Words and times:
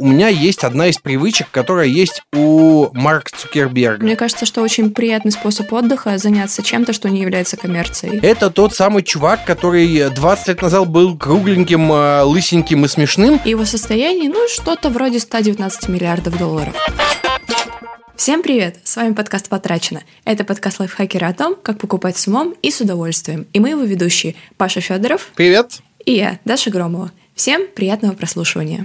у 0.00 0.06
меня 0.06 0.28
есть 0.28 0.64
одна 0.64 0.86
из 0.88 0.96
привычек, 0.96 1.48
которая 1.50 1.86
есть 1.86 2.22
у 2.32 2.88
Марка 2.94 3.30
Цукерберга. 3.36 4.02
Мне 4.02 4.16
кажется, 4.16 4.46
что 4.46 4.62
очень 4.62 4.92
приятный 4.92 5.30
способ 5.30 5.70
отдыха 5.72 6.16
заняться 6.16 6.62
чем-то, 6.62 6.94
что 6.94 7.10
не 7.10 7.20
является 7.20 7.58
коммерцией. 7.58 8.18
Это 8.22 8.50
тот 8.50 8.74
самый 8.74 9.02
чувак, 9.02 9.44
который 9.44 10.08
20 10.08 10.48
лет 10.48 10.62
назад 10.62 10.88
был 10.88 11.18
кругленьким, 11.18 11.92
э, 11.92 12.22
лысеньким 12.22 12.86
и 12.86 12.88
смешным. 12.88 13.40
И 13.44 13.50
его 13.50 13.66
состояние, 13.66 14.30
ну, 14.30 14.48
что-то 14.48 14.88
вроде 14.88 15.20
119 15.20 15.88
миллиардов 15.88 16.38
долларов. 16.38 16.74
Всем 18.16 18.42
привет! 18.42 18.78
С 18.84 18.96
вами 18.96 19.12
подкаст 19.12 19.48
«Потрачено». 19.48 20.02
Это 20.24 20.44
подкаст 20.44 20.80
лайфхакера 20.80 21.28
о 21.28 21.34
том, 21.34 21.56
как 21.62 21.78
покупать 21.78 22.16
с 22.16 22.26
умом 22.26 22.54
и 22.62 22.70
с 22.70 22.80
удовольствием. 22.80 23.46
И 23.52 23.60
мы 23.60 23.70
его 23.70 23.82
ведущие 23.82 24.34
Паша 24.56 24.80
Федоров. 24.80 25.30
Привет! 25.34 25.80
И 26.06 26.12
я, 26.12 26.38
Даша 26.46 26.70
Громова. 26.70 27.12
Всем 27.34 27.66
приятного 27.74 28.14
прослушивания. 28.14 28.84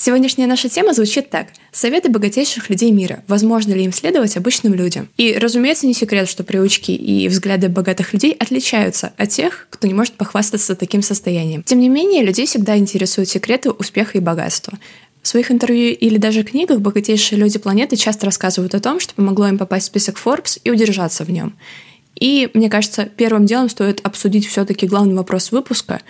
Сегодняшняя 0.00 0.46
наша 0.46 0.68
тема 0.68 0.94
звучит 0.94 1.28
так. 1.28 1.48
Советы 1.72 2.08
богатейших 2.08 2.70
людей 2.70 2.92
мира. 2.92 3.24
Возможно 3.26 3.72
ли 3.72 3.84
им 3.84 3.92
следовать 3.92 4.36
обычным 4.36 4.72
людям? 4.72 5.08
И, 5.16 5.36
разумеется, 5.36 5.88
не 5.88 5.92
секрет, 5.92 6.28
что 6.28 6.44
привычки 6.44 6.92
и 6.92 7.26
взгляды 7.26 7.68
богатых 7.68 8.12
людей 8.12 8.30
отличаются 8.38 9.12
от 9.16 9.30
тех, 9.30 9.66
кто 9.70 9.88
не 9.88 9.94
может 9.94 10.14
похвастаться 10.14 10.76
таким 10.76 11.02
состоянием. 11.02 11.64
Тем 11.64 11.80
не 11.80 11.88
менее, 11.88 12.22
людей 12.22 12.46
всегда 12.46 12.78
интересуют 12.78 13.28
секреты 13.28 13.72
успеха 13.72 14.18
и 14.18 14.20
богатства. 14.20 14.78
В 15.20 15.26
своих 15.26 15.50
интервью 15.50 15.92
или 15.92 16.16
даже 16.16 16.44
книгах 16.44 16.78
богатейшие 16.78 17.36
люди 17.36 17.58
планеты 17.58 17.96
часто 17.96 18.26
рассказывают 18.26 18.76
о 18.76 18.80
том, 18.80 19.00
что 19.00 19.14
помогло 19.14 19.48
им 19.48 19.58
попасть 19.58 19.86
в 19.86 19.88
список 19.88 20.16
Forbes 20.24 20.60
и 20.62 20.70
удержаться 20.70 21.24
в 21.24 21.30
нем. 21.30 21.56
И, 22.14 22.50
мне 22.54 22.68
кажется, 22.68 23.04
первым 23.04 23.46
делом 23.46 23.68
стоит 23.68 24.00
обсудить 24.04 24.46
все-таки 24.46 24.86
главный 24.86 25.14
вопрос 25.14 25.52
выпуска. 25.52 26.00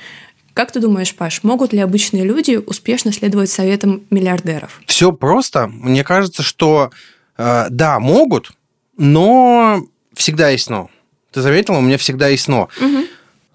Как 0.59 0.73
ты 0.73 0.81
думаешь, 0.81 1.15
Паш, 1.15 1.45
могут 1.45 1.73
ли 1.73 1.79
обычные 1.79 2.25
люди 2.25 2.57
успешно 2.57 3.13
следовать 3.13 3.49
советам 3.49 4.03
миллиардеров? 4.11 4.81
Все 4.87 5.13
просто. 5.13 5.69
Мне 5.69 6.03
кажется, 6.03 6.43
что 6.43 6.91
э, 7.37 7.67
да, 7.71 8.01
могут, 8.01 8.51
но 8.97 9.81
всегда 10.15 10.49
есть 10.49 10.69
но. 10.69 10.91
Ты 11.31 11.43
заметила, 11.43 11.77
у 11.77 11.81
меня 11.81 11.97
всегда 11.97 12.27
есть 12.27 12.49
но. 12.49 12.69
Угу. 12.81 13.05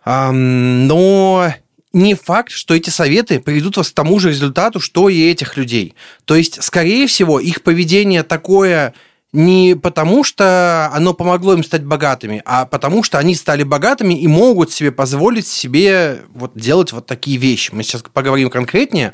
Эм, 0.06 0.88
но 0.88 1.54
не 1.92 2.16
факт, 2.16 2.54
что 2.54 2.74
эти 2.74 2.90
советы 2.90 3.42
приведут 3.42 3.76
вас 3.76 3.92
к 3.92 3.94
тому 3.94 4.18
же 4.20 4.30
результату, 4.30 4.80
что 4.80 5.10
и 5.10 5.30
этих 5.30 5.58
людей. 5.58 5.96
То 6.24 6.36
есть, 6.36 6.64
скорее 6.64 7.08
всего, 7.08 7.38
их 7.42 7.64
поведение 7.64 8.24
такое 8.24 8.94
не 9.34 9.76
потому, 9.76 10.24
что 10.24 10.92
оно 10.94 11.14
помогло 11.14 11.54
им 11.54 11.64
стать 11.64 11.84
богатыми, 11.84 12.42
а 12.46 12.66
потому, 12.66 13.02
что 13.02 13.18
они 13.18 13.34
стали 13.34 13.64
богатыми 13.64 14.14
и 14.14 14.28
могут 14.28 14.72
себе 14.72 14.92
позволить 14.92 15.48
себе 15.48 16.22
вот 16.34 16.52
делать 16.56 16.94
вот 16.94 17.08
такие 17.08 17.38
вещи. 17.38 17.72
Мы 17.74 17.84
сейчас 17.84 18.04
поговорим 18.14 18.52
конкретнее. 18.52 19.14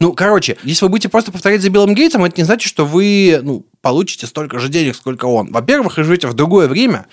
Ну, 0.00 0.12
короче, 0.12 0.56
если 0.62 0.84
вы 0.84 0.90
будете 0.90 1.08
просто 1.08 1.32
повторять 1.32 1.60
за 1.60 1.70
Биллом 1.70 1.92
Гейтсом, 1.92 2.24
это 2.24 2.40
не 2.40 2.44
значит, 2.44 2.68
что 2.68 2.86
вы 2.86 3.40
ну, 3.42 3.66
получите 3.80 4.28
столько 4.28 4.60
же 4.60 4.68
денег, 4.68 4.94
сколько 4.94 5.26
он. 5.26 5.50
Во-первых, 5.50 5.96
вы 5.96 6.04
живете 6.04 6.28
в 6.28 6.34
другое 6.34 6.68
время, 6.68 7.06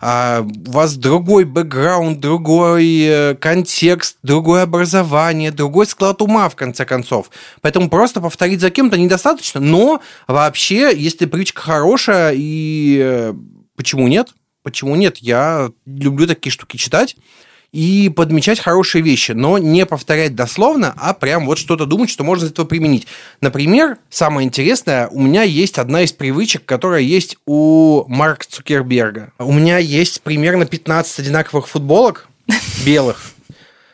а 0.00 0.46
у 0.66 0.70
вас 0.70 0.96
другой 0.96 1.44
бэкграунд, 1.44 2.20
другой 2.20 3.02
э, 3.02 3.34
контекст, 3.34 4.18
другое 4.22 4.62
образование, 4.62 5.50
другой 5.50 5.86
склад 5.86 6.22
ума, 6.22 6.48
в 6.48 6.56
конце 6.56 6.86
концов. 6.86 7.30
Поэтому 7.60 7.90
просто 7.90 8.20
повторить 8.20 8.60
за 8.60 8.70
кем-то 8.70 8.96
недостаточно, 8.96 9.60
но 9.60 10.00
вообще, 10.26 10.92
если 10.96 11.26
привычка 11.26 11.60
хорошая, 11.60 12.32
и 12.34 12.98
э, 13.02 13.34
почему 13.76 14.08
нет? 14.08 14.28
Почему 14.62 14.96
нет? 14.96 15.18
Я 15.18 15.70
люблю 15.84 16.26
такие 16.26 16.52
штуки 16.52 16.76
читать 16.76 17.16
и 17.72 18.08
подмечать 18.08 18.60
хорошие 18.60 19.02
вещи, 19.02 19.32
но 19.32 19.58
не 19.58 19.86
повторять 19.86 20.34
дословно, 20.34 20.94
а 20.96 21.14
прям 21.14 21.46
вот 21.46 21.58
что-то 21.58 21.86
думать, 21.86 22.10
что 22.10 22.24
можно 22.24 22.46
из 22.46 22.50
этого 22.50 22.66
применить. 22.66 23.06
Например, 23.40 23.98
самое 24.08 24.46
интересное, 24.46 25.08
у 25.08 25.20
меня 25.20 25.42
есть 25.42 25.78
одна 25.78 26.02
из 26.02 26.12
привычек, 26.12 26.64
которая 26.64 27.02
есть 27.02 27.36
у 27.46 28.04
Марка 28.08 28.46
Цукерберга. 28.48 29.32
У 29.38 29.52
меня 29.52 29.78
есть 29.78 30.22
примерно 30.22 30.66
15 30.66 31.20
одинаковых 31.20 31.68
футболок 31.68 32.28
белых, 32.84 33.29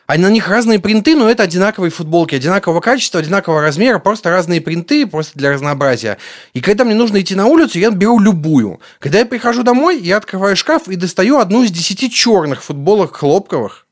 а 0.07 0.17
на 0.17 0.29
них 0.29 0.47
разные 0.47 0.79
принты, 0.79 1.15
но 1.15 1.29
это 1.29 1.43
одинаковые 1.43 1.91
футболки, 1.91 2.33
одинакового 2.33 2.79
качества, 2.79 3.19
одинакового 3.19 3.61
размера, 3.61 3.99
просто 3.99 4.29
разные 4.29 4.61
принты, 4.61 5.05
просто 5.05 5.37
для 5.37 5.51
разнообразия. 5.51 6.17
И 6.53 6.61
когда 6.61 6.85
мне 6.85 6.95
нужно 6.95 7.21
идти 7.21 7.35
на 7.35 7.45
улицу, 7.45 7.77
я 7.77 7.91
беру 7.91 8.19
любую. 8.19 8.79
Когда 8.99 9.19
я 9.19 9.25
прихожу 9.25 9.63
домой, 9.63 9.99
я 9.99 10.17
открываю 10.17 10.55
шкаф 10.55 10.87
и 10.87 10.95
достаю 10.95 11.39
одну 11.39 11.61
из 11.63 11.71
десяти 11.71 12.09
черных 12.09 12.63
футболок 12.63 13.17
хлопковых, 13.17 13.85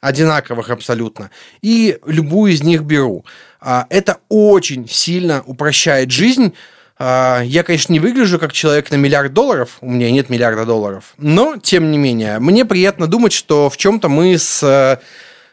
одинаковых 0.00 0.68
абсолютно, 0.68 1.30
и 1.62 1.98
любую 2.06 2.52
из 2.52 2.64
них 2.64 2.82
беру. 2.82 3.24
А, 3.60 3.86
это 3.88 4.18
очень 4.28 4.88
сильно 4.88 5.44
упрощает 5.46 6.10
жизнь, 6.10 6.54
а, 6.98 7.40
я, 7.44 7.62
конечно, 7.62 7.92
не 7.92 8.00
выгляжу 8.00 8.40
как 8.40 8.52
человек 8.52 8.90
на 8.90 8.96
миллиард 8.96 9.32
долларов, 9.32 9.78
у 9.80 9.88
меня 9.88 10.10
нет 10.10 10.28
миллиарда 10.28 10.64
долларов, 10.64 11.14
но, 11.18 11.56
тем 11.56 11.92
не 11.92 11.98
менее, 11.98 12.40
мне 12.40 12.64
приятно 12.64 13.06
думать, 13.06 13.32
что 13.32 13.70
в 13.70 13.76
чем-то 13.76 14.08
мы 14.08 14.36
с 14.36 14.60
а, 14.64 14.98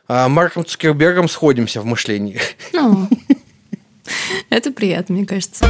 Марком 0.10 0.66
Цукербергом 0.66 1.30
сходимся 1.30 1.82
в 1.82 1.86
мышлении. 1.86 2.40
Ну, 2.74 3.08
это 4.50 4.72
приятно, 4.72 5.16
мне 5.16 5.26
кажется. 5.26 5.66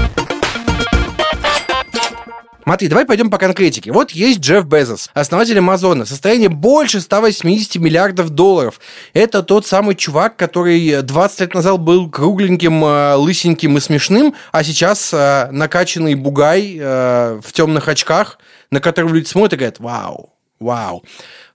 Смотри, 2.70 2.88
давай 2.88 3.06
пойдем 3.06 3.32
по 3.32 3.40
конкретике. 3.40 3.92
Вот 3.92 4.12
есть 4.12 4.42
Джефф 4.42 4.64
Безос, 4.66 5.10
основатель 5.16 5.58
Амазона. 5.58 6.06
Состояние 6.06 6.50
больше 6.50 7.02
180 7.02 7.78
миллиардов 7.78 8.30
долларов. 8.30 8.80
Это 9.14 9.42
тот 9.42 9.66
самый 9.66 9.96
чувак, 9.96 10.36
который 10.36 11.02
20 11.02 11.40
лет 11.40 11.54
назад 11.56 11.80
был 11.80 12.12
кругленьким, 12.12 12.84
а, 12.86 13.16
лысеньким 13.16 13.76
и 13.78 13.80
смешным, 13.82 14.36
а 14.52 14.64
сейчас 14.64 15.10
а, 15.12 15.50
накачанный 15.52 16.14
бугай 16.14 16.80
в 16.80 17.52
темных 17.54 17.88
очках, 17.88 18.38
на 18.70 18.80
которого 18.80 19.16
люди 19.16 19.26
смотрят 19.26 19.54
и 19.54 19.56
говорят, 19.56 19.80
вау, 19.80 20.34
вау. 20.60 21.04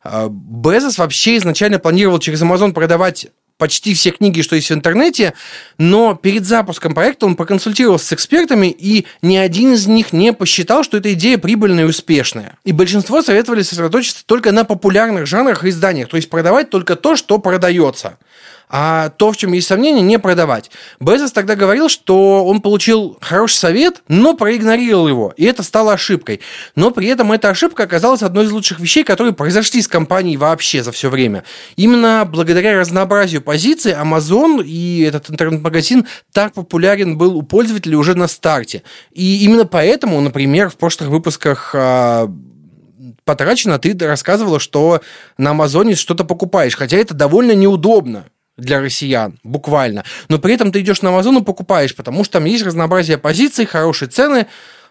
А, 0.04 0.28
Безос 0.28 0.98
вообще 0.98 1.38
изначально 1.38 1.78
планировал 1.78 2.18
через 2.18 2.42
Amazon 2.42 2.72
продавать 2.72 3.28
почти 3.56 3.94
все 3.94 4.10
книги, 4.10 4.42
что 4.42 4.56
есть 4.56 4.70
в 4.70 4.74
интернете, 4.74 5.32
но 5.78 6.14
перед 6.14 6.44
запуском 6.44 6.92
проекта 6.92 7.26
он 7.26 7.36
проконсультировался 7.36 8.06
с 8.06 8.12
экспертами, 8.12 8.66
и 8.66 9.06
ни 9.22 9.36
один 9.36 9.72
из 9.72 9.86
них 9.86 10.12
не 10.12 10.32
посчитал, 10.32 10.82
что 10.82 10.96
эта 10.96 11.12
идея 11.14 11.38
прибыльная 11.38 11.84
и 11.84 11.88
успешная. 11.88 12.58
И 12.64 12.72
большинство 12.72 13.22
советовали 13.22 13.62
сосредоточиться 13.62 14.26
только 14.26 14.52
на 14.52 14.64
популярных 14.64 15.26
жанрах 15.26 15.64
и 15.64 15.70
изданиях, 15.70 16.08
то 16.08 16.16
есть 16.16 16.28
продавать 16.28 16.70
только 16.70 16.96
то, 16.96 17.16
что 17.16 17.38
продается 17.38 18.18
а 18.76 19.10
то, 19.10 19.30
в 19.30 19.36
чем 19.36 19.52
есть 19.52 19.68
сомнения, 19.68 20.00
не 20.00 20.18
продавать. 20.18 20.68
Безос 20.98 21.30
тогда 21.30 21.54
говорил, 21.54 21.88
что 21.88 22.44
он 22.44 22.60
получил 22.60 23.16
хороший 23.20 23.54
совет, 23.54 24.02
но 24.08 24.34
проигнорировал 24.34 25.06
его, 25.06 25.32
и 25.36 25.44
это 25.44 25.62
стало 25.62 25.92
ошибкой. 25.92 26.40
Но 26.74 26.90
при 26.90 27.06
этом 27.06 27.30
эта 27.30 27.50
ошибка 27.50 27.84
оказалась 27.84 28.24
одной 28.24 28.46
из 28.46 28.50
лучших 28.50 28.80
вещей, 28.80 29.04
которые 29.04 29.32
произошли 29.32 29.80
с 29.80 29.86
компанией 29.86 30.36
вообще 30.36 30.82
за 30.82 30.90
все 30.90 31.08
время. 31.08 31.44
Именно 31.76 32.28
благодаря 32.28 32.76
разнообразию 32.76 33.42
позиций 33.42 33.92
Amazon 33.92 34.64
и 34.64 35.02
этот 35.02 35.30
интернет-магазин 35.30 36.08
так 36.32 36.52
популярен 36.54 37.16
был 37.16 37.36
у 37.36 37.42
пользователей 37.42 37.94
уже 37.94 38.16
на 38.16 38.26
старте. 38.26 38.82
И 39.12 39.44
именно 39.44 39.66
поэтому, 39.66 40.20
например, 40.20 40.68
в 40.68 40.76
прошлых 40.78 41.10
выпусках 41.10 41.76
а, 41.76 42.28
потрачено, 43.24 43.78
ты 43.78 43.96
рассказывала, 44.04 44.58
что 44.58 45.00
на 45.38 45.50
Амазоне 45.50 45.94
что-то 45.94 46.24
покупаешь, 46.24 46.74
хотя 46.74 46.96
это 46.96 47.14
довольно 47.14 47.52
неудобно 47.52 48.24
для 48.56 48.80
россиян, 48.80 49.38
буквально. 49.42 50.04
Но 50.28 50.38
при 50.38 50.54
этом 50.54 50.72
ты 50.72 50.80
идешь 50.80 51.02
на 51.02 51.08
Amazon 51.08 51.40
и 51.40 51.44
покупаешь, 51.44 51.94
потому 51.94 52.24
что 52.24 52.34
там 52.34 52.44
есть 52.44 52.64
разнообразие 52.64 53.18
позиций, 53.18 53.66
хорошие 53.66 54.08
цены. 54.08 54.46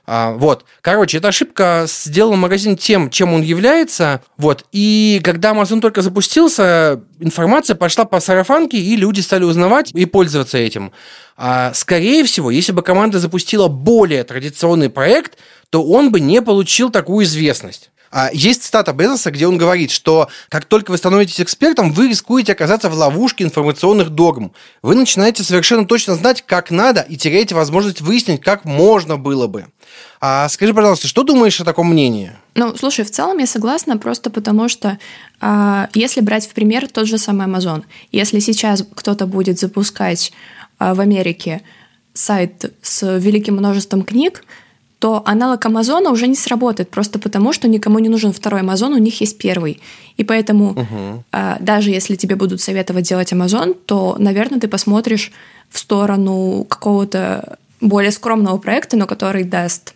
А, 0.06 0.32
вот. 0.34 0.66
Короче, 0.82 1.18
эта 1.18 1.30
ошибка 1.30 1.86
сделала 1.88 2.36
магазин 2.36 2.76
тем, 2.76 3.10
чем 3.10 3.34
он 3.34 3.42
является. 3.42 4.22
Вот. 4.38 4.66
И 4.74 5.22
когда 5.24 5.54
Amazon 5.54 5.80
только 5.80 6.02
запустился, 6.02 7.02
информация 7.20 7.76
пошла 7.76 8.04
по 8.04 8.20
сарафанке, 8.20 8.78
и 8.78 8.96
люди 8.98 9.22
стали 9.22 9.46
узнавать 9.46 9.92
и 9.94 10.06
пользоваться 10.06 10.58
этим. 10.58 10.92
А, 11.38 11.74
скорее 11.74 12.26
всего, 12.26 12.52
если 12.52 12.74
бы 12.74 12.82
команда 12.82 13.20
запустила 13.20 13.70
более 13.70 14.26
традиционный 14.26 14.90
проект, 14.90 15.38
то 15.70 15.84
он 15.84 16.12
бы 16.12 16.20
не 16.20 16.42
получил 16.42 16.92
такую 16.92 17.26
известность. 17.26 17.90
А, 18.16 18.30
есть 18.32 18.62
цитата 18.62 18.94
Безоса, 18.94 19.32
где 19.32 19.48
он 19.48 19.58
говорит, 19.58 19.90
что 19.90 20.30
как 20.50 20.66
только 20.66 20.92
вы 20.92 20.98
становитесь 20.98 21.42
экспертом, 21.42 21.92
вы 21.92 22.10
рискуете 22.10 22.52
оказаться 22.52 22.88
в 22.88 22.94
ловушке 22.94 23.44
информационных 23.44 24.12
догм. 24.12 24.54
Вы 24.84 24.94
начинаете 24.94 25.44
совершенно 25.44 25.88
точно 25.88 26.14
знать, 26.14 26.44
как 26.46 26.70
надо, 26.70 27.02
и 27.02 27.18
теряете 27.18 27.56
возможность 27.56 28.02
выяснить, 28.02 28.40
как 28.40 28.66
можно 28.66 29.18
было 29.18 29.48
бы. 29.48 29.66
А 30.22 30.48
скажи, 30.50 30.76
пожалуйста, 30.76 31.08
что 31.08 31.24
думаешь 31.24 31.60
о 31.60 31.66
таком 31.66 31.90
мнении? 31.90 32.34
Ну, 32.54 32.78
слушай, 32.78 33.04
в 33.04 33.10
целом 33.10 33.40
я 33.40 33.48
согласна, 33.48 33.98
просто 33.98 34.30
потому 34.30 34.70
что 34.70 35.00
а, 35.42 35.90
если 35.96 36.22
брать 36.22 36.48
в 36.48 36.54
пример 36.54 36.88
тот 36.88 37.08
же 37.08 37.18
самый 37.18 37.48
Amazon, 37.48 37.84
если 38.12 38.38
сейчас 38.38 38.86
кто-то 38.94 39.26
будет 39.26 39.58
запускать 39.58 40.32
а, 40.78 40.94
в 40.94 41.00
Америке 41.00 41.64
сайт 42.14 42.72
с 42.84 43.18
великим 43.18 43.56
множеством 43.56 44.04
книг, 44.04 44.44
то 45.04 45.22
аналог 45.26 45.66
Амазона 45.66 46.12
уже 46.12 46.28
не 46.28 46.36
сработает, 46.36 46.90
просто 46.90 47.20
потому 47.20 47.52
что 47.52 47.68
никому 47.68 48.00
не 48.00 48.08
нужен 48.08 48.32
второй 48.32 48.62
Амазон, 48.62 48.94
у 48.94 48.98
них 48.98 49.20
есть 49.20 49.38
первый. 49.38 49.82
И 50.16 50.24
поэтому 50.24 50.70
угу. 50.70 51.24
а, 51.34 51.58
даже 51.60 51.90
если 51.90 52.16
тебе 52.16 52.38
будут 52.38 52.62
советовать 52.62 53.04
делать 53.04 53.34
Амазон, 53.34 53.74
то, 53.74 54.16
наверное, 54.18 54.62
ты 54.62 54.70
посмотришь 54.70 55.34
в 55.70 55.78
сторону 55.78 56.66
какого-то 56.70 57.58
более 57.82 58.12
скромного 58.12 58.58
проекта, 58.60 58.96
но 58.96 59.06
который 59.06 59.44
даст 59.44 59.94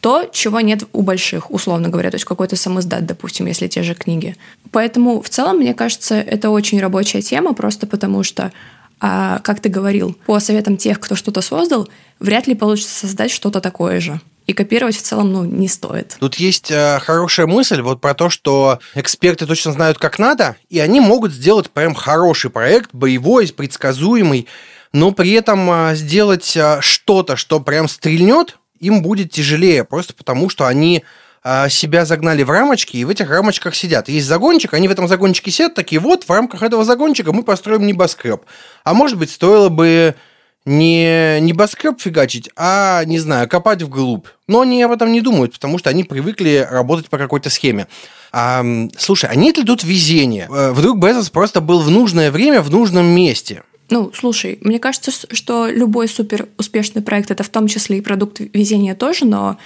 то, 0.00 0.28
чего 0.32 0.58
нет 0.58 0.82
у 0.92 1.02
больших, 1.02 1.52
условно 1.52 1.88
говоря, 1.88 2.10
то 2.10 2.16
есть 2.16 2.24
какой-то 2.24 2.56
самоздат, 2.56 3.06
допустим, 3.06 3.46
если 3.46 3.68
те 3.68 3.84
же 3.84 3.94
книги. 3.94 4.34
Поэтому 4.72 5.22
в 5.22 5.28
целом, 5.28 5.58
мне 5.58 5.74
кажется, 5.74 6.16
это 6.16 6.50
очень 6.50 6.80
рабочая 6.80 7.22
тема, 7.22 7.54
просто 7.54 7.86
потому 7.86 8.24
что, 8.24 8.50
а, 8.98 9.38
как 9.44 9.60
ты 9.60 9.68
говорил, 9.68 10.16
по 10.26 10.40
советам 10.40 10.76
тех, 10.76 10.98
кто 10.98 11.14
что-то 11.14 11.40
создал, 11.40 11.88
вряд 12.18 12.48
ли 12.48 12.56
получится 12.56 13.06
создать 13.06 13.30
что-то 13.30 13.60
такое 13.60 14.00
же. 14.00 14.20
И 14.50 14.52
копировать 14.52 14.96
в 14.96 15.02
целом 15.02 15.32
ну, 15.32 15.44
не 15.44 15.68
стоит. 15.68 16.16
Тут 16.18 16.34
есть 16.34 16.72
э, 16.72 16.98
хорошая 16.98 17.46
мысль 17.46 17.82
вот 17.82 18.00
про 18.00 18.14
то, 18.14 18.30
что 18.30 18.80
эксперты 18.96 19.46
точно 19.46 19.70
знают, 19.70 19.96
как 19.98 20.18
надо, 20.18 20.56
и 20.68 20.80
они 20.80 20.98
могут 20.98 21.32
сделать 21.32 21.70
прям 21.70 21.94
хороший 21.94 22.50
проект, 22.50 22.90
боевой, 22.92 23.46
предсказуемый, 23.46 24.48
но 24.92 25.12
при 25.12 25.30
этом 25.30 25.70
э, 25.70 25.94
сделать 25.94 26.56
э, 26.56 26.78
что-то, 26.80 27.36
что 27.36 27.60
прям 27.60 27.88
стрельнет, 27.88 28.58
им 28.80 29.02
будет 29.02 29.30
тяжелее, 29.30 29.84
просто 29.84 30.14
потому 30.14 30.48
что 30.48 30.66
они 30.66 31.04
а, 31.44 31.68
себя 31.68 32.04
загнали 32.04 32.42
в 32.42 32.50
рамочки, 32.50 32.96
и 32.96 33.04
в 33.04 33.08
этих 33.08 33.30
рамочках 33.30 33.76
сидят. 33.76 34.08
Есть 34.08 34.26
загончик, 34.26 34.74
они 34.74 34.88
в 34.88 34.90
этом 34.90 35.06
загончике 35.06 35.52
сидят, 35.52 35.74
такие 35.74 36.00
вот, 36.00 36.24
в 36.24 36.30
рамках 36.30 36.64
этого 36.64 36.84
загончика 36.84 37.32
мы 37.32 37.44
построим 37.44 37.86
небоскреб. 37.86 38.42
А 38.82 38.94
может 38.94 39.16
быть, 39.16 39.30
стоило 39.30 39.68
бы 39.68 40.16
не 40.66 41.40
небоскреб 41.40 42.00
фигачить, 42.00 42.50
а, 42.56 43.04
не 43.04 43.18
знаю, 43.18 43.48
копать 43.48 43.82
вглубь. 43.82 44.26
Но 44.46 44.60
они 44.60 44.82
об 44.82 44.92
этом 44.92 45.12
не 45.12 45.20
думают, 45.20 45.54
потому 45.54 45.78
что 45.78 45.90
они 45.90 46.04
привыкли 46.04 46.66
работать 46.70 47.08
по 47.08 47.18
какой-то 47.18 47.50
схеме. 47.50 47.86
А, 48.32 48.64
слушай, 48.96 49.28
а 49.30 49.34
нет 49.34 49.56
ли 49.58 49.64
тут 49.64 49.82
везения? 49.82 50.48
Э, 50.48 50.72
вдруг 50.72 50.98
Безос 50.98 51.30
просто 51.30 51.60
был 51.60 51.80
в 51.80 51.90
нужное 51.90 52.30
время 52.30 52.62
в 52.62 52.70
нужном 52.70 53.06
месте? 53.06 53.62
Ну, 53.88 54.12
слушай, 54.14 54.58
мне 54.60 54.78
кажется, 54.78 55.10
что 55.10 55.66
любой 55.66 56.06
супер 56.06 56.48
успешный 56.58 57.02
проект 57.02 57.32
это 57.32 57.42
в 57.42 57.48
том 57.48 57.66
числе 57.66 57.98
и 57.98 58.00
продукт 58.00 58.38
везения 58.38 58.94
тоже, 58.94 59.24
но 59.24 59.58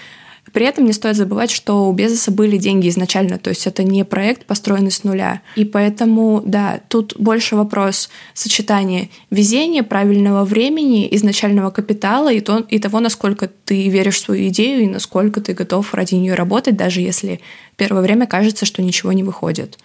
при 0.55 0.67
этом 0.67 0.87
не 0.87 0.93
стоит 0.93 1.17
забывать, 1.17 1.51
что 1.51 1.89
у 1.89 1.93
Безоса 1.93 2.31
были 2.31 2.57
деньги 2.59 2.89
изначально, 2.89 3.39
то 3.39 3.51
есть 3.51 3.67
это 3.67 3.83
не 3.83 4.05
проект, 4.05 4.47
построенный 4.47 4.93
с 4.93 5.03
нуля. 5.03 5.43
И 5.57 5.65
поэтому, 5.65 6.43
да, 6.47 6.81
тут 6.89 7.15
больше 7.19 7.57
вопрос 7.57 8.09
сочетания 8.35 9.09
везения, 9.31 9.83
правильного 9.83 10.45
времени, 10.45 11.09
изначального 11.17 11.71
капитала 11.71 12.33
и, 12.33 12.41
то, 12.41 12.65
и 12.69 12.79
того, 12.79 13.01
насколько 13.01 13.51
ты 13.65 13.89
веришь 13.89 14.15
в 14.15 14.21
свою 14.21 14.49
идею 14.49 14.85
и 14.85 14.89
насколько 14.89 15.41
ты 15.41 15.55
готов 15.55 15.93
ради 15.93 16.15
нее 16.15 16.35
работать, 16.35 16.77
даже 16.77 17.01
если 17.01 17.41
первое 17.77 18.03
время 18.03 18.29
кажется, 18.29 18.65
что 18.65 18.81
ничего 18.81 19.13
не 19.13 19.25
выходит. 19.25 19.79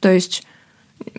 То 0.00 0.10
есть 0.10 0.42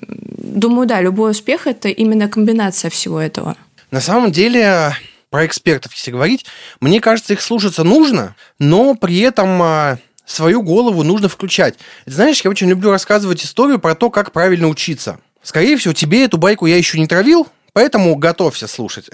думаю, 0.01 0.88
да, 0.88 1.00
любой 1.01 1.31
успех– 1.31 1.68
это 1.68 1.90
именно 1.90 2.28
комбинация 2.28 2.90
всего 2.90 3.19
этого. 3.19 3.56
На 3.92 4.01
самом 4.01 4.31
деле, 4.31 4.96
про 5.36 5.46
экспертов, 5.46 5.92
если 5.94 6.12
говорить, 6.12 6.46
мне 6.80 7.02
кажется, 7.02 7.34
их 7.34 7.42
слушаться 7.42 7.84
нужно, 7.84 8.38
но 8.58 8.96
при 8.96 9.20
этом 9.20 9.62
а, 9.62 9.98
свою 10.26 10.62
голову 10.62 11.04
нужно 11.04 11.28
включать. 11.28 11.76
Знаешь, 12.06 12.40
я 12.46 12.50
очень 12.50 12.70
люблю 12.70 12.90
рассказывать 12.90 13.44
историю 13.44 13.80
про 13.80 13.96
то, 13.96 14.10
как 14.10 14.32
правильно 14.32 14.70
учиться. 14.70 15.20
Скорее 15.44 15.76
всего, 15.76 15.94
тебе 15.94 16.24
эту 16.24 16.38
байку 16.38 16.68
я 16.68 16.78
еще 16.78 16.98
не 16.98 17.06
травил, 17.06 17.50
поэтому 17.74 18.16
готовься 18.16 18.68
слушать. 18.68 19.10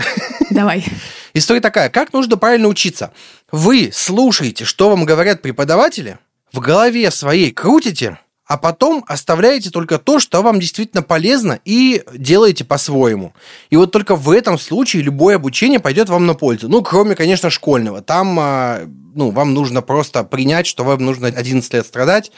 Давай. 0.52 0.86
История 1.34 1.60
такая. 1.60 1.90
Как 1.90 2.14
нужно 2.14 2.38
правильно 2.38 2.68
учиться? 2.68 3.12
Вы 3.52 3.90
слушаете, 3.92 4.64
что 4.64 4.92
вам 4.92 5.06
говорят 5.06 5.42
преподаватели, 5.42 6.20
в 6.54 6.60
голове 6.60 7.10
своей 7.10 7.50
крутите, 7.50 8.20
а 8.52 8.58
потом 8.58 9.06
оставляете 9.08 9.70
только 9.70 9.98
то, 9.98 10.20
что 10.20 10.42
вам 10.42 10.60
действительно 10.60 11.04
полезно, 11.04 11.62
и 11.64 12.04
делаете 12.14 12.66
по-своему. 12.66 13.34
И 13.70 13.78
вот 13.78 13.94
только 13.94 14.18
в 14.18 14.30
этом 14.30 14.60
случае 14.60 15.04
любое 15.04 15.38
обучение 15.38 15.80
пойдет 15.80 16.10
вам 16.10 16.26
на 16.26 16.34
пользу. 16.34 16.68
Ну, 16.68 16.82
кроме, 16.82 17.16
конечно, 17.16 17.50
школьного. 17.50 18.02
Там 18.02 18.38
а, 18.38 18.82
ну, 19.16 19.32
вам 19.32 19.54
нужно 19.54 19.82
просто 19.82 20.26
принять, 20.26 20.68
что 20.68 20.84
вам 20.84 21.06
нужно 21.06 21.28
11 21.28 21.74
лет 21.74 21.86
страдать, 21.86 22.34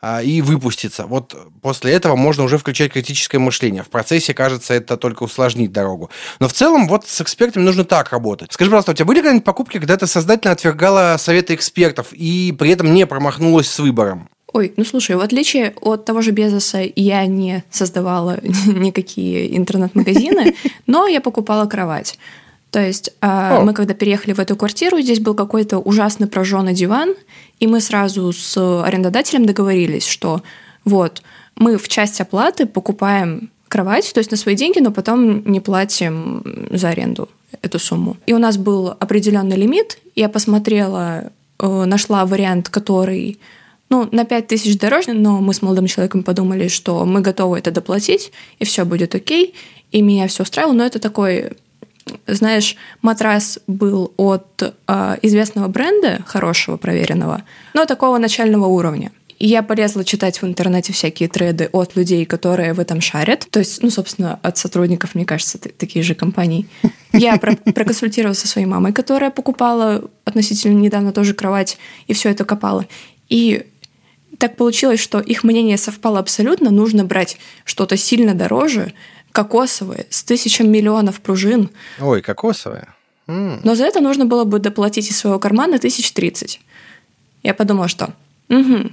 а, 0.00 0.22
и 0.22 0.40
выпуститься. 0.40 1.04
Вот 1.04 1.36
после 1.60 1.92
этого 1.92 2.16
можно 2.16 2.44
уже 2.44 2.56
включать 2.56 2.94
критическое 2.94 3.38
мышление. 3.38 3.82
В 3.82 3.90
процессе, 3.90 4.32
кажется, 4.32 4.72
это 4.72 4.96
только 4.96 5.24
усложнит 5.24 5.70
дорогу. 5.70 6.08
Но 6.40 6.48
в 6.48 6.54
целом 6.54 6.88
вот 6.88 7.06
с 7.06 7.20
экспертами 7.20 7.62
нужно 7.62 7.84
так 7.84 8.10
работать. 8.10 8.54
Скажи, 8.54 8.70
пожалуйста, 8.70 8.92
у 8.92 8.94
тебя 8.94 9.04
были 9.04 9.18
какие-нибудь 9.18 9.44
покупки, 9.44 9.76
когда 9.76 9.98
ты 9.98 10.06
сознательно 10.06 10.52
отвергала 10.52 11.16
советы 11.18 11.54
экспертов 11.54 12.14
и 12.14 12.56
при 12.58 12.70
этом 12.70 12.94
не 12.94 13.06
промахнулась 13.06 13.70
с 13.70 13.78
выбором? 13.78 14.30
Ой, 14.52 14.72
ну 14.76 14.84
слушай, 14.84 15.14
в 15.14 15.20
отличие 15.20 15.74
от 15.80 16.04
того 16.04 16.22
же 16.22 16.30
Безоса, 16.30 16.80
я 16.96 17.26
не 17.26 17.64
создавала 17.70 18.38
никакие 18.66 19.56
интернет-магазины, 19.56 20.54
но 20.86 21.06
я 21.06 21.20
покупала 21.20 21.66
кровать. 21.66 22.18
То 22.70 22.80
есть 22.80 23.10
э, 23.20 23.60
мы 23.62 23.72
когда 23.72 23.94
переехали 23.94 24.34
в 24.34 24.40
эту 24.40 24.56
квартиру, 24.56 25.00
здесь 25.00 25.20
был 25.20 25.34
какой-то 25.34 25.78
ужасный 25.78 26.26
прожженный 26.26 26.74
диван, 26.74 27.14
и 27.60 27.66
мы 27.66 27.80
сразу 27.80 28.32
с 28.32 28.82
арендодателем 28.82 29.46
договорились, 29.46 30.06
что 30.06 30.42
вот 30.84 31.22
мы 31.56 31.76
в 31.76 31.88
часть 31.88 32.20
оплаты 32.20 32.66
покупаем 32.66 33.50
кровать, 33.68 34.12
то 34.12 34.18
есть 34.18 34.30
на 34.30 34.36
свои 34.36 34.54
деньги, 34.54 34.80
но 34.80 34.90
потом 34.90 35.44
не 35.50 35.60
платим 35.60 36.42
за 36.70 36.90
аренду 36.90 37.28
эту 37.62 37.78
сумму. 37.78 38.16
И 38.26 38.32
у 38.32 38.38
нас 38.38 38.56
был 38.56 38.88
определенный 38.98 39.56
лимит. 39.56 39.98
Я 40.14 40.28
посмотрела, 40.28 41.32
э, 41.58 41.84
нашла 41.84 42.24
вариант, 42.24 42.68
который 42.68 43.38
ну, 43.90 44.08
на 44.12 44.24
5 44.24 44.46
тысяч 44.46 44.78
дороже, 44.78 45.12
но 45.12 45.40
мы 45.40 45.54
с 45.54 45.62
молодым 45.62 45.86
человеком 45.86 46.22
подумали, 46.22 46.68
что 46.68 47.04
мы 47.04 47.20
готовы 47.20 47.58
это 47.58 47.70
доплатить, 47.70 48.32
и 48.58 48.64
все 48.64 48.84
будет 48.84 49.14
окей, 49.14 49.54
и 49.90 50.02
меня 50.02 50.28
все 50.28 50.42
устраивало, 50.42 50.74
но 50.74 50.84
это 50.84 50.98
такой 50.98 51.52
знаешь, 52.26 52.76
матрас 53.02 53.58
был 53.66 54.12
от 54.16 54.62
э, 54.86 55.16
известного 55.20 55.68
бренда, 55.68 56.22
хорошего, 56.26 56.78
проверенного, 56.78 57.42
но 57.74 57.84
такого 57.84 58.16
начального 58.16 58.66
уровня. 58.66 59.12
И 59.38 59.46
я 59.46 59.62
полезла 59.62 60.04
читать 60.04 60.42
в 60.42 60.46
интернете 60.46 60.92
всякие 60.92 61.28
треды 61.28 61.68
от 61.72 61.94
людей, 61.94 62.24
которые 62.24 62.72
в 62.72 62.80
этом 62.80 63.00
шарят. 63.00 63.46
То 63.50 63.60
есть, 63.60 63.82
ну, 63.82 63.90
собственно, 63.90 64.38
от 64.42 64.58
сотрудников, 64.58 65.14
мне 65.14 65.24
кажется, 65.24 65.58
такие 65.58 66.02
же 66.02 66.14
компании. 66.14 66.66
Я 67.12 67.36
про 67.36 67.54
проконсультировалась 67.54 68.40
со 68.40 68.48
своей 68.48 68.66
мамой, 68.66 68.92
которая 68.92 69.30
покупала 69.30 70.02
относительно 70.24 70.78
недавно 70.78 71.12
тоже 71.12 71.34
кровать, 71.34 71.78
и 72.08 72.14
все 72.14 72.30
это 72.30 72.44
копала. 72.44 72.86
И 73.28 73.66
так 74.38 74.56
получилось, 74.56 75.00
что 75.00 75.18
их 75.18 75.44
мнение 75.44 75.76
совпало 75.76 76.18
абсолютно. 76.20 76.70
Нужно 76.70 77.04
брать 77.04 77.38
что-то 77.64 77.96
сильно 77.96 78.34
дороже, 78.34 78.92
кокосовое, 79.32 80.06
с 80.10 80.22
тысячами 80.22 80.68
миллионов 80.68 81.20
пружин. 81.20 81.70
Ой, 82.00 82.22
кокосовое. 82.22 82.88
м 83.26 83.60
Но 83.64 83.74
за 83.74 83.84
это 83.84 84.00
нужно 84.00 84.24
было 84.24 84.44
бы 84.44 84.60
доплатить 84.60 85.10
из 85.10 85.18
своего 85.18 85.38
кармана 85.38 85.78
тысяч 85.78 86.12
тридцать. 86.12 86.60
Я 87.42 87.52
подумала, 87.52 87.88
что 87.88 88.14
угу. 88.48 88.90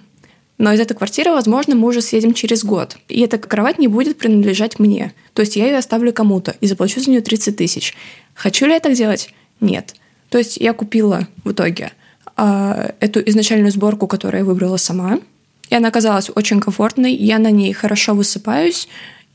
Но 0.57 0.71
из 0.71 0.79
этой 0.79 0.95
квартиры, 0.95 1.31
возможно, 1.31 1.75
мы 1.75 1.89
уже 1.89 2.01
съедем 2.01 2.33
через 2.33 2.63
год. 2.63 2.97
И 3.09 3.19
эта 3.19 3.37
кровать 3.37 3.77
не 3.77 3.89
будет 3.89 4.17
принадлежать 4.17 4.79
мне. 4.79 5.13
То 5.33 5.41
есть 5.41 5.57
я 5.57 5.65
ее 5.65 5.77
оставлю 5.77 6.13
кому-то 6.13 6.55
и 6.61 6.67
заплачу 6.67 7.01
за 7.01 7.09
нее 7.11 7.19
30 7.19 7.57
тысяч. 7.57 7.93
Хочу 8.33 8.65
ли 8.65 8.71
я 8.71 8.79
так 8.79 8.93
делать? 8.93 9.33
Нет. 9.59 9.95
То 10.29 10.37
есть 10.37 10.55
я 10.55 10.71
купила 10.71 11.27
в 11.43 11.51
итоге 11.51 11.91
э, 12.37 12.91
эту 13.01 13.19
изначальную 13.19 13.71
сборку, 13.71 14.07
которую 14.07 14.39
я 14.41 14.45
выбрала 14.45 14.77
сама– 14.77 15.19
и 15.69 15.75
она 15.75 15.87
оказалась 15.87 16.29
очень 16.33 16.59
комфортной, 16.59 17.13
я 17.13 17.39
на 17.39 17.51
ней 17.51 17.73
хорошо 17.73 18.13
высыпаюсь, 18.13 18.87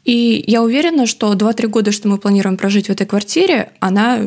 и 0.04 0.42
я 0.46 0.62
уверена, 0.62 1.06
что 1.06 1.32
2-3 1.34 1.66
года, 1.68 1.92
что 1.92 2.08
мы 2.08 2.18
планируем 2.18 2.56
прожить 2.56 2.87
в 2.87 2.90
этой 2.90 3.06
квартире, 3.06 3.72
она 3.80 4.20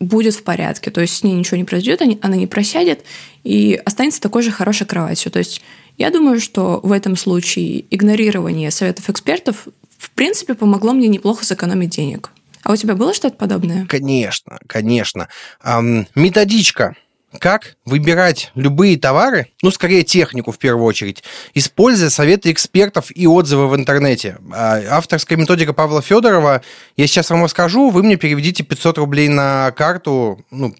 будет 0.00 0.34
в 0.34 0.42
порядке. 0.42 0.90
То 0.90 1.02
есть 1.02 1.16
с 1.16 1.22
ней 1.22 1.34
ничего 1.34 1.58
не 1.58 1.64
произойдет, 1.64 2.02
она 2.22 2.36
не 2.36 2.46
просядет 2.46 3.04
и 3.44 3.80
останется 3.84 4.20
такой 4.20 4.42
же 4.42 4.50
хорошей 4.50 4.86
кроватью. 4.86 5.30
То 5.30 5.38
есть 5.38 5.62
я 5.98 6.10
думаю, 6.10 6.40
что 6.40 6.80
в 6.82 6.92
этом 6.92 7.14
случае 7.16 7.84
игнорирование 7.90 8.70
советов 8.70 9.10
экспертов 9.10 9.68
в 9.98 10.10
принципе 10.12 10.54
помогло 10.54 10.92
мне 10.92 11.08
неплохо 11.08 11.44
сэкономить 11.44 11.90
денег. 11.90 12.30
А 12.62 12.72
у 12.72 12.76
тебя 12.76 12.94
было 12.94 13.12
что-то 13.12 13.36
подобное? 13.36 13.86
Конечно, 13.86 14.58
конечно. 14.66 15.28
Эм, 15.62 16.06
методичка 16.14 16.96
как 17.38 17.76
выбирать 17.84 18.50
любые 18.54 18.98
товары, 18.98 19.48
ну, 19.62 19.70
скорее 19.70 20.02
технику 20.02 20.50
в 20.50 20.58
первую 20.58 20.86
очередь, 20.86 21.22
используя 21.54 22.08
советы 22.08 22.50
экспертов 22.50 23.14
и 23.14 23.26
отзывы 23.26 23.68
в 23.68 23.76
интернете. 23.76 24.38
А, 24.52 24.80
авторская 24.90 25.36
методика 25.36 25.72
Павла 25.72 26.00
Федорова, 26.00 26.62
я 26.96 27.06
сейчас 27.06 27.30
вам 27.30 27.44
расскажу, 27.44 27.90
вы 27.90 28.02
мне 28.02 28.16
переведите 28.16 28.62
500 28.64 28.98
рублей 28.98 29.28
на 29.28 29.70
карту, 29.72 30.44
ну, 30.50 30.74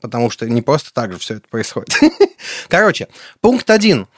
потому 0.00 0.30
что 0.30 0.48
не 0.48 0.62
просто 0.62 0.92
так 0.92 1.12
же 1.12 1.18
все 1.18 1.34
это 1.34 1.48
происходит. 1.48 1.98
Короче, 2.68 3.08
пункт 3.40 3.68
один. 3.70 4.08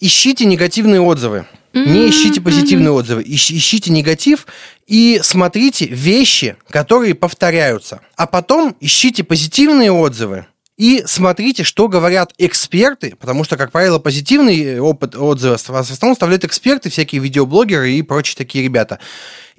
Ищите 0.00 0.44
негативные 0.46 1.00
отзывы. 1.00 1.46
Не 1.74 2.10
ищите 2.10 2.40
позитивные 2.40 2.90
отзывы, 2.90 3.22
ищите 3.24 3.90
негатив 3.90 4.46
и 4.86 5.20
смотрите 5.22 5.86
вещи, 5.86 6.56
которые 6.68 7.14
повторяются. 7.14 8.02
А 8.16 8.26
потом 8.26 8.76
ищите 8.80 9.24
позитивные 9.24 9.90
отзывы, 9.90 10.46
и 10.82 11.04
смотрите, 11.06 11.62
что 11.62 11.86
говорят 11.86 12.32
эксперты, 12.38 13.14
потому 13.20 13.44
что, 13.44 13.56
как 13.56 13.70
правило, 13.70 14.00
позитивный 14.00 14.80
опыт 14.80 15.14
отзыва 15.14 15.56
в 15.56 15.70
основном 15.70 16.14
оставляют 16.14 16.42
эксперты, 16.42 16.90
всякие 16.90 17.20
видеоблогеры 17.20 17.92
и 17.92 18.02
прочие 18.02 18.34
такие 18.36 18.64
ребята. 18.64 18.98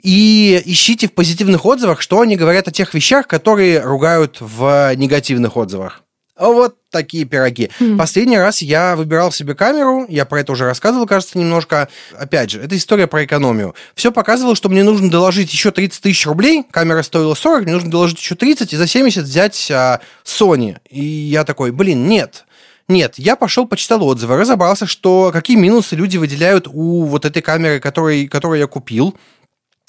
И 0.02 0.62
ищите 0.66 1.08
в 1.08 1.14
позитивных 1.14 1.66
отзывах, 1.66 2.02
что 2.02 2.20
они 2.20 2.36
говорят 2.36 2.68
о 2.68 2.72
тех 2.72 2.94
вещах, 2.94 3.26
которые 3.26 3.80
ругают 3.80 4.40
в 4.42 4.94
негативных 4.98 5.56
отзывах. 5.56 6.03
Вот 6.38 6.78
такие 6.90 7.26
пироги. 7.26 7.70
Mm. 7.80 7.96
Последний 7.96 8.40
раз 8.40 8.64
я 8.64 8.96
выбирал 8.96 9.32
себе 9.32 9.54
камеру, 9.54 10.06
я 10.10 10.26
про 10.26 10.40
это 10.40 10.54
уже 10.54 10.66
рассказывал, 10.66 11.06
кажется, 11.06 11.38
немножко. 11.38 11.90
Опять 12.18 12.50
же, 12.50 12.62
это 12.62 12.76
история 12.76 13.06
про 13.06 13.24
экономию. 13.24 13.76
Все 13.94 14.12
показывало, 14.12 14.56
что 14.56 14.70
мне 14.70 14.84
нужно 14.84 15.12
доложить 15.12 15.54
еще 15.54 15.70
30 15.70 16.02
тысяч 16.02 16.26
рублей, 16.26 16.64
камера 16.72 17.04
стоила 17.04 17.36
40, 17.36 17.64
мне 17.64 17.74
нужно 17.74 17.92
доложить 17.92 18.20
еще 18.20 18.34
30 18.34 18.74
и 18.74 18.78
за 18.78 18.88
70 18.88 19.24
взять 19.24 19.72
а, 19.72 20.00
Sony. 20.26 20.78
И 20.90 21.04
я 21.04 21.44
такой, 21.44 21.72
блин, 21.72 22.08
нет. 22.08 22.46
Нет, 22.88 23.14
я 23.18 23.36
пошел, 23.36 23.68
почитал 23.68 24.04
отзывы, 24.04 24.36
разобрался, 24.36 24.88
что 24.88 25.30
какие 25.32 25.56
минусы 25.56 25.96
люди 25.96 26.18
выделяют 26.18 26.68
у 26.68 27.06
вот 27.06 27.26
этой 27.26 27.42
камеры, 27.42 27.80
который, 27.80 28.28
которую 28.28 28.60
я 28.60 28.68
купил. 28.68 29.16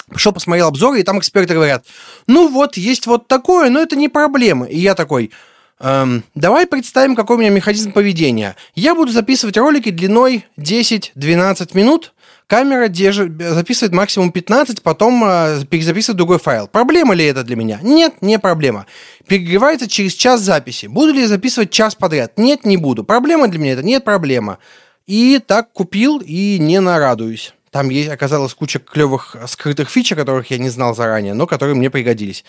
Пошел, 0.09 0.33
посмотрел 0.33 0.69
обзоры, 0.69 1.01
и 1.01 1.03
там 1.03 1.19
эксперты 1.19 1.55
говорят, 1.55 1.87
ну 2.27 2.49
вот, 2.49 2.77
есть 2.77 3.07
вот 3.07 3.27
такое, 3.27 3.71
но 3.71 3.81
это 3.81 3.97
не 3.97 4.11
проблема. 4.11 4.67
И 4.67 4.79
я 4.79 4.95
такой, 4.95 5.33
Эм, 5.81 6.25
давай 6.35 6.67
представим, 6.67 7.17
какой 7.17 7.37
у 7.37 7.39
меня 7.41 7.51
механизм 7.51 7.93
поведения. 7.93 8.57
Я 8.75 8.95
буду 8.95 9.13
записывать 9.13 9.57
ролики 9.57 9.91
длиной 9.91 10.47
10-12 10.57 11.77
минут. 11.77 12.13
Камера 12.47 12.89
держит, 12.89 13.41
записывает 13.41 13.95
максимум 13.95 14.31
15, 14.31 14.83
потом 14.83 15.25
э, 15.25 15.65
перезаписывает 15.65 16.19
другой 16.19 16.39
файл. 16.39 16.69
Проблема 16.69 17.15
ли 17.15 17.25
это 17.25 17.43
для 17.43 17.57
меня? 17.57 17.81
Нет, 17.83 18.21
не 18.21 18.39
проблема. 18.39 18.87
Перегревается 19.27 19.89
через 19.89 20.13
час 20.13 20.43
записи. 20.43 20.87
Буду 20.87 21.13
ли 21.13 21.23
я 21.23 21.29
записывать 21.29 21.71
час 21.71 21.95
подряд? 21.95 22.39
Нет, 22.39 22.65
не 22.65 22.77
буду. 22.77 23.03
Проблема 23.03 23.49
для 23.49 23.59
меня 23.59 23.73
это? 23.73 23.83
Нет, 23.83 24.05
проблема. 24.05 24.59
И 25.07 25.41
так 25.45 25.73
купил 25.73 26.23
и 26.25 26.59
не 26.59 26.81
нарадуюсь. 26.81 27.55
Там 27.71 27.89
есть, 27.89 28.11
оказалось 28.11 28.55
куча 28.55 28.79
клевых 28.79 29.37
скрытых 29.49 29.91
фич, 29.91 30.13
о 30.13 30.17
которых 30.17 30.51
я 30.51 30.59
не 30.59 30.69
знал 30.69 30.95
заранее, 30.95 31.35
но 31.35 31.47
которые 31.47 31.75
мне 31.75 31.91
пригодились. 31.91 32.45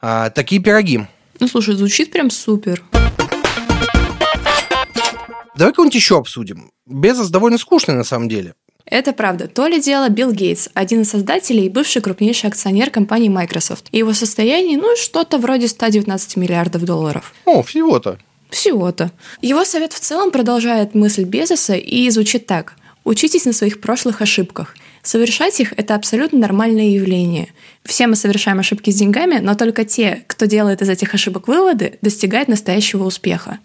А, 0.00 0.30
такие 0.30 0.62
пироги. 0.62 1.06
Ну, 1.40 1.46
слушай, 1.46 1.74
звучит 1.74 2.10
прям 2.10 2.30
супер. 2.30 2.82
Давай 5.56 5.72
кого-нибудь 5.72 5.94
еще 5.94 6.18
обсудим. 6.18 6.70
Безос 6.86 7.30
довольно 7.30 7.58
скучный 7.58 7.94
на 7.94 8.04
самом 8.04 8.28
деле. 8.28 8.54
Это 8.84 9.12
правда. 9.12 9.48
То 9.48 9.66
ли 9.66 9.80
дело 9.80 10.08
Билл 10.08 10.32
Гейтс, 10.32 10.68
один 10.72 11.02
из 11.02 11.10
создателей 11.10 11.66
и 11.66 11.68
бывший 11.68 12.00
крупнейший 12.00 12.48
акционер 12.48 12.90
компании 12.90 13.28
Microsoft. 13.28 13.86
И 13.92 13.98
его 13.98 14.14
состояние, 14.14 14.78
ну, 14.78 14.96
что-то 14.96 15.38
вроде 15.38 15.68
119 15.68 16.36
миллиардов 16.36 16.84
долларов. 16.84 17.34
О, 17.44 17.62
всего-то. 17.62 18.18
Всего-то. 18.50 19.12
Его 19.42 19.64
совет 19.64 19.92
в 19.92 20.00
целом 20.00 20.30
продолжает 20.30 20.94
мысль 20.94 21.24
Безоса 21.24 21.74
и 21.74 22.08
звучит 22.10 22.46
так. 22.46 22.76
Учитесь 23.04 23.44
на 23.44 23.52
своих 23.52 23.80
прошлых 23.80 24.22
ошибках. 24.22 24.74
Совершать 25.08 25.58
их– 25.58 25.72
это 25.78 25.94
абсолютно 25.94 26.38
нормальное 26.38 26.90
явление. 26.90 27.48
Все 27.82 28.06
мы 28.06 28.14
совершаем 28.14 28.58
ошибки 28.58 28.90
с 28.90 28.96
деньгами, 28.96 29.38
но 29.38 29.54
только 29.54 29.86
те, 29.86 30.22
кто 30.26 30.44
делает 30.44 30.82
из 30.82 30.90
этих 30.90 31.14
ошибок 31.14 31.48
выводы, 31.48 31.98
достигают 32.02 32.46
настоящего 32.46 33.04
успеха. 33.04 33.58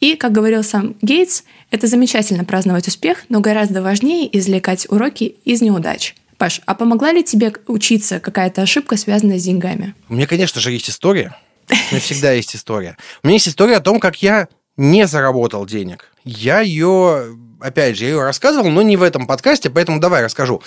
И, 0.00 0.16
как 0.16 0.32
говорил 0.32 0.64
сам 0.64 0.96
Гейтс, 1.00 1.44
это 1.70 1.86
замечательно 1.86 2.44
праздновать 2.44 2.88
успех, 2.88 3.26
но 3.28 3.38
гораздо 3.38 3.80
важнее 3.80 4.28
извлекать 4.36 4.90
уроки 4.90 5.36
из 5.44 5.62
неудач. 5.62 6.16
Паш, 6.36 6.62
а 6.66 6.74
помогла 6.74 7.12
ли 7.12 7.22
тебе 7.22 7.52
учиться 7.68 8.18
какая-то 8.18 8.62
ошибка, 8.62 8.96
связанная 8.96 9.38
с 9.38 9.44
деньгами? 9.44 9.94
У 10.08 10.14
меня, 10.14 10.26
конечно 10.26 10.60
же, 10.60 10.72
есть 10.72 10.90
история. 10.90 11.36
У 11.70 11.74
меня 11.92 12.00
всегда 12.00 12.32
есть 12.32 12.56
история. 12.56 12.96
У 13.22 13.28
меня 13.28 13.36
есть 13.36 13.46
история 13.46 13.76
о 13.76 13.80
том, 13.80 14.00
как 14.00 14.20
я 14.20 14.48
не 14.76 15.06
заработал 15.06 15.64
денег. 15.64 16.12
Я 16.24 16.58
ее, 16.58 17.36
опять 17.60 17.96
же, 17.96 18.04
я 18.04 18.10
ее 18.10 18.22
рассказывал, 18.22 18.68
но 18.70 18.82
не 18.82 18.96
в 18.96 19.02
этом 19.02 19.26
подкасте, 19.26 19.70
поэтому 19.70 20.00
давай 20.00 20.24
расскажу. 20.24 20.62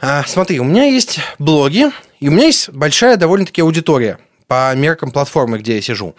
А, 0.00 0.24
смотри, 0.26 0.60
у 0.60 0.64
меня 0.64 0.84
есть 0.84 1.20
блоги, 1.38 1.86
и 2.20 2.28
у 2.28 2.32
меня 2.32 2.46
есть 2.46 2.70
большая 2.70 3.16
довольно-таки 3.16 3.62
аудитория 3.62 4.18
по 4.46 4.74
меркам 4.74 5.10
платформы, 5.10 5.58
где 5.58 5.76
я 5.76 5.82
сижу. 5.82 6.14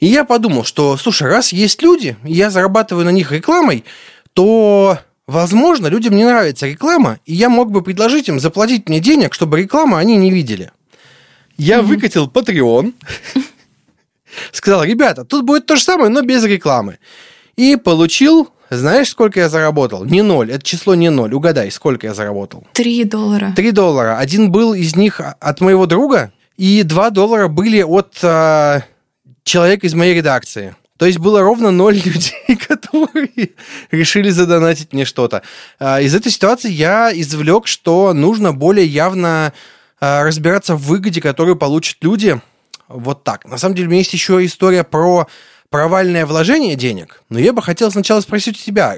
И 0.00 0.06
я 0.06 0.24
подумал, 0.24 0.64
что, 0.64 0.96
слушай, 0.96 1.28
раз 1.28 1.52
есть 1.52 1.82
люди, 1.82 2.16
и 2.24 2.32
я 2.32 2.50
зарабатываю 2.50 3.04
на 3.04 3.10
них 3.10 3.32
рекламой, 3.32 3.84
то, 4.32 4.98
возможно, 5.26 5.88
людям 5.88 6.14
не 6.16 6.24
нравится 6.24 6.66
реклама, 6.66 7.18
и 7.26 7.34
я 7.34 7.48
мог 7.48 7.70
бы 7.70 7.82
предложить 7.82 8.28
им 8.28 8.40
заплатить 8.40 8.88
мне 8.88 9.00
денег, 9.00 9.34
чтобы 9.34 9.60
рекламу 9.60 9.96
они 9.96 10.16
не 10.16 10.30
видели. 10.30 10.70
Я 11.56 11.78
mm-hmm. 11.78 11.82
выкатил 11.82 12.28
Patreon, 12.28 12.94
сказал, 14.52 14.84
ребята, 14.84 15.24
тут 15.24 15.44
будет 15.44 15.66
то 15.66 15.76
же 15.76 15.82
самое, 15.82 16.08
но 16.08 16.22
без 16.22 16.44
рекламы. 16.44 16.98
И 17.56 17.76
получил 17.76 18.50
знаешь, 18.70 19.08
сколько 19.08 19.40
я 19.40 19.48
заработал? 19.48 20.04
Не 20.04 20.22
ноль. 20.22 20.52
Это 20.52 20.62
число 20.62 20.94
не 20.94 21.10
ноль. 21.10 21.32
Угадай, 21.32 21.70
сколько 21.70 22.06
я 22.06 22.14
заработал? 22.14 22.66
Три 22.72 23.04
доллара. 23.04 23.52
Три 23.56 23.70
доллара. 23.70 24.18
Один 24.18 24.50
был 24.50 24.74
из 24.74 24.94
них 24.96 25.20
от 25.20 25.60
моего 25.60 25.86
друга, 25.86 26.32
и 26.56 26.82
два 26.82 27.10
доллара 27.10 27.48
были 27.48 27.82
от 27.82 28.18
э, 28.22 28.80
человека 29.44 29.86
из 29.86 29.94
моей 29.94 30.14
редакции. 30.14 30.74
То 30.98 31.06
есть 31.06 31.18
было 31.18 31.40
ровно 31.40 31.70
ноль 31.70 31.94
людей, 32.04 32.56
которые 32.56 33.50
решили 33.90 34.28
задонатить 34.30 34.92
мне 34.92 35.04
что-то. 35.04 35.42
А, 35.78 36.00
из 36.00 36.14
этой 36.14 36.30
ситуации 36.30 36.70
я 36.70 37.10
извлек, 37.12 37.66
что 37.66 38.12
нужно 38.12 38.52
более 38.52 38.86
явно 38.86 39.54
а, 40.00 40.24
разбираться 40.24 40.74
в 40.74 40.82
выгоде, 40.82 41.22
которую 41.22 41.56
получат 41.56 41.98
люди. 42.02 42.40
Вот 42.88 43.22
так. 43.22 43.44
На 43.44 43.58
самом 43.58 43.74
деле 43.74 43.86
у 43.86 43.90
меня 43.90 44.00
есть 44.00 44.12
еще 44.12 44.44
история 44.44 44.82
про 44.82 45.28
провальное 45.70 46.24
вложение 46.24 46.76
денег, 46.76 47.22
но 47.28 47.38
я 47.38 47.52
бы 47.52 47.62
хотел 47.62 47.90
сначала 47.90 48.20
спросить 48.20 48.58
у 48.58 48.64
тебя, 48.64 48.96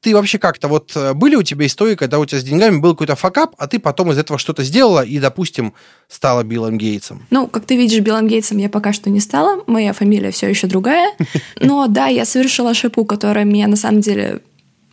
ты 0.00 0.14
вообще 0.14 0.38
как-то, 0.38 0.68
вот 0.68 0.92
э, 0.96 1.14
были 1.14 1.36
у 1.36 1.42
тебя 1.42 1.66
истории, 1.66 1.94
когда 1.94 2.18
у 2.18 2.26
тебя 2.26 2.40
с 2.40 2.44
деньгами 2.44 2.78
был 2.78 2.92
какой-то 2.94 3.14
факап, 3.14 3.54
а 3.58 3.68
ты 3.68 3.78
потом 3.78 4.10
из 4.10 4.18
этого 4.18 4.38
что-то 4.38 4.64
сделала 4.64 5.04
и, 5.04 5.18
допустим, 5.18 5.74
стала 6.08 6.42
Биллом 6.42 6.76
Гейтсом? 6.76 7.26
Ну, 7.30 7.46
как 7.46 7.64
ты 7.64 7.76
видишь, 7.76 8.00
Биллом 8.00 8.26
Гейтсом 8.26 8.58
я 8.58 8.68
пока 8.68 8.92
что 8.92 9.10
не 9.10 9.20
стала, 9.20 9.62
моя 9.66 9.92
фамилия 9.92 10.32
все 10.32 10.48
еще 10.48 10.66
другая, 10.66 11.12
но 11.60 11.86
да, 11.86 12.08
я 12.08 12.24
совершила 12.24 12.70
ошибку, 12.70 13.04
которая 13.04 13.44
меня 13.44 13.68
на 13.68 13.76
самом 13.76 14.00
деле 14.00 14.40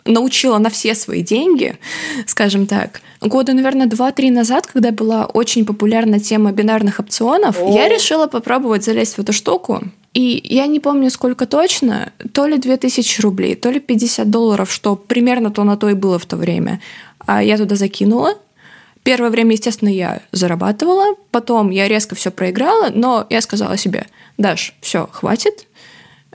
научила 0.05 0.57
на 0.57 0.69
все 0.69 0.95
свои 0.95 1.23
деньги, 1.23 1.77
скажем 2.25 2.67
так. 2.67 3.01
Года, 3.21 3.53
наверное, 3.53 3.87
два-три 3.87 4.31
назад, 4.31 4.67
когда 4.67 4.91
была 4.91 5.25
очень 5.25 5.65
популярна 5.65 6.19
тема 6.19 6.51
бинарных 6.51 6.99
опционов, 6.99 7.57
О. 7.59 7.75
я 7.75 7.89
решила 7.89 8.27
попробовать 8.27 8.83
залезть 8.83 9.15
в 9.15 9.19
эту 9.19 9.33
штуку. 9.33 9.83
И 10.13 10.41
я 10.43 10.65
не 10.65 10.79
помню, 10.79 11.09
сколько 11.09 11.45
точно, 11.45 12.11
то 12.33 12.47
ли 12.47 12.57
2000 12.57 13.21
рублей, 13.21 13.55
то 13.55 13.69
ли 13.69 13.79
50 13.79 14.29
долларов, 14.29 14.71
что 14.71 14.95
примерно 14.95 15.51
то 15.51 15.63
на 15.63 15.77
то 15.77 15.89
и 15.89 15.93
было 15.93 16.17
в 16.17 16.25
то 16.25 16.35
время. 16.35 16.81
А 17.19 17.43
я 17.43 17.57
туда 17.57 17.75
закинула. 17.75 18.35
Первое 19.03 19.29
время, 19.29 19.53
естественно, 19.53 19.89
я 19.89 20.21
зарабатывала, 20.31 21.15
потом 21.31 21.69
я 21.69 21.87
резко 21.87 22.15
все 22.15 22.31
проиграла, 22.31 22.89
но 22.93 23.25
я 23.29 23.41
сказала 23.41 23.77
себе, 23.77 24.07
Даш, 24.37 24.73
все, 24.81 25.07
хватит, 25.11 25.67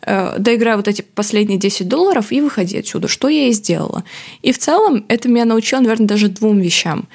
э, 0.03 0.39
доиграю 0.39 0.79
вот 0.79 0.89
эти 0.89 1.03
последние 1.03 1.59
10 1.59 1.89
долларов 1.89 2.33
и 2.33 2.41
выходи 2.41 2.79
отсюда, 2.79 3.09
что 3.09 3.29
я 3.29 3.49
и 3.49 3.53
сделала. 3.53 4.05
И 4.43 4.53
в 4.53 4.59
целом 4.59 5.05
это 5.09 5.29
меня 5.29 5.45
научило, 5.45 5.81
наверное, 5.81 6.07
даже 6.07 6.29
двум 6.29 6.59
вещам. 6.59 7.07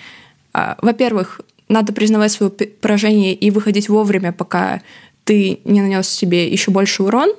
А, 0.54 0.78
во-первых, 0.82 1.42
надо 1.68 1.94
признавать 1.94 2.32
свое 2.32 2.52
поражение 2.52 3.34
и 3.34 3.52
выходить 3.52 3.90
вовремя, 3.90 4.32
пока 4.34 4.82
ты 5.30 5.60
не 5.64 5.80
нанес 5.80 6.10
себе 6.10 6.48
еще 6.48 6.72
больше 6.72 7.04
урон. 7.04 7.36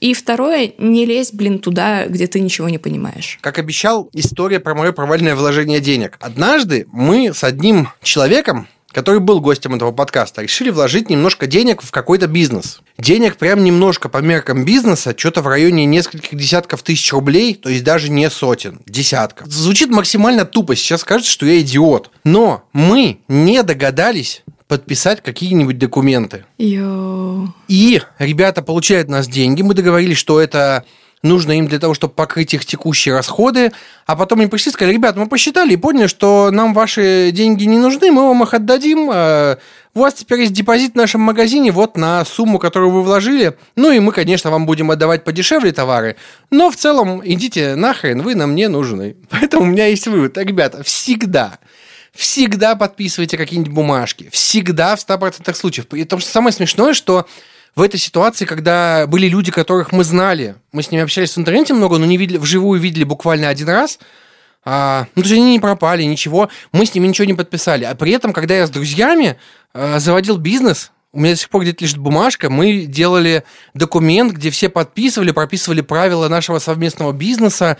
И 0.00 0.12
второе, 0.12 0.74
не 0.76 1.06
лезь, 1.06 1.32
блин, 1.32 1.58
туда, 1.58 2.04
где 2.08 2.26
ты 2.26 2.40
ничего 2.40 2.68
не 2.68 2.76
понимаешь. 2.76 3.38
Как 3.40 3.58
обещал, 3.58 4.10
история 4.12 4.60
про 4.60 4.74
мое 4.74 4.92
провальное 4.92 5.34
вложение 5.34 5.80
денег. 5.80 6.18
Однажды 6.20 6.86
мы 6.92 7.32
с 7.32 7.42
одним 7.42 7.88
человеком, 8.02 8.68
который 8.92 9.20
был 9.20 9.40
гостем 9.40 9.74
этого 9.74 9.92
подкаста, 9.92 10.42
решили 10.42 10.68
вложить 10.68 11.08
немножко 11.08 11.46
денег 11.46 11.80
в 11.80 11.90
какой-то 11.90 12.26
бизнес. 12.26 12.82
Денег 12.98 13.38
прям 13.38 13.64
немножко 13.64 14.10
по 14.10 14.18
меркам 14.18 14.66
бизнеса, 14.66 15.14
что-то 15.16 15.40
в 15.40 15.48
районе 15.48 15.86
нескольких 15.86 16.36
десятков 16.36 16.82
тысяч 16.82 17.10
рублей, 17.14 17.54
то 17.54 17.70
есть 17.70 17.82
даже 17.82 18.10
не 18.10 18.28
сотен, 18.28 18.82
десятков. 18.84 19.46
Звучит 19.48 19.88
максимально 19.88 20.44
тупо, 20.44 20.76
сейчас 20.76 21.02
кажется, 21.02 21.32
что 21.32 21.46
я 21.46 21.62
идиот. 21.62 22.10
Но 22.24 22.68
мы 22.74 23.20
не 23.26 23.62
догадались 23.62 24.43
подписать 24.74 25.22
какие-нибудь 25.22 25.78
документы. 25.78 26.46
Йо. 26.58 27.46
И 27.68 28.02
ребята 28.18 28.60
получают 28.60 29.08
нас 29.08 29.28
деньги. 29.28 29.62
Мы 29.62 29.72
договорились, 29.72 30.16
что 30.18 30.40
это 30.40 30.84
нужно 31.22 31.52
им 31.56 31.68
для 31.68 31.78
того, 31.78 31.94
чтобы 31.94 32.12
покрыть 32.12 32.54
их 32.54 32.66
текущие 32.66 33.14
расходы. 33.14 33.70
А 34.04 34.16
потом 34.16 34.40
они 34.40 34.48
пришли 34.48 34.70
и 34.70 34.72
сказали, 34.72 34.94
ребята, 34.94 35.20
мы 35.20 35.28
посчитали 35.28 35.74
и 35.74 35.76
поняли, 35.76 36.08
что 36.08 36.50
нам 36.50 36.74
ваши 36.74 37.30
деньги 37.32 37.62
не 37.62 37.78
нужны, 37.78 38.10
мы 38.10 38.26
вам 38.26 38.42
их 38.42 38.52
отдадим. 38.52 39.08
Э, 39.12 39.58
у 39.94 40.00
вас 40.00 40.14
теперь 40.14 40.40
есть 40.40 40.52
депозит 40.52 40.94
в 40.94 40.96
нашем 40.96 41.20
магазине 41.20 41.70
вот 41.70 41.96
на 41.96 42.24
сумму, 42.24 42.58
которую 42.58 42.90
вы 42.90 43.02
вложили. 43.02 43.56
Ну 43.76 43.92
и 43.92 44.00
мы, 44.00 44.10
конечно, 44.10 44.50
вам 44.50 44.66
будем 44.66 44.90
отдавать 44.90 45.22
подешевле 45.22 45.70
товары. 45.70 46.16
Но 46.50 46.72
в 46.72 46.74
целом 46.74 47.22
идите 47.24 47.76
нахрен, 47.76 48.22
вы 48.22 48.34
нам 48.34 48.56
не 48.56 48.66
нужны. 48.66 49.14
Поэтому 49.30 49.62
у 49.62 49.66
меня 49.66 49.86
есть 49.86 50.08
вывод. 50.08 50.36
Ребята, 50.36 50.82
всегда 50.82 51.60
всегда 52.14 52.76
подписывайте 52.76 53.36
какие-нибудь 53.36 53.72
бумажки. 53.72 54.28
Всегда 54.32 54.96
в 54.96 55.00
100% 55.00 55.54
случаев. 55.54 55.86
Потому 55.86 56.20
что 56.20 56.30
самое 56.30 56.52
смешное, 56.52 56.94
что 56.94 57.26
в 57.74 57.82
этой 57.82 57.98
ситуации, 57.98 58.44
когда 58.44 59.06
были 59.06 59.28
люди, 59.28 59.50
которых 59.50 59.90
мы 59.92 60.04
знали, 60.04 60.54
мы 60.72 60.82
с 60.82 60.90
ними 60.90 61.02
общались 61.02 61.34
в 61.34 61.38
интернете 61.38 61.74
много, 61.74 61.98
но 61.98 62.06
не 62.06 62.16
видели, 62.16 62.38
вживую 62.38 62.80
видели 62.80 63.04
буквально 63.04 63.48
один 63.48 63.68
раз, 63.68 63.98
а, 64.64 65.06
ну, 65.14 65.22
то 65.22 65.28
есть 65.28 65.40
они 65.40 65.52
не 65.52 65.60
пропали, 65.60 66.04
ничего, 66.04 66.48
мы 66.72 66.86
с 66.86 66.94
ними 66.94 67.08
ничего 67.08 67.26
не 67.26 67.34
подписали. 67.34 67.84
А 67.84 67.94
при 67.94 68.12
этом, 68.12 68.32
когда 68.32 68.56
я 68.56 68.66
с 68.66 68.70
друзьями 68.70 69.36
а, 69.74 69.98
заводил 69.98 70.38
бизнес, 70.38 70.90
у 71.12 71.20
меня 71.20 71.32
до 71.32 71.38
сих 71.38 71.50
пор 71.50 71.62
где-то 71.62 71.84
лежит 71.84 71.98
бумажка, 71.98 72.48
мы 72.48 72.86
делали 72.86 73.44
документ, 73.74 74.32
где 74.32 74.50
все 74.50 74.68
подписывали, 74.68 75.32
прописывали 75.32 75.80
правила 75.80 76.28
нашего 76.28 76.58
совместного 76.58 77.12
бизнеса, 77.12 77.76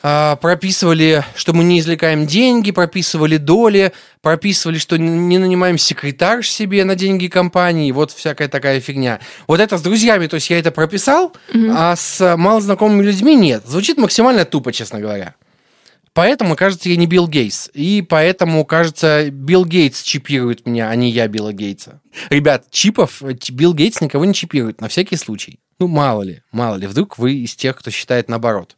прописывали, 0.00 1.24
что 1.34 1.52
мы 1.52 1.64
не 1.64 1.80
извлекаем 1.80 2.26
деньги, 2.26 2.70
прописывали 2.70 3.36
доли, 3.36 3.92
прописывали, 4.22 4.78
что 4.78 4.96
не 4.96 5.38
нанимаем 5.38 5.78
секретарш 5.78 6.48
себе 6.50 6.84
на 6.84 6.94
деньги 6.94 7.26
компании, 7.26 7.90
вот 7.90 8.12
всякая 8.12 8.48
такая 8.48 8.80
фигня. 8.80 9.20
Вот 9.46 9.60
это 9.60 9.76
с 9.76 9.82
друзьями, 9.82 10.26
то 10.26 10.34
есть 10.36 10.50
я 10.50 10.58
это 10.58 10.70
прописал, 10.70 11.34
mm-hmm. 11.52 11.74
а 11.76 11.96
с 11.96 12.36
малознакомыми 12.36 13.02
людьми 13.02 13.34
нет. 13.34 13.64
Звучит 13.66 13.98
максимально 13.98 14.44
тупо, 14.44 14.72
честно 14.72 15.00
говоря. 15.00 15.34
Поэтому, 16.14 16.56
кажется, 16.56 16.88
я 16.88 16.96
не 16.96 17.06
Билл 17.06 17.28
Гейтс. 17.28 17.70
И 17.74 18.02
поэтому, 18.02 18.64
кажется, 18.64 19.30
Билл 19.30 19.64
Гейтс 19.64 20.02
чипирует 20.02 20.66
меня, 20.66 20.90
а 20.90 20.94
не 20.96 21.10
я 21.10 21.28
Билла 21.28 21.52
Гейтса. 21.52 22.00
Ребят, 22.28 22.66
чипов 22.70 23.22
Билл 23.50 23.72
Гейтс 23.72 24.00
никого 24.00 24.24
не 24.24 24.34
чипирует, 24.34 24.80
на 24.80 24.88
всякий 24.88 25.16
случай. 25.16 25.60
Ну, 25.78 25.86
мало 25.86 26.22
ли, 26.22 26.42
мало 26.50 26.74
ли, 26.74 26.88
вдруг 26.88 27.18
вы 27.18 27.34
из 27.34 27.54
тех, 27.54 27.76
кто 27.76 27.92
считает 27.92 28.28
наоборот. 28.28 28.76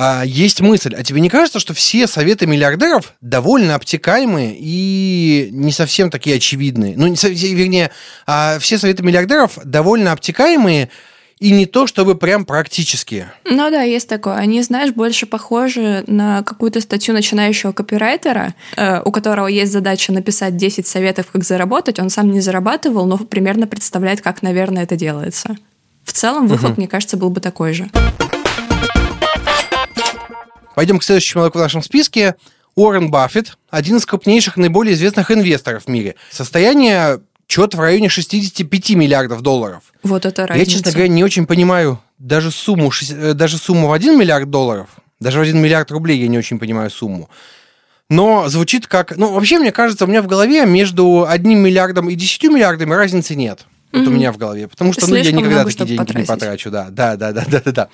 А, 0.00 0.22
есть 0.24 0.60
мысль, 0.60 0.94
а 0.94 1.02
тебе 1.02 1.20
не 1.20 1.28
кажется, 1.28 1.58
что 1.58 1.74
все 1.74 2.06
советы 2.06 2.46
миллиардеров 2.46 3.14
довольно 3.20 3.74
обтекаемые 3.74 4.54
и 4.56 5.48
не 5.50 5.72
совсем 5.72 6.08
такие 6.08 6.36
очевидные? 6.36 6.94
Ну, 6.96 7.08
не, 7.08 7.16
вернее, 7.54 7.90
а 8.24 8.60
все 8.60 8.78
советы 8.78 9.02
миллиардеров 9.02 9.58
довольно 9.64 10.12
обтекаемые, 10.12 10.88
и 11.40 11.50
не 11.50 11.66
то, 11.66 11.86
чтобы 11.86 12.16
прям 12.16 12.44
практические. 12.44 13.32
Ну 13.44 13.70
да, 13.70 13.82
есть 13.82 14.08
такое. 14.08 14.34
Они, 14.34 14.60
знаешь, 14.62 14.92
больше 14.92 15.26
похожи 15.26 16.02
на 16.06 16.42
какую-то 16.42 16.80
статью 16.80 17.14
начинающего 17.14 17.72
копирайтера, 17.72 18.54
э, 18.76 19.02
у 19.04 19.12
которого 19.12 19.46
есть 19.46 19.70
задача 19.72 20.12
написать 20.12 20.56
10 20.56 20.86
советов, 20.86 21.26
как 21.32 21.44
заработать. 21.44 22.00
Он 22.00 22.10
сам 22.10 22.32
не 22.32 22.40
зарабатывал, 22.40 23.06
но 23.06 23.18
примерно 23.18 23.68
представляет, 23.68 24.20
как, 24.20 24.42
наверное, 24.42 24.82
это 24.82 24.96
делается. 24.96 25.56
В 26.04 26.12
целом, 26.12 26.48
выход, 26.48 26.70
угу. 26.70 26.78
мне 26.78 26.88
кажется, 26.88 27.16
был 27.16 27.30
бы 27.30 27.40
такой 27.40 27.72
же. 27.72 27.88
Пойдем 30.78 31.00
к 31.00 31.02
следующему 31.02 31.32
человеку 31.32 31.58
в 31.58 31.60
нашем 31.60 31.82
списке. 31.82 32.36
Уоррен 32.76 33.10
Баффет, 33.10 33.58
один 33.68 33.96
из 33.96 34.06
крупнейших, 34.06 34.56
наиболее 34.56 34.94
известных 34.94 35.32
инвесторов 35.32 35.86
в 35.86 35.88
мире. 35.88 36.14
Состояние 36.30 37.18
что-то 37.48 37.78
в 37.78 37.80
районе 37.80 38.08
65 38.08 38.90
миллиардов 38.90 39.42
долларов. 39.42 39.82
Вот 40.04 40.24
это 40.24 40.46
разница. 40.46 40.70
Я, 40.70 40.72
честно 40.72 40.92
говоря, 40.92 41.08
не 41.08 41.24
очень 41.24 41.48
понимаю 41.48 42.00
даже 42.20 42.52
сумму, 42.52 42.92
э, 43.10 43.32
даже 43.32 43.58
сумму 43.58 43.88
в 43.88 43.92
1 43.92 44.16
миллиард 44.16 44.50
долларов, 44.50 44.90
даже 45.18 45.40
в 45.40 45.42
1 45.42 45.60
миллиард 45.60 45.90
рублей 45.90 46.20
я 46.20 46.28
не 46.28 46.38
очень 46.38 46.60
понимаю 46.60 46.90
сумму. 46.90 47.28
Но 48.08 48.48
звучит 48.48 48.86
как... 48.86 49.16
Ну, 49.16 49.32
вообще, 49.32 49.58
мне 49.58 49.72
кажется, 49.72 50.04
у 50.04 50.06
меня 50.06 50.22
в 50.22 50.28
голове 50.28 50.64
между 50.64 51.26
одним 51.28 51.58
миллиардом 51.58 52.08
и 52.08 52.14
10 52.14 52.44
миллиардами 52.44 52.94
разницы 52.94 53.34
нет. 53.34 53.66
Вот 53.90 54.02
mm-hmm. 54.02 54.06
у 54.06 54.10
меня 54.10 54.30
в 54.30 54.36
голове. 54.36 54.68
Потому 54.68 54.92
что 54.92 55.08
ну, 55.08 55.16
я 55.16 55.32
никогда 55.32 55.64
такие 55.64 55.86
деньги 55.86 55.98
потратить. 55.98 56.20
не 56.20 56.34
потрачу. 56.34 56.70
Да, 56.70 56.86
да, 56.90 57.16
да, 57.16 57.32
да, 57.32 57.44
да, 57.48 57.72
да. 57.72 57.88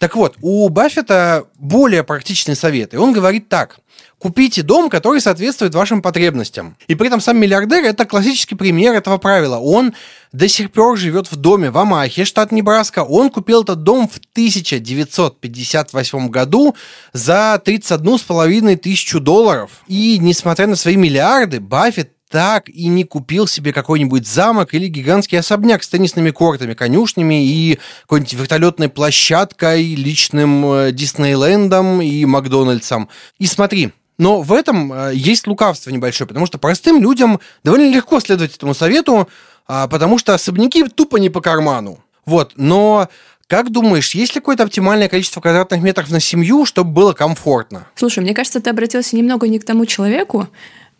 Так 0.00 0.16
вот, 0.16 0.36
у 0.40 0.68
Баффета 0.70 1.44
более 1.58 2.02
практичный 2.02 2.56
совет. 2.56 2.94
И 2.94 2.96
он 2.96 3.12
говорит 3.12 3.50
так. 3.50 3.80
Купите 4.18 4.62
дом, 4.62 4.88
который 4.88 5.20
соответствует 5.20 5.74
вашим 5.74 6.00
потребностям. 6.00 6.78
И 6.88 6.94
при 6.94 7.08
этом 7.08 7.20
сам 7.20 7.38
миллиардер– 7.38 7.84
это 7.86 8.06
классический 8.06 8.54
пример 8.54 8.94
этого 8.94 9.18
правила. 9.18 9.58
Он 9.58 9.92
до 10.32 10.48
сих 10.48 10.72
пор 10.72 10.96
живет 10.96 11.30
в 11.30 11.36
доме 11.36 11.70
в 11.70 11.76
Амахе, 11.76 12.24
штат 12.24 12.50
Небраска. 12.50 13.04
Он 13.04 13.28
купил 13.28 13.62
этот 13.62 13.82
дом 13.82 14.08
в 14.08 14.16
1958 14.32 16.28
году 16.30 16.74
за 17.12 17.60
31,5 17.62 18.76
тысячу 18.76 19.20
долларов. 19.20 19.82
И 19.86 20.18
несмотря 20.18 20.66
на 20.66 20.76
свои 20.76 20.96
миллиарды, 20.96 21.60
Баффет 21.60 22.12
так 22.30 22.68
и 22.68 22.86
не 22.86 23.02
купил 23.02 23.48
себе 23.48 23.72
какой-нибудь 23.72 24.26
замок 24.26 24.72
или 24.72 24.86
гигантский 24.86 25.38
особняк 25.38 25.82
с 25.82 25.88
теннисными 25.88 26.30
кортами, 26.30 26.74
конюшнями 26.74 27.44
и 27.44 27.78
какой-нибудь 28.02 28.32
вертолетной 28.34 28.88
площадкой, 28.88 29.94
личным 29.96 30.64
э, 30.72 30.92
Диснейлендом 30.92 32.00
и 32.00 32.24
Макдональдсом. 32.24 33.08
И 33.38 33.46
смотри, 33.46 33.90
но 34.16 34.42
в 34.42 34.52
этом 34.52 34.92
э, 34.92 35.10
есть 35.14 35.48
лукавство 35.48 35.90
небольшое, 35.90 36.28
потому 36.28 36.46
что 36.46 36.58
простым 36.58 37.02
людям 37.02 37.40
довольно 37.64 37.92
легко 37.92 38.20
следовать 38.20 38.54
этому 38.54 38.74
совету, 38.74 39.28
а, 39.66 39.88
потому 39.88 40.16
что 40.16 40.32
особняки 40.32 40.84
тупо 40.84 41.16
не 41.16 41.30
по 41.30 41.40
карману. 41.40 41.98
Вот, 42.26 42.52
но 42.54 43.08
как 43.48 43.72
думаешь, 43.72 44.14
есть 44.14 44.36
ли 44.36 44.40
какое-то 44.40 44.62
оптимальное 44.62 45.08
количество 45.08 45.40
квадратных 45.40 45.82
метров 45.82 46.08
на 46.10 46.20
семью, 46.20 46.64
чтобы 46.64 46.92
было 46.92 47.12
комфортно? 47.12 47.88
Слушай, 47.96 48.20
мне 48.20 48.34
кажется, 48.34 48.60
ты 48.60 48.70
обратился 48.70 49.16
немного 49.16 49.48
не 49.48 49.58
к 49.58 49.64
тому 49.64 49.86
человеку, 49.86 50.46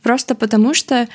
просто 0.03 0.35
потому 0.35 0.75
что 0.75 1.09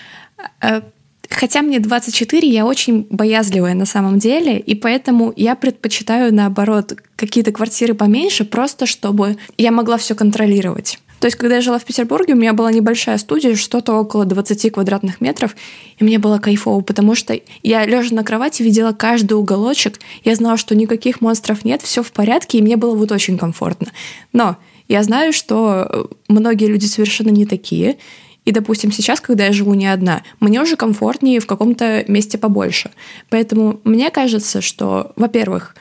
э, 0.62 0.82
Хотя 1.30 1.62
мне 1.62 1.80
24, 1.80 2.48
я 2.48 2.66
очень 2.66 3.08
боязливая 3.10 3.74
на 3.74 3.86
самом 3.86 4.20
деле, 4.20 4.60
и 4.60 4.76
поэтому 4.76 5.34
я 5.36 5.56
предпочитаю, 5.56 6.34
наоборот, 6.34 6.94
какие-то 7.16 7.52
квартиры 7.52 7.94
поменьше, 7.94 8.46
просто 8.46 8.86
чтобы 8.86 9.38
я 9.58 9.72
могла 9.72 9.98
все 9.98 10.16
контролировать. 10.16 11.00
То 11.20 11.28
есть, 11.28 11.38
когда 11.38 11.56
я 11.56 11.62
жила 11.62 11.80
в 11.80 11.86
Петербурге, 11.86 12.34
у 12.34 12.38
меня 12.38 12.54
была 12.54 12.72
небольшая 12.72 13.18
студия, 13.18 13.56
что-то 13.56 13.94
около 13.94 14.26
20 14.26 14.72
квадратных 14.74 15.22
метров, 15.22 15.56
и 15.98 16.04
мне 16.04 16.20
было 16.20 16.40
кайфово, 16.40 16.82
потому 16.82 17.16
что 17.16 17.40
я, 17.64 17.86
лежа 17.86 18.14
на 18.14 18.24
кровати, 18.24 18.64
видела 18.64 18.92
каждый 18.92 19.34
уголочек, 19.34 20.00
я 20.24 20.36
знала, 20.36 20.58
что 20.58 20.76
никаких 20.76 21.22
монстров 21.22 21.66
нет, 21.66 21.82
все 21.82 22.04
в 22.04 22.12
порядке, 22.12 22.60
и 22.60 22.62
мне 22.62 22.76
было 22.76 22.96
вот 22.96 23.12
очень 23.12 23.38
комфортно. 23.38 23.92
Но 24.34 24.58
я 24.88 25.02
знаю, 25.02 25.34
что 25.34 26.10
многие 26.28 26.66
люди 26.66 26.86
совершенно 26.86 27.30
не 27.30 27.46
такие, 27.46 27.98
и, 28.46 28.52
допустим, 28.52 28.92
сейчас, 28.92 29.20
когда 29.20 29.48
я 29.48 29.52
живу 29.52 29.74
не 29.74 29.88
одна, 29.88 30.22
мне 30.40 30.62
уже 30.62 30.76
комфортнее 30.76 31.40
в 31.40 31.48
каком-то 31.48 32.06
месте 32.08 32.38
побольше. 32.38 32.92
Поэтому 33.30 33.82
мне 33.84 34.12
кажется, 34.12 34.62
что, 34.62 35.12
во-первых, 35.16 35.76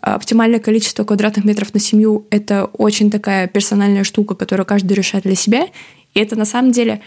оптимальное 0.00 0.60
количество 0.60 1.04
квадратных 1.04 1.44
метров 1.44 1.74
на 1.74 1.80
семью— 1.80 2.26
это 2.30 2.66
очень 2.66 3.10
такая 3.10 3.48
персональная 3.48 4.04
штука, 4.04 4.34
которую 4.34 4.66
каждый 4.66 4.92
решает 4.92 5.24
для 5.24 5.34
себя. 5.34 5.68
И 6.14 6.20
это 6.20 6.36
на 6.36 6.44
самом 6.44 6.70
деле 6.70 7.00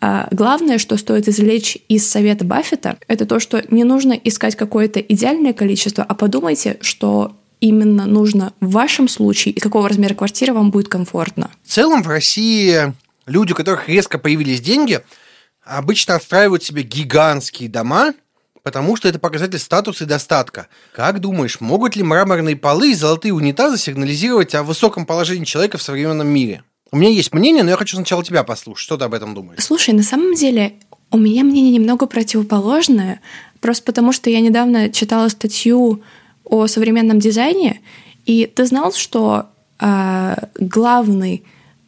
а, 0.00 0.28
главное, 0.30 0.78
что 0.78 0.96
стоит 0.96 1.28
извлечь 1.28 1.78
из 1.88 2.08
совета 2.08 2.44
Баффета, 2.44 2.98
это 3.08 3.26
то, 3.26 3.40
что 3.40 3.62
не 3.70 3.84
нужно 3.84 4.12
искать 4.12 4.54
какое-то 4.54 5.00
идеальное 5.00 5.52
количество, 5.52 6.04
а 6.04 6.14
подумайте, 6.14 6.76
что 6.80 7.36
именно 7.60 8.04
нужно 8.04 8.52
в 8.60 8.72
вашем 8.72 9.08
случае 9.08 9.54
и 9.54 9.60
какого 9.60 9.88
размера 9.88 10.14
квартиры 10.14 10.52
вам 10.52 10.70
будет 10.70 10.88
комфортно. 10.88 11.50
В 11.64 11.72
целом 11.72 12.02
в 12.02 12.08
России 12.08 12.92
люди, 13.26 13.52
у 13.52 13.54
которых 13.54 13.88
резко 13.88 14.18
появились 14.18 14.60
деньги, 14.60 15.00
обычно 15.62 16.16
отстраивают 16.16 16.62
себе 16.62 16.82
гигантские 16.82 17.68
дома, 17.68 18.14
потому 18.62 18.96
что 18.96 19.08
это 19.08 19.18
показатель 19.18 19.58
статуса 19.58 20.04
и 20.04 20.06
достатка. 20.06 20.68
Как 20.92 21.20
думаешь, 21.20 21.60
могут 21.60 21.96
ли 21.96 22.02
мраморные 22.02 22.56
полы 22.56 22.92
и 22.92 22.94
золотые 22.94 23.34
унитазы 23.34 23.78
сигнализировать 23.78 24.54
о 24.54 24.62
высоком 24.62 25.06
положении 25.06 25.44
человека 25.44 25.78
в 25.78 25.82
современном 25.82 26.28
мире? 26.28 26.62
У 26.90 26.96
меня 26.96 27.10
есть 27.10 27.32
мнение, 27.34 27.62
но 27.62 27.70
я 27.70 27.76
хочу 27.76 27.96
сначала 27.96 28.24
тебя 28.24 28.44
послушать. 28.44 28.84
Что 28.84 28.96
ты 28.96 29.04
об 29.04 29.14
этом 29.14 29.34
думаешь? 29.34 29.62
Слушай, 29.62 29.94
на 29.94 30.02
самом 30.02 30.34
деле 30.34 30.74
у 31.10 31.18
меня 31.18 31.44
мнение 31.44 31.72
немного 31.72 32.06
противоположное, 32.06 33.20
просто 33.60 33.84
потому 33.84 34.12
что 34.12 34.30
я 34.30 34.40
недавно 34.40 34.90
читала 34.90 35.28
статью 35.28 36.02
о 36.44 36.66
современном 36.66 37.18
дизайне, 37.18 37.80
и 38.26 38.46
ты 38.46 38.66
знал, 38.66 38.92
что 38.92 39.46
э, 39.80 40.36
главный 40.58 41.44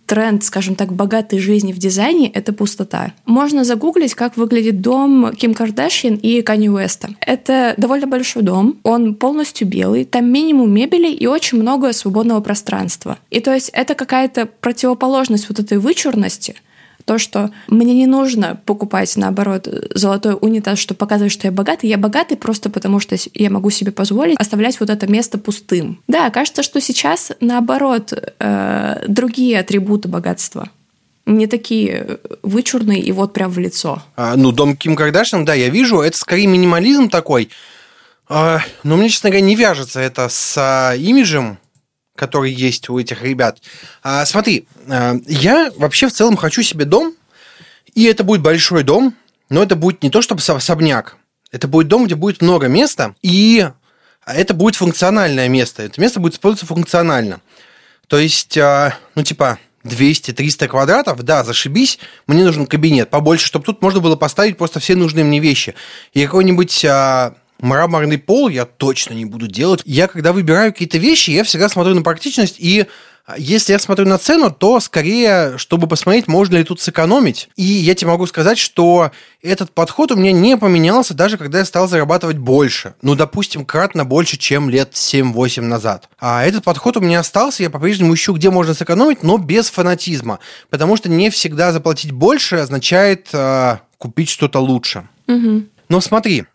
тренд, 0.07 0.45
скажем 0.45 0.75
так, 0.75 0.93
богатой 0.93 1.39
жизни 1.39 1.73
в 1.73 1.79
дизайне— 1.79 2.31
это 2.35 2.53
пустота. 2.53 3.13
Можно 3.27 3.65
загуглить, 3.65 4.15
как 4.15 4.37
выглядит 4.37 4.81
дом 4.81 5.33
Ким 5.37 5.55
Кардашьян 5.55 6.15
и 6.15 6.43
Канни 6.43 6.69
Уэста. 6.69 7.11
Это 7.21 7.75
довольно 7.77 8.07
большой 8.07 8.43
дом, 8.43 8.79
он 8.83 9.15
полностью 9.15 9.67
белый, 9.67 10.05
там 10.05 10.31
минимум 10.31 10.73
мебели 10.73 11.11
и 11.11 11.27
очень 11.27 11.59
много 11.59 11.93
свободного 11.93 12.41
пространства. 12.41 13.19
И 13.31 13.41
то 13.41 13.53
есть 13.53 13.71
это 13.73 13.95
какая-то 13.95 14.47
противоположность 14.47 15.49
вот 15.49 15.59
этой 15.59 15.79
вычурности— 15.79 16.55
то, 17.07 17.19
что 17.19 17.51
мне 17.69 17.95
не 17.95 18.07
нужно 18.07 18.61
покупать, 18.67 19.17
наоборот, 19.17 19.69
золотой 19.95 20.37
унитаз, 20.39 20.79
чтобы 20.79 20.99
показывать, 20.99 21.33
что 21.33 21.47
я 21.47 21.53
богатый. 21.53 21.87
Я 21.87 21.99
богатый 21.99 22.37
просто 22.37 22.69
потому, 22.69 23.01
что 23.01 23.17
я 23.33 23.49
могу 23.49 23.71
себе 23.71 23.93
позволить 23.93 24.39
оставлять 24.39 24.79
вот 24.81 24.91
это 24.91 25.07
место 25.07 25.39
пустым. 25.39 26.03
Да, 26.09 26.29
кажется, 26.31 26.63
что 26.63 26.81
сейчас, 26.81 27.33
наоборот, 27.41 28.13
э, 28.13 29.05
другие 29.09 29.61
атрибуты 29.61 30.09
богатства 30.09 30.69
не 31.27 31.49
такие 31.49 32.19
вычурные 32.43 33.01
и 33.01 33.11
вот 33.13 33.33
прям 33.33 33.51
в 33.51 33.59
лицо. 33.59 34.03
А, 34.17 34.37
ну, 34.37 34.53
дом 34.53 34.77
Ким 34.77 34.95
Кардашьян, 34.95 35.45
да, 35.45 35.55
я 35.55 35.69
вижу, 35.69 36.01
это 36.01 36.17
скорее 36.17 36.47
минимализм 36.47 37.09
такой. 37.09 37.51
А, 38.29 38.61
но 38.85 38.97
мне, 38.97 39.09
честно 39.09 39.31
говоря, 39.31 39.45
не 39.45 39.57
вяжется 39.57 40.01
это 40.01 40.29
с 40.29 40.55
а, 40.57 40.95
имиджем 40.95 41.59
который 42.17 42.53
есть 42.53 42.89
у 42.89 42.99
этих 42.99 43.23
ребят. 43.23 43.61
А, 44.03 44.25
смотри, 44.27 44.67
а, 44.89 45.17
я 45.27 45.71
вообще 45.77 46.09
в 46.09 46.13
целом 46.13 46.37
хочу 46.37 46.63
себе 46.63 46.85
дом, 46.85 47.15
и 47.95 48.05
это 48.05 48.25
будет 48.25 48.43
большой 48.43 48.83
дом, 48.83 49.15
но 49.49 49.63
это 49.63 49.77
будет 49.77 50.03
не 50.03 50.11
то 50.11 50.23
чтобы 50.23 50.41
особняк. 50.41 51.17
Это 51.53 51.69
будет 51.69 51.89
дом, 51.89 52.07
где 52.07 52.15
будет 52.15 52.43
много 52.43 52.67
места, 52.67 53.15
и 53.23 53.69
это 54.27 54.55
будет 54.55 54.75
функциональное 54.75 55.49
место. 55.49 55.83
Это 55.83 56.01
место 56.01 56.19
будет 56.19 56.35
использоваться 56.35 56.67
функционально. 56.67 57.41
То 58.09 58.19
есть, 58.19 58.59
а, 58.59 58.97
ну, 59.15 59.23
типа, 59.23 59.59
200-300 59.85 60.69
квадратов, 60.69 61.23
да, 61.23 61.45
зашибись, 61.45 61.99
мне 62.27 62.45
нужен 62.45 62.67
кабинет 62.67 63.09
побольше, 63.09 63.47
чтобы 63.47 63.65
тут 63.65 63.83
можно 63.83 64.01
было 64.01 64.17
поставить 64.17 64.59
просто 64.59 64.81
все 64.81 64.97
нужные 64.97 65.25
мне 65.25 65.41
вещи. 65.41 65.75
И 66.13 66.25
какой-нибудь 66.25 66.85
а, 66.85 67.35
мраморный 67.61 68.19
пол 68.19 68.49
я 68.49 68.65
точно 68.65 69.15
не 69.15 69.25
буду 69.25 69.47
делать. 69.47 69.83
Я, 69.85 70.09
когда 70.09 70.33
выбираю 70.33 70.73
какие-то 70.73 70.99
вещи, 70.99 71.31
я 71.31 71.45
всегда 71.45 71.69
смотрю 71.69 71.95
на 71.95 72.03
практичность 72.03 72.57
и 72.59 72.87
если 73.37 73.73
я 73.73 73.81
смотрю 73.81 74.07
на 74.07 74.19
цену, 74.19 74.53
то 74.53 74.79
скорее, 74.79 75.59
чтобы 75.59 75.89
посмотреть, 75.89 76.29
можно 76.29 76.57
ли 76.57 76.63
тут 76.63 76.81
сэкономить. 76.81 77.49
И 77.57 77.65
я 77.65 77.97
тебе 77.97 78.11
могу 78.11 78.27
сказать, 78.27 78.57
что 78.57 79.11
этот 79.43 79.73
подход 79.73 80.13
у 80.13 80.17
меня 80.17 80.31
не 80.31 80.57
поменялся, 80.57 81.13
даже 81.13 81.37
когда 81.37 81.59
я 81.59 81.65
стал 81.65 81.89
зарабатывать 81.89 82.39
больше. 82.39 82.95
Ну, 83.03 83.17
допустим, 83.17 83.65
кратно 83.65 84.05
больше, 84.05 84.37
чем 84.37 84.71
лет 84.71 84.93
7-8 84.93 85.63
назад. 85.63 86.09
А 86.21 86.45
этот 86.45 86.63
подход 86.63 86.97
у 86.99 87.01
меня 87.01 87.19
остался, 87.19 87.65
я 87.65 87.71
по-прежнему 87.71 88.15
ищу, 88.15 88.33
где 88.33 88.51
можно 88.51 88.75
сэкономить, 88.75 89.25
но 89.25 89.39
без 89.39 89.71
фанатизма. 89.71 90.39
Потому 90.71 90.97
что 90.97 91.09
не 91.09 91.31
всегда 91.31 91.73
заплатить 91.73 92.13
больше 92.13 92.57
означает 92.57 93.29
э, 93.33 93.79
купить 93.99 94.31
что-то 94.31 94.61
лучше. 94.61 95.09
Угу. 95.27 95.65
Но 95.89 96.01
смотри, 96.01 96.43
а, 96.43 96.47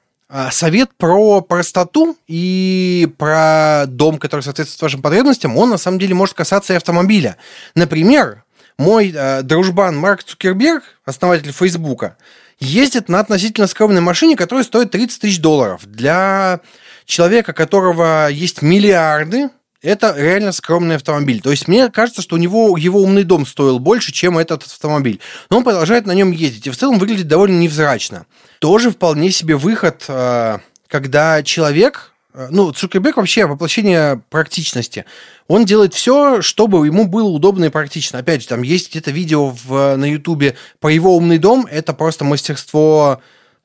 совет 0.51 0.91
про 0.97 1.41
простоту 1.41 2.17
и 2.27 3.09
про 3.17 3.85
дом, 3.87 4.17
который 4.17 4.41
соответствует 4.41 4.81
вашим 4.81 5.01
потребностям, 5.01 5.57
он 5.57 5.69
на 5.69 5.77
самом 5.77 5.99
деле 5.99 6.13
может 6.13 6.35
касаться 6.35 6.73
и 6.73 6.77
автомобиля. 6.77 7.37
Например, 7.75 8.43
мой 8.77 9.13
э, 9.15 9.41
дружбан 9.43 9.97
Марк 9.97 10.23
Цукерберг, 10.23 10.83
основатель 11.05 11.51
Фейсбука, 11.51 12.17
ездит 12.59 13.09
на 13.09 13.19
относительно 13.19 13.67
скромной 13.67 14.01
машине, 14.01 14.35
которая 14.35 14.63
стоит 14.63 14.91
30 14.91 15.21
тысяч 15.21 15.39
долларов. 15.39 15.81
Для 15.85 16.61
человека, 17.05 17.53
которого 17.53 18.27
есть 18.29 18.61
миллиарды, 18.61 19.49
это 19.81 20.15
реально 20.15 20.51
скромный 20.51 20.95
автомобиль. 20.95 21.41
То 21.41 21.51
есть 21.51 21.67
мне 21.67 21.89
кажется, 21.89 22.21
что 22.21 22.35
у 22.35 22.39
него 22.39 22.77
его 22.77 23.01
умный 23.01 23.23
дом 23.23 23.45
стоил 23.45 23.79
больше, 23.79 24.11
чем 24.11 24.37
этот 24.37 24.63
автомобиль. 24.63 25.19
Но 25.49 25.57
он 25.57 25.63
продолжает 25.63 26.05
на 26.05 26.13
нем 26.13 26.31
ездить. 26.31 26.67
И 26.67 26.69
в 26.69 26.77
целом 26.77 26.99
выглядит 26.99 27.27
довольно 27.27 27.57
невзрачно. 27.59 28.25
Тоже 28.59 28.91
вполне 28.91 29.31
себе 29.31 29.55
выход, 29.55 30.05
э, 30.07 30.59
когда 30.87 31.41
человек, 31.41 32.13
э, 32.33 32.47
ну, 32.51 32.71
Цукерберг 32.71 33.17
вообще 33.17 33.47
воплощение 33.47 34.21
практичности. 34.29 35.05
Он 35.47 35.65
делает 35.65 35.95
все, 35.95 36.43
чтобы 36.43 36.85
ему 36.85 37.07
было 37.07 37.29
удобно 37.29 37.65
и 37.65 37.69
практично. 37.69 38.19
Опять 38.19 38.43
же, 38.43 38.49
там 38.49 38.61
есть 38.61 38.91
где-то 38.91 39.09
видео 39.09 39.49
в, 39.49 39.95
на 39.95 40.05
Ютубе 40.05 40.55
про 40.79 40.91
его 40.91 41.17
умный 41.17 41.39
дом. 41.39 41.67
Это 41.69 41.93
просто 41.93 42.23
мастерство 42.23 43.19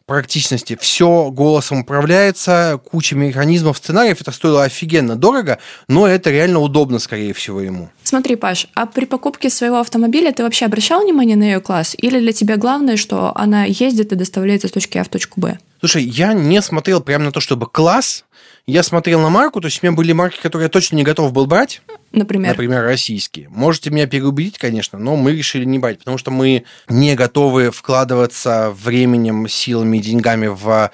практичности. 0.07 0.79
Все 0.81 1.31
голосом 1.31 1.81
управляется, 1.81 2.81
куча 2.91 3.17
механизмов, 3.17 3.77
сценариев. 3.77 4.21
Это 4.21 4.31
стоило 4.31 4.63
офигенно 4.63 5.17
дорого, 5.17 5.59
но 5.89 6.07
это 6.07 6.31
реально 6.31 6.61
удобно, 6.61 7.01
скорее 7.01 7.35
всего, 7.35 7.61
ему. 7.61 7.91
Смотри, 8.05 8.37
Паш, 8.37 8.69
а 8.75 8.87
при 8.87 9.05
покупке 9.05 9.51
своего 9.51 9.81
автомобиля 9.81 10.33
ты 10.33 10.45
вообще 10.45 10.67
обращал 10.67 11.03
внимание 11.03 11.37
на 11.37 11.43
ее 11.43 11.61
класс? 11.61 11.97
Или 11.99 12.21
для 12.21 12.33
тебя 12.33 12.57
главное, 12.57 12.97
что 12.97 13.33
она 13.35 13.65
ездит 13.65 14.13
и 14.13 14.17
доставляется 14.17 14.69
с 14.69 14.73
точки 14.73 14.97
А 14.99 15.05
в 15.05 15.09
точку 15.09 15.41
Б? 15.41 15.59
Слушай, 15.81 16.05
я 16.05 16.33
не 16.33 16.63
смотрел 16.63 17.01
прямо 17.01 17.25
на 17.25 17.33
то, 17.33 17.41
чтобы 17.41 17.67
класс. 17.67 18.25
Я 18.67 18.83
смотрел 18.83 19.21
на 19.21 19.29
марку, 19.29 19.61
то 19.61 19.67
есть 19.67 19.83
у 19.83 19.87
меня 19.87 19.97
были 19.97 20.13
марки, 20.13 20.41
которые 20.41 20.67
я 20.67 20.71
точно 20.71 20.97
не 20.97 21.03
готов 21.03 21.33
был 21.33 21.47
брать. 21.47 21.83
Например? 22.17 22.53
Например, 22.53 22.83
российские. 22.83 23.51
Можете 23.51 23.91
меня 23.91 24.07
переубедить, 24.07 24.57
конечно, 24.57 24.99
но 24.99 25.17
мы 25.17 25.33
решили 25.33 25.67
не 25.67 25.79
брать, 25.79 25.99
потому 25.99 26.17
что 26.17 26.31
мы 26.31 26.65
не 26.89 27.15
готовы 27.15 27.71
вкладываться 27.71 28.71
временем, 28.71 29.47
силами, 29.49 29.99
деньгами 29.99 30.47
в 30.47 30.91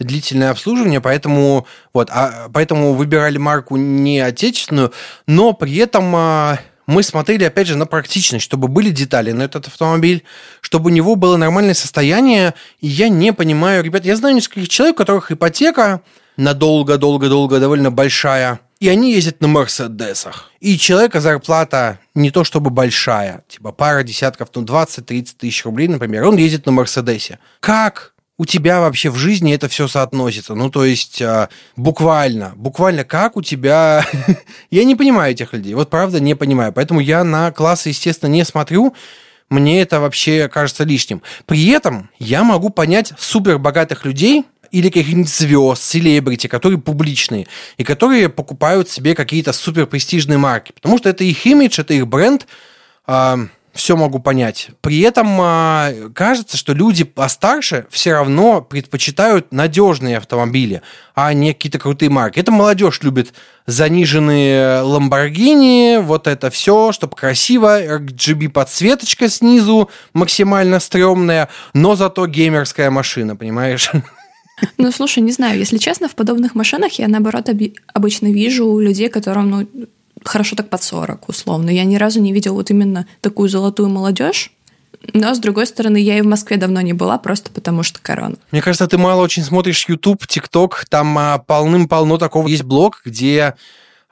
длительное 0.00 0.50
обслуживание, 0.50 1.00
поэтому, 1.00 1.68
вот, 1.92 2.10
а, 2.10 2.48
поэтому 2.52 2.94
выбирали 2.94 3.38
марку 3.38 3.76
не 3.76 4.18
отечественную, 4.18 4.92
но 5.28 5.52
при 5.52 5.76
этом 5.76 6.12
а, 6.16 6.58
мы 6.88 7.04
смотрели, 7.04 7.44
опять 7.44 7.68
же, 7.68 7.76
на 7.76 7.86
практичность, 7.86 8.44
чтобы 8.44 8.66
были 8.66 8.90
детали 8.90 9.30
на 9.30 9.44
этот 9.44 9.68
автомобиль, 9.68 10.24
чтобы 10.60 10.90
у 10.90 10.92
него 10.92 11.14
было 11.14 11.36
нормальное 11.36 11.74
состояние. 11.74 12.54
И 12.80 12.88
я 12.88 13.08
не 13.08 13.32
понимаю, 13.32 13.84
ребят, 13.84 14.04
я 14.04 14.16
знаю 14.16 14.34
нескольких 14.34 14.68
человек, 14.68 14.96
у 14.96 14.98
которых 14.98 15.30
ипотека 15.30 16.02
надолго-долго-долго 16.36 17.60
довольно 17.60 17.92
большая, 17.92 18.58
и 18.84 18.88
они 18.88 19.14
ездят 19.14 19.40
на 19.40 19.48
Мерседесах. 19.48 20.50
И 20.60 20.76
человека 20.76 21.22
зарплата 21.22 22.00
не 22.14 22.30
то 22.30 22.44
чтобы 22.44 22.68
большая, 22.68 23.42
типа 23.48 23.72
пара 23.72 24.02
десятков, 24.02 24.50
ну 24.54 24.62
20-30 24.62 25.28
тысяч 25.38 25.64
рублей, 25.64 25.88
например, 25.88 26.24
он 26.24 26.36
ездит 26.36 26.66
на 26.66 26.72
Мерседесе. 26.72 27.38
Как 27.60 28.12
у 28.36 28.44
тебя 28.44 28.80
вообще 28.80 29.08
в 29.08 29.16
жизни 29.16 29.54
это 29.54 29.70
все 29.70 29.88
соотносится? 29.88 30.54
Ну, 30.54 30.68
то 30.68 30.84
есть, 30.84 31.22
а, 31.22 31.48
буквально, 31.76 32.52
буквально 32.56 33.04
как 33.04 33.38
у 33.38 33.42
тебя... 33.42 34.04
я 34.70 34.84
не 34.84 34.94
понимаю 34.94 35.32
этих 35.32 35.54
людей, 35.54 35.72
вот 35.72 35.88
правда 35.88 36.20
не 36.20 36.34
понимаю. 36.36 36.70
Поэтому 36.74 37.00
я 37.00 37.24
на 37.24 37.52
классы, 37.52 37.88
естественно, 37.88 38.28
не 38.28 38.44
смотрю, 38.44 38.94
мне 39.48 39.80
это 39.80 39.98
вообще 39.98 40.50
кажется 40.50 40.84
лишним. 40.84 41.22
При 41.46 41.68
этом 41.68 42.10
я 42.18 42.44
могу 42.44 42.68
понять 42.68 43.14
супер 43.18 43.58
богатых 43.58 44.04
людей, 44.04 44.44
или 44.74 44.88
каких-нибудь 44.88 45.30
звезд, 45.30 45.84
селебрити, 45.84 46.48
которые 46.48 46.80
публичные, 46.80 47.46
и 47.76 47.84
которые 47.84 48.28
покупают 48.28 48.90
себе 48.90 49.14
какие-то 49.14 49.52
супер 49.52 49.86
престижные 49.86 50.36
марки. 50.36 50.72
Потому 50.72 50.98
что 50.98 51.08
это 51.08 51.22
их 51.22 51.46
имидж, 51.46 51.80
это 51.80 51.94
их 51.94 52.08
бренд. 52.08 52.48
А, 53.06 53.38
все 53.72 53.96
могу 53.96 54.18
понять. 54.18 54.70
При 54.80 55.00
этом 55.02 55.28
а, 55.40 55.92
кажется, 56.12 56.56
что 56.56 56.72
люди 56.72 57.04
постарше 57.04 57.86
все 57.88 58.14
равно 58.14 58.62
предпочитают 58.62 59.52
надежные 59.52 60.16
автомобили, 60.16 60.82
а 61.14 61.32
не 61.34 61.52
какие-то 61.52 61.78
крутые 61.78 62.10
марки. 62.10 62.40
Это 62.40 62.50
молодежь 62.50 62.98
любит 63.02 63.32
заниженные 63.66 64.82
Lamborghini, 64.82 66.00
вот 66.00 66.26
это 66.26 66.50
все, 66.50 66.90
чтобы 66.90 67.14
красиво, 67.14 67.80
RGB 67.80 68.48
подсветочка 68.48 69.28
снизу 69.28 69.88
максимально 70.14 70.80
стрёмная, 70.80 71.48
но 71.74 71.94
зато 71.94 72.26
геймерская 72.26 72.90
машина, 72.90 73.36
понимаешь? 73.36 73.92
Ну, 74.78 74.92
слушай, 74.92 75.20
не 75.20 75.32
знаю, 75.32 75.58
если 75.58 75.78
честно, 75.78 76.08
в 76.08 76.14
подобных 76.14 76.54
машинах 76.54 76.92
я, 76.92 77.08
наоборот, 77.08 77.48
обычно 77.92 78.32
вижу 78.32 78.78
людей, 78.78 79.08
которым, 79.08 79.50
ну, 79.50 79.68
хорошо 80.22 80.56
так 80.56 80.70
под 80.70 80.82
40, 80.82 81.28
условно. 81.28 81.70
Я 81.70 81.84
ни 81.84 81.96
разу 81.96 82.20
не 82.20 82.32
видела 82.32 82.54
вот 82.54 82.70
именно 82.70 83.06
такую 83.20 83.48
золотую 83.48 83.88
молодежь. 83.88 84.52
Но, 85.12 85.34
с 85.34 85.38
другой 85.38 85.66
стороны, 85.66 85.98
я 85.98 86.18
и 86.18 86.22
в 86.22 86.26
Москве 86.26 86.56
давно 86.56 86.80
не 86.80 86.94
была, 86.94 87.18
просто 87.18 87.50
потому 87.50 87.82
что 87.82 88.00
корона. 88.00 88.36
Мне 88.52 88.62
кажется, 88.62 88.86
ты 88.86 88.96
мало 88.96 89.22
очень 89.22 89.42
смотришь 89.42 89.86
YouTube, 89.86 90.24
TikTok, 90.24 90.86
там 90.88 91.18
а, 91.18 91.38
полным-полно 91.38 92.16
такого 92.16 92.48
есть 92.48 92.62
блог, 92.62 93.02
где 93.04 93.54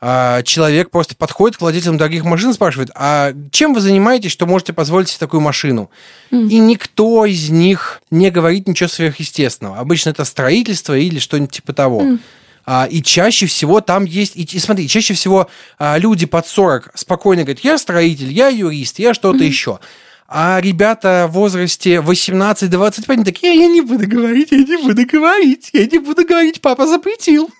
а, 0.04 0.42
человек 0.42 0.90
просто 0.90 1.14
подходит 1.14 1.58
к 1.58 1.60
владельцам 1.60 1.96
дорогих 1.96 2.24
машин 2.24 2.50
и 2.50 2.54
спрашивает, 2.54 2.90
а 2.96 3.32
чем 3.52 3.72
вы 3.72 3.80
занимаетесь, 3.80 4.32
что 4.32 4.46
можете 4.46 4.72
позволить 4.72 5.08
себе 5.08 5.20
такую 5.20 5.40
машину? 5.42 5.92
Mm. 6.32 6.48
И 6.48 6.58
никто 6.58 7.24
из 7.24 7.50
них 7.50 8.02
не 8.10 8.32
говорит 8.32 8.66
ничего 8.66 8.88
сверхъестественного. 8.88 9.78
Обычно 9.78 10.10
это 10.10 10.24
строительство 10.24 10.98
или 10.98 11.20
что-нибудь 11.20 11.52
типа 11.52 11.72
того. 11.72 12.02
Mm. 12.02 12.18
А, 12.66 12.88
и 12.90 13.00
чаще 13.00 13.46
всего 13.46 13.80
там 13.80 14.04
есть... 14.04 14.34
И, 14.34 14.42
и 14.42 14.58
смотри, 14.58 14.88
чаще 14.88 15.14
всего 15.14 15.48
а, 15.78 15.96
люди 15.98 16.26
под 16.26 16.48
40 16.48 16.90
спокойно 16.96 17.44
говорят, 17.44 17.60
я 17.60 17.78
строитель, 17.78 18.32
я 18.32 18.48
юрист, 18.48 18.98
я 18.98 19.14
что-то 19.14 19.38
mm-hmm. 19.38 19.46
еще. 19.46 19.78
А 20.26 20.58
ребята 20.60 21.28
в 21.30 21.34
возрасте 21.34 21.96
18-25 21.96 23.04
они 23.06 23.22
такие, 23.22 23.56
я 23.56 23.68
не 23.68 23.82
буду 23.82 24.08
говорить, 24.08 24.50
я 24.50 24.64
не 24.64 24.78
буду 24.78 25.06
говорить, 25.06 25.70
я 25.72 25.86
не 25.86 25.98
буду 25.98 26.26
говорить, 26.26 26.60
папа 26.60 26.88
запретил. 26.88 27.50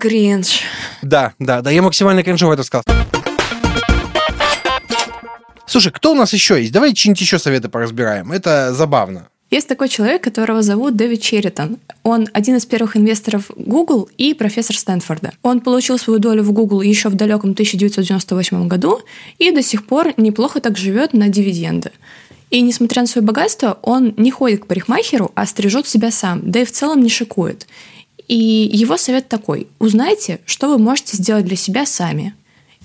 Кринж. 0.00 0.60
Да, 1.02 1.32
да, 1.38 1.62
да, 1.62 1.70
я 1.70 1.82
максимально 1.82 2.22
кринжово 2.22 2.54
это 2.54 2.62
сказал. 2.62 2.84
Слушай, 5.66 5.92
кто 5.92 6.12
у 6.12 6.14
нас 6.14 6.32
еще 6.32 6.60
есть? 6.60 6.72
Давай 6.72 6.94
что-нибудь 6.94 7.20
еще 7.20 7.38
советы 7.38 7.68
поразбираем. 7.68 8.32
Это 8.32 8.72
забавно. 8.74 9.28
Есть 9.50 9.68
такой 9.68 9.88
человек, 9.88 10.22
которого 10.22 10.62
зовут 10.62 10.96
Дэвид 10.96 11.22
Черритон. 11.22 11.78
Он 12.02 12.28
один 12.32 12.56
из 12.56 12.66
первых 12.66 12.96
инвесторов 12.96 13.50
Google 13.56 14.08
и 14.18 14.34
профессор 14.34 14.76
Стэнфорда. 14.76 15.32
Он 15.42 15.60
получил 15.60 15.98
свою 15.98 16.18
долю 16.18 16.42
в 16.42 16.52
Google 16.52 16.80
еще 16.80 17.08
в 17.08 17.14
далеком 17.14 17.50
1998 17.52 18.66
году 18.66 19.00
и 19.38 19.52
до 19.52 19.62
сих 19.62 19.86
пор 19.86 20.12
неплохо 20.16 20.60
так 20.60 20.76
живет 20.76 21.12
на 21.12 21.28
дивиденды. 21.28 21.92
И 22.50 22.60
несмотря 22.62 23.02
на 23.02 23.08
свое 23.08 23.24
богатство, 23.24 23.78
он 23.82 24.14
не 24.16 24.30
ходит 24.30 24.64
к 24.64 24.66
парикмахеру, 24.66 25.30
а 25.34 25.46
стрижет 25.46 25.86
себя 25.86 26.10
сам, 26.10 26.40
да 26.50 26.60
и 26.60 26.64
в 26.64 26.72
целом 26.72 27.02
не 27.02 27.08
шикует. 27.08 27.66
И 28.28 28.70
его 28.72 28.96
совет 28.96 29.28
такой. 29.28 29.68
Узнайте, 29.78 30.40
что 30.46 30.68
вы 30.68 30.78
можете 30.78 31.16
сделать 31.16 31.44
для 31.44 31.56
себя 31.56 31.86
сами. 31.86 32.34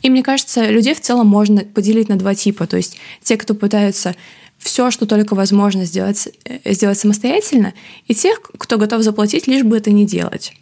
И 0.02 0.10
мне 0.10 0.24
кажется, 0.24 0.70
людей 0.70 0.94
в 0.94 1.02
целом 1.02 1.28
можно 1.28 1.62
поделить 1.62 2.10
на 2.10 2.18
два 2.18 2.36
типа. 2.36 2.68
То 2.68 2.78
есть 2.78 2.98
те, 3.24 3.38
кто 3.38 3.54
пытаются 3.54 4.16
все, 4.58 4.92
что 4.92 5.06
только 5.06 5.36
возможно 5.36 5.86
сделать, 5.86 6.30
э, 6.44 6.74
сделать 6.74 7.00
самостоятельно, 7.00 7.74
и 8.08 8.14
тех, 8.14 8.42
кто 8.42 8.78
готов 8.78 9.04
заплатить, 9.04 9.48
лишь 9.48 9.64
бы 9.64 9.78
это 9.78 9.92
не 9.92 10.06
делать. 10.06 10.54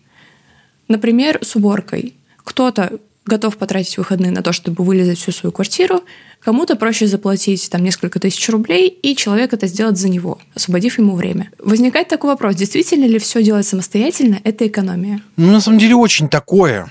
Например, 0.88 1.40
с 1.42 1.56
уборкой. 1.56 2.14
Кто-то 2.44 3.00
готов 3.26 3.58
потратить 3.58 3.98
выходные 3.98 4.32
на 4.32 4.42
то, 4.42 4.54
чтобы 4.54 4.84
вылезать 4.84 5.20
всю 5.20 5.32
свою 5.32 5.52
квартиру, 5.52 6.04
кому-то 6.48 6.78
проще 6.78 7.08
заплатить 7.08 7.70
там 7.70 7.84
несколько 7.84 8.22
тысяч 8.22 8.48
рублей, 8.48 8.88
и 8.88 9.18
человек 9.18 9.52
это 9.52 9.68
сделает 9.68 9.98
за 9.98 10.08
него, 10.08 10.40
освободив 10.56 10.98
ему 10.98 11.14
время. 11.14 11.52
Возникает 11.60 12.08
такой 12.08 12.30
вопрос, 12.30 12.56
действительно 12.56 13.04
ли 13.04 13.20
все 13.20 13.44
делать 13.44 13.68
самостоятельно– 13.68 14.40
это 14.46 14.66
экономия? 14.66 15.20
Ну, 15.36 15.52
на 15.52 15.60
самом 15.60 15.78
деле, 15.78 15.96
очень 15.96 16.30
такое. 16.30 16.90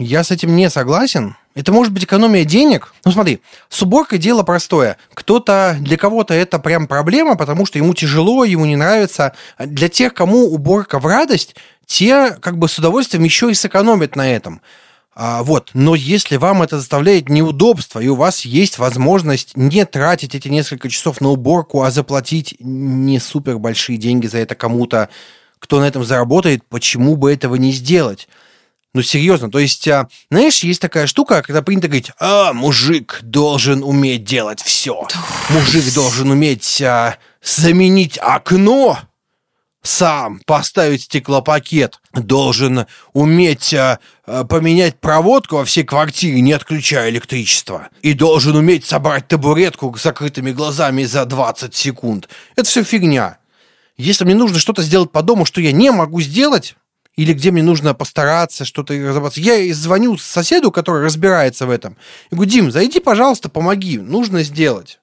Я 0.00 0.24
с 0.24 0.32
этим 0.32 0.56
не 0.56 0.68
согласен. 0.70 1.36
Это 1.54 1.70
может 1.70 1.92
быть 1.92 2.02
экономия 2.02 2.44
денег. 2.44 2.94
Ну 3.04 3.12
смотри, 3.12 3.38
с 3.68 3.80
уборкой 3.80 4.18
дело 4.18 4.42
простое. 4.42 4.96
Кто-то, 5.14 5.76
для 5.78 5.96
кого-то 5.96 6.34
это 6.34 6.58
прям 6.58 6.88
проблема, 6.88 7.36
потому 7.36 7.64
что 7.64 7.78
ему 7.78 7.94
тяжело, 7.94 8.42
ему 8.42 8.64
не 8.64 8.74
нравится. 8.74 9.34
Для 9.60 9.88
тех, 9.88 10.14
кому 10.14 10.52
уборка 10.52 10.98
в 10.98 11.06
радость, 11.06 11.54
те 11.86 12.36
как 12.40 12.58
бы 12.58 12.68
с 12.68 12.76
удовольствием 12.76 13.22
еще 13.22 13.52
и 13.52 13.54
сэкономят 13.54 14.16
на 14.16 14.28
этом. 14.32 14.60
А, 15.18 15.42
вот, 15.42 15.70
но 15.72 15.94
если 15.94 16.36
вам 16.36 16.62
это 16.62 16.78
заставляет 16.78 17.30
неудобство, 17.30 18.00
и 18.00 18.08
у 18.08 18.16
вас 18.16 18.44
есть 18.44 18.76
возможность 18.76 19.56
не 19.56 19.86
тратить 19.86 20.34
эти 20.34 20.48
несколько 20.48 20.90
часов 20.90 21.22
на 21.22 21.30
уборку, 21.30 21.82
а 21.82 21.90
заплатить 21.90 22.56
не 22.60 23.18
супер 23.18 23.56
большие 23.56 23.96
деньги 23.96 24.26
за 24.26 24.36
это 24.36 24.54
кому-то, 24.54 25.08
кто 25.58 25.80
на 25.80 25.84
этом 25.84 26.04
заработает, 26.04 26.66
почему 26.68 27.16
бы 27.16 27.32
этого 27.32 27.54
не 27.54 27.72
сделать? 27.72 28.28
Ну, 28.92 29.00
серьезно, 29.00 29.50
то 29.50 29.58
есть, 29.58 29.88
а, 29.88 30.06
знаешь, 30.30 30.62
есть 30.62 30.82
такая 30.82 31.06
штука, 31.06 31.40
когда 31.40 31.62
принято 31.62 31.88
говорить, 31.88 32.12
а, 32.20 32.52
мужик 32.52 33.20
должен 33.22 33.82
уметь 33.82 34.24
делать 34.24 34.60
все. 34.60 35.08
Мужик 35.48 35.94
должен 35.94 36.30
уметь 36.30 36.82
а, 36.82 37.16
заменить 37.42 38.18
окно 38.20 38.98
сам, 39.86 40.40
поставить 40.44 41.02
стеклопакет. 41.02 42.00
Должен 42.12 42.86
уметь 43.12 43.72
а, 43.72 43.98
поменять 44.48 45.00
проводку 45.00 45.56
во 45.56 45.64
всей 45.64 45.84
квартире, 45.84 46.40
не 46.40 46.52
отключая 46.52 47.10
электричество. 47.10 47.88
И 48.02 48.12
должен 48.12 48.56
уметь 48.56 48.84
собрать 48.84 49.28
табуретку 49.28 49.94
с 49.96 50.02
закрытыми 50.02 50.52
глазами 50.52 51.04
за 51.04 51.24
20 51.24 51.74
секунд. 51.74 52.28
Это 52.56 52.68
все 52.68 52.82
фигня. 52.82 53.38
Если 53.96 54.24
мне 54.24 54.34
нужно 54.34 54.58
что-то 54.58 54.82
сделать 54.82 55.10
по 55.10 55.22
дому, 55.22 55.46
что 55.46 55.60
я 55.60 55.72
не 55.72 55.90
могу 55.90 56.20
сделать, 56.20 56.76
или 57.16 57.32
где 57.32 57.50
мне 57.50 57.62
нужно 57.62 57.94
постараться 57.94 58.64
что-то 58.64 58.94
разобраться. 58.94 59.40
Я 59.40 59.72
звоню 59.74 60.18
соседу, 60.18 60.70
который 60.70 61.02
разбирается 61.02 61.66
в 61.66 61.70
этом, 61.70 61.96
и 62.30 62.34
говорю, 62.34 62.50
Дим, 62.50 62.70
зайди, 62.70 63.00
пожалуйста, 63.00 63.48
помоги, 63.48 63.98
нужно 63.98 64.42
сделать. 64.42 65.00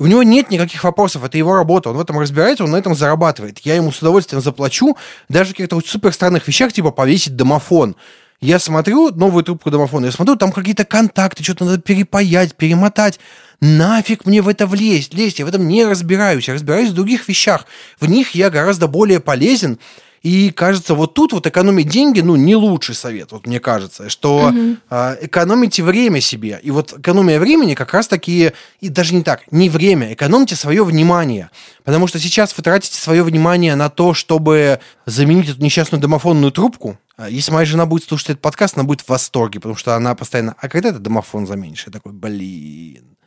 У 0.00 0.06
него 0.06 0.22
нет 0.22 0.50
никаких 0.50 0.84
вопросов, 0.84 1.24
это 1.24 1.36
его 1.36 1.54
работа, 1.54 1.90
он 1.90 1.96
в 1.96 2.00
этом 2.00 2.20
разбирается, 2.20 2.62
он 2.62 2.70
на 2.70 2.76
этом 2.76 2.94
зарабатывает. 2.94 3.58
Я 3.60 3.74
ему 3.74 3.90
с 3.90 4.00
удовольствием 4.00 4.40
заплачу, 4.40 4.96
даже 5.28 5.50
в 5.50 5.52
каких-то 5.54 5.80
супер 5.84 6.12
странных 6.12 6.46
вещах, 6.46 6.72
типа 6.72 6.92
повесить 6.92 7.34
домофон. 7.34 7.96
Я 8.40 8.60
смотрю 8.60 9.10
новую 9.10 9.42
трубку 9.42 9.72
домофона, 9.72 10.06
я 10.06 10.12
смотрю, 10.12 10.36
там 10.36 10.52
какие-то 10.52 10.84
контакты, 10.84 11.42
что-то 11.42 11.64
надо 11.64 11.78
перепаять, 11.78 12.54
перемотать. 12.54 13.18
Нафиг 13.60 14.24
мне 14.24 14.40
в 14.40 14.46
это 14.46 14.68
влезть, 14.68 15.14
лезть, 15.14 15.40
я 15.40 15.44
в 15.44 15.48
этом 15.48 15.66
не 15.66 15.84
разбираюсь, 15.84 16.46
я 16.46 16.54
разбираюсь 16.54 16.90
в 16.90 16.94
других 16.94 17.26
вещах. 17.26 17.66
В 17.98 18.08
них 18.08 18.36
я 18.36 18.50
гораздо 18.50 18.86
более 18.86 19.18
полезен, 19.18 19.80
и 20.22 20.50
кажется, 20.50 20.94
вот 20.94 21.14
тут 21.14 21.32
вот 21.32 21.46
экономить 21.46 21.88
деньги, 21.88 22.20
ну, 22.20 22.36
не 22.36 22.56
лучший 22.56 22.94
совет, 22.94 23.32
вот 23.32 23.46
мне 23.46 23.60
кажется, 23.60 24.08
что 24.08 24.48
угу. 24.48 24.76
э, 24.90 25.16
экономите 25.22 25.82
время 25.82 26.20
себе. 26.20 26.60
И 26.62 26.70
вот 26.70 26.98
экономия 26.98 27.38
времени 27.38 27.74
как 27.74 27.92
раз-таки, 27.92 28.52
и 28.80 28.88
даже 28.88 29.14
не 29.14 29.22
так, 29.22 29.50
не 29.50 29.68
время, 29.68 30.12
экономьте 30.12 30.56
свое 30.56 30.84
внимание. 30.84 31.50
Потому 31.84 32.06
что 32.06 32.18
сейчас 32.18 32.56
вы 32.56 32.62
тратите 32.62 33.00
свое 33.00 33.22
внимание 33.22 33.74
на 33.74 33.90
то, 33.90 34.14
чтобы 34.14 34.80
заменить 35.06 35.50
эту 35.50 35.62
несчастную 35.62 36.00
домофонную 36.00 36.52
трубку. 36.52 36.98
А 37.16 37.28
если 37.28 37.52
моя 37.52 37.66
жена 37.66 37.86
будет 37.86 38.04
слушать 38.04 38.30
этот 38.30 38.42
подкаст, 38.42 38.76
она 38.76 38.84
будет 38.84 39.00
в 39.00 39.08
восторге, 39.08 39.58
потому 39.58 39.76
что 39.76 39.96
она 39.96 40.14
постоянно, 40.14 40.54
а 40.58 40.68
когда 40.68 40.92
ты 40.92 40.98
домофон 40.98 41.46
заменишь? 41.46 41.84
Я 41.86 41.92
такой, 41.92 42.12
блин. 42.12 43.17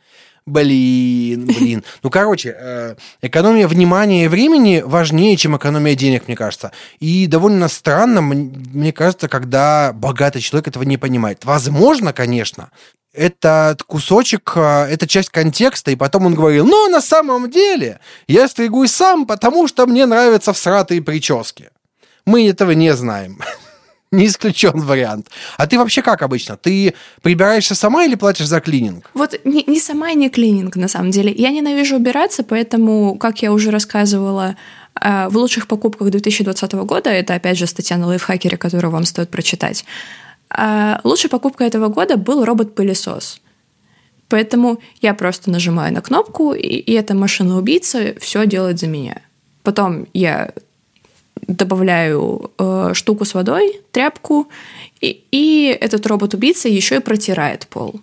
Блин, 0.44 1.46
блин. 1.46 1.84
Ну, 2.02 2.10
короче, 2.10 2.56
э, 2.58 2.96
экономия 3.20 3.68
внимания 3.68 4.24
и 4.24 4.28
времени 4.28 4.82
важнее, 4.84 5.36
чем 5.36 5.56
экономия 5.56 5.94
денег, 5.94 6.26
мне 6.26 6.36
кажется. 6.36 6.72
И 6.98 7.28
довольно 7.28 7.68
странно, 7.68 8.20
мне 8.22 8.92
кажется, 8.92 9.28
когда 9.28 9.92
богатый 9.94 10.40
человек 10.40 10.66
этого 10.66 10.82
не 10.82 10.96
понимает. 10.96 11.44
Возможно, 11.44 12.12
конечно, 12.12 12.70
этот 13.12 13.84
кусочек, 13.84 14.52
э, 14.56 14.86
это 14.90 15.06
часть 15.06 15.30
контекста, 15.30 15.92
и 15.92 15.96
потом 15.96 16.26
он 16.26 16.34
говорил, 16.34 16.66
но 16.66 16.88
на 16.88 17.00
самом 17.00 17.48
деле 17.48 18.00
я 18.26 18.48
стригусь 18.48 18.90
сам, 18.90 19.26
потому 19.26 19.68
что 19.68 19.86
мне 19.86 20.06
нравятся 20.06 20.52
всратые 20.52 21.02
прически. 21.02 21.70
Мы 22.26 22.48
этого 22.48 22.72
не 22.72 22.94
знаем. 22.94 23.40
не 24.16 24.26
исключен 24.26 24.80
вариант. 24.80 25.30
А 25.56 25.66
ты 25.66 25.78
вообще 25.78 26.02
как 26.02 26.22
обычно? 26.22 26.56
Ты 26.56 26.94
прибираешься 27.22 27.74
сама 27.74 28.04
или 28.04 28.14
платишь 28.14 28.46
за 28.46 28.60
клининг? 28.60 29.10
Вот 29.14 29.40
не, 29.44 29.64
не 29.66 29.80
сама 29.80 30.10
и 30.10 30.14
не 30.14 30.28
клининг, 30.28 30.76
на 30.76 30.88
самом 30.88 31.10
деле. 31.10 31.32
Я 31.32 31.50
ненавижу 31.50 31.96
убираться, 31.96 32.42
поэтому, 32.44 33.16
как 33.16 33.42
я 33.42 33.52
уже 33.52 33.70
рассказывала, 33.70 34.56
э, 35.00 35.28
в 35.28 35.36
лучших 35.36 35.66
покупках 35.66 36.10
2020 36.10 36.72
года, 36.72 37.10
это 37.10 37.34
опять 37.34 37.58
же 37.58 37.66
статья 37.66 37.96
на 37.96 38.06
лайфхакере, 38.06 38.58
которую 38.58 38.92
вам 38.92 39.06
стоит 39.06 39.30
прочитать, 39.30 39.84
э, 40.56 40.98
лучшей 41.04 41.30
покупкой 41.30 41.68
этого 41.68 41.88
года 41.88 42.16
был 42.18 42.44
робот-пылесос. 42.44 43.40
Поэтому 44.28 44.78
я 45.00 45.14
просто 45.14 45.50
нажимаю 45.50 45.92
на 45.92 46.02
кнопку, 46.02 46.52
и, 46.52 46.66
и 46.66 46.92
эта 46.92 47.14
машина-убийца 47.14 48.14
все 48.20 48.46
делает 48.46 48.78
за 48.78 48.88
меня. 48.88 49.22
Потом 49.62 50.06
я 50.12 50.52
добавляю 51.46 52.50
э, 52.58 52.90
штуку 52.94 53.24
с 53.24 53.34
водой, 53.34 53.80
тряпку, 53.90 54.48
и, 55.00 55.22
и 55.30 55.76
этот 55.80 56.06
робот-убийца 56.06 56.68
еще 56.68 56.96
и 56.96 57.00
протирает 57.00 57.66
пол. 57.66 58.00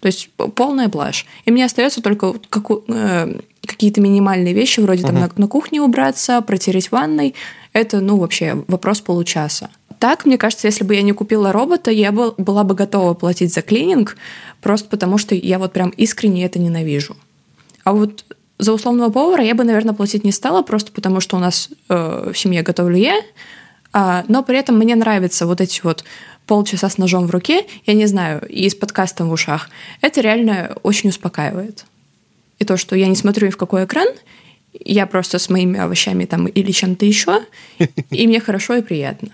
То 0.00 0.06
есть 0.06 0.30
полная 0.30 0.88
блажь. 0.88 1.26
И 1.44 1.50
мне 1.50 1.64
остается 1.64 2.02
только 2.02 2.34
как, 2.48 2.70
э, 2.88 3.40
какие-то 3.64 4.00
минимальные 4.00 4.52
вещи, 4.52 4.80
вроде 4.80 5.02
uh-huh. 5.02 5.06
там 5.06 5.20
на, 5.20 5.30
на 5.36 5.48
кухне 5.48 5.80
убраться, 5.80 6.40
протереть 6.40 6.90
ванной. 6.90 7.34
Это, 7.72 8.00
ну, 8.00 8.16
вообще 8.18 8.64
вопрос 8.66 9.00
получаса. 9.00 9.70
Так, 9.98 10.26
мне 10.26 10.36
кажется, 10.36 10.66
если 10.66 10.82
бы 10.82 10.96
я 10.96 11.02
не 11.02 11.12
купила 11.12 11.52
робота, 11.52 11.92
я 11.92 12.10
бы, 12.10 12.34
была 12.36 12.64
бы 12.64 12.74
готова 12.74 13.14
платить 13.14 13.54
за 13.54 13.62
клининг, 13.62 14.16
просто 14.60 14.88
потому 14.88 15.16
что 15.16 15.36
я 15.36 15.60
вот 15.60 15.72
прям 15.72 15.90
искренне 15.90 16.44
это 16.44 16.58
ненавижу. 16.58 17.16
А 17.84 17.92
вот 17.92 18.24
за 18.58 18.72
условного 18.72 19.10
повара 19.10 19.42
я 19.42 19.54
бы, 19.54 19.64
наверное, 19.64 19.94
платить 19.94 20.24
не 20.24 20.32
стала, 20.32 20.62
просто 20.62 20.92
потому 20.92 21.20
что 21.20 21.36
у 21.36 21.40
нас 21.40 21.68
э, 21.88 22.30
в 22.32 22.38
семье 22.38 22.62
готовлю 22.62 22.96
я, 22.96 23.20
а, 23.92 24.24
но 24.28 24.42
при 24.42 24.58
этом 24.58 24.78
мне 24.78 24.94
нравятся 24.94 25.46
вот 25.46 25.60
эти 25.60 25.80
вот 25.82 26.04
полчаса 26.46 26.88
с 26.88 26.98
ножом 26.98 27.26
в 27.26 27.30
руке, 27.30 27.66
я 27.86 27.94
не 27.94 28.06
знаю, 28.06 28.46
и 28.48 28.68
с 28.68 28.74
подкастом 28.74 29.28
в 29.28 29.32
ушах. 29.32 29.70
Это 30.00 30.20
реально 30.20 30.76
очень 30.82 31.10
успокаивает. 31.10 31.84
И 32.58 32.64
то, 32.64 32.76
что 32.76 32.96
я 32.96 33.06
не 33.06 33.16
смотрю 33.16 33.48
ни 33.48 33.50
в 33.50 33.56
какой 33.56 33.84
экран, 33.84 34.08
я 34.72 35.06
просто 35.06 35.38
с 35.38 35.48
моими 35.50 35.78
овощами 35.78 36.24
там 36.24 36.46
или 36.46 36.70
чем-то 36.70 37.04
еще, 37.04 37.42
и 38.10 38.26
мне 38.26 38.40
хорошо 38.40 38.76
и 38.76 38.82
приятно. 38.82 39.30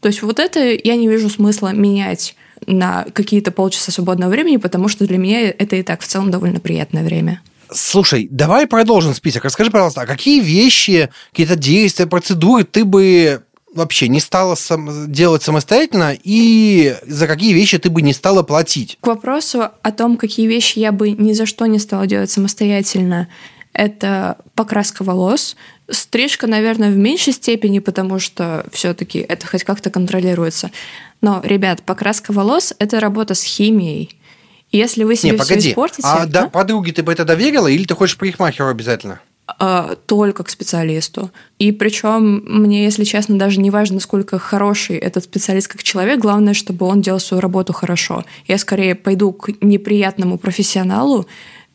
То 0.00 0.08
есть 0.08 0.22
вот 0.22 0.38
это 0.38 0.60
я 0.60 0.96
не 0.96 1.08
вижу 1.08 1.30
смысла 1.30 1.72
менять 1.72 2.36
на 2.66 3.06
какие-то 3.12 3.50
полчаса 3.50 3.90
свободного 3.90 4.30
времени, 4.30 4.58
потому 4.58 4.88
что 4.88 5.06
для 5.06 5.18
меня 5.18 5.48
это 5.48 5.76
и 5.76 5.82
так 5.82 6.02
в 6.02 6.06
целом 6.06 6.30
довольно 6.30 6.60
приятное 6.60 7.04
время. 7.04 7.40
Слушай, 7.70 8.28
давай 8.30 8.66
продолжим 8.66 9.14
список. 9.14 9.44
Расскажи, 9.44 9.70
пожалуйста, 9.70 10.02
а 10.02 10.06
какие 10.06 10.40
вещи, 10.40 11.10
какие-то 11.30 11.56
действия, 11.56 12.06
процедуры 12.06 12.64
ты 12.64 12.84
бы 12.84 13.42
вообще 13.74 14.08
не 14.08 14.20
стала 14.20 14.54
сам, 14.54 15.10
делать 15.10 15.42
самостоятельно 15.42 16.16
и 16.22 16.96
за 17.06 17.26
какие 17.26 17.52
вещи 17.52 17.78
ты 17.78 17.90
бы 17.90 18.02
не 18.02 18.12
стала 18.12 18.42
платить? 18.42 18.98
К 19.00 19.08
вопросу 19.08 19.68
о 19.82 19.92
том, 19.92 20.16
какие 20.16 20.46
вещи 20.46 20.78
я 20.78 20.92
бы 20.92 21.10
ни 21.10 21.32
за 21.32 21.46
что 21.46 21.66
не 21.66 21.78
стала 21.78 22.06
делать 22.06 22.30
самостоятельно, 22.30 23.28
это 23.72 24.38
покраска 24.54 25.02
волос. 25.02 25.56
Стрижка, 25.90 26.46
наверное, 26.46 26.90
в 26.90 26.96
меньшей 26.96 27.32
степени, 27.32 27.80
потому 27.80 28.18
что 28.20 28.64
все-таки 28.72 29.18
это 29.18 29.46
хоть 29.46 29.64
как-то 29.64 29.90
контролируется. 29.90 30.70
Но, 31.20 31.40
ребят, 31.44 31.82
покраска 31.82 32.32
волос— 32.32 32.72
это 32.78 33.00
работа 33.00 33.34
с 33.34 33.42
химией. 33.42 34.16
Если 34.74 35.04
вы 35.04 35.14
себе 35.14 35.32
Не, 35.32 35.38
погоди. 35.38 35.60
все 35.60 35.70
испортите... 35.70 36.02
А, 36.02 36.22
а? 36.22 36.26
Да, 36.26 36.48
подруге 36.48 36.92
ты 36.92 37.04
бы 37.04 37.12
это 37.12 37.24
доверила 37.24 37.68
или 37.68 37.84
ты 37.84 37.94
хочешь 37.94 38.18
парикмахеру 38.18 38.68
обязательно? 38.68 39.20
А, 39.46 39.94
только 40.06 40.42
к 40.42 40.50
специалисту. 40.50 41.30
И 41.60 41.70
причем 41.70 42.42
мне, 42.44 42.82
если 42.82 43.04
честно, 43.04 43.38
даже 43.38 43.60
не 43.60 43.70
важно, 43.70 43.96
насколько 43.96 44.36
хороший 44.40 44.96
этот 44.96 45.22
специалист 45.22 45.68
как 45.68 45.84
человек, 45.84 46.18
главное, 46.18 46.54
чтобы 46.54 46.86
он 46.86 47.02
делал 47.02 47.20
свою 47.20 47.40
работу 47.40 47.72
хорошо. 47.72 48.24
Я 48.48 48.58
скорее 48.58 48.96
пойду 48.96 49.32
к 49.32 49.50
неприятному 49.60 50.38
профессионалу, 50.38 51.26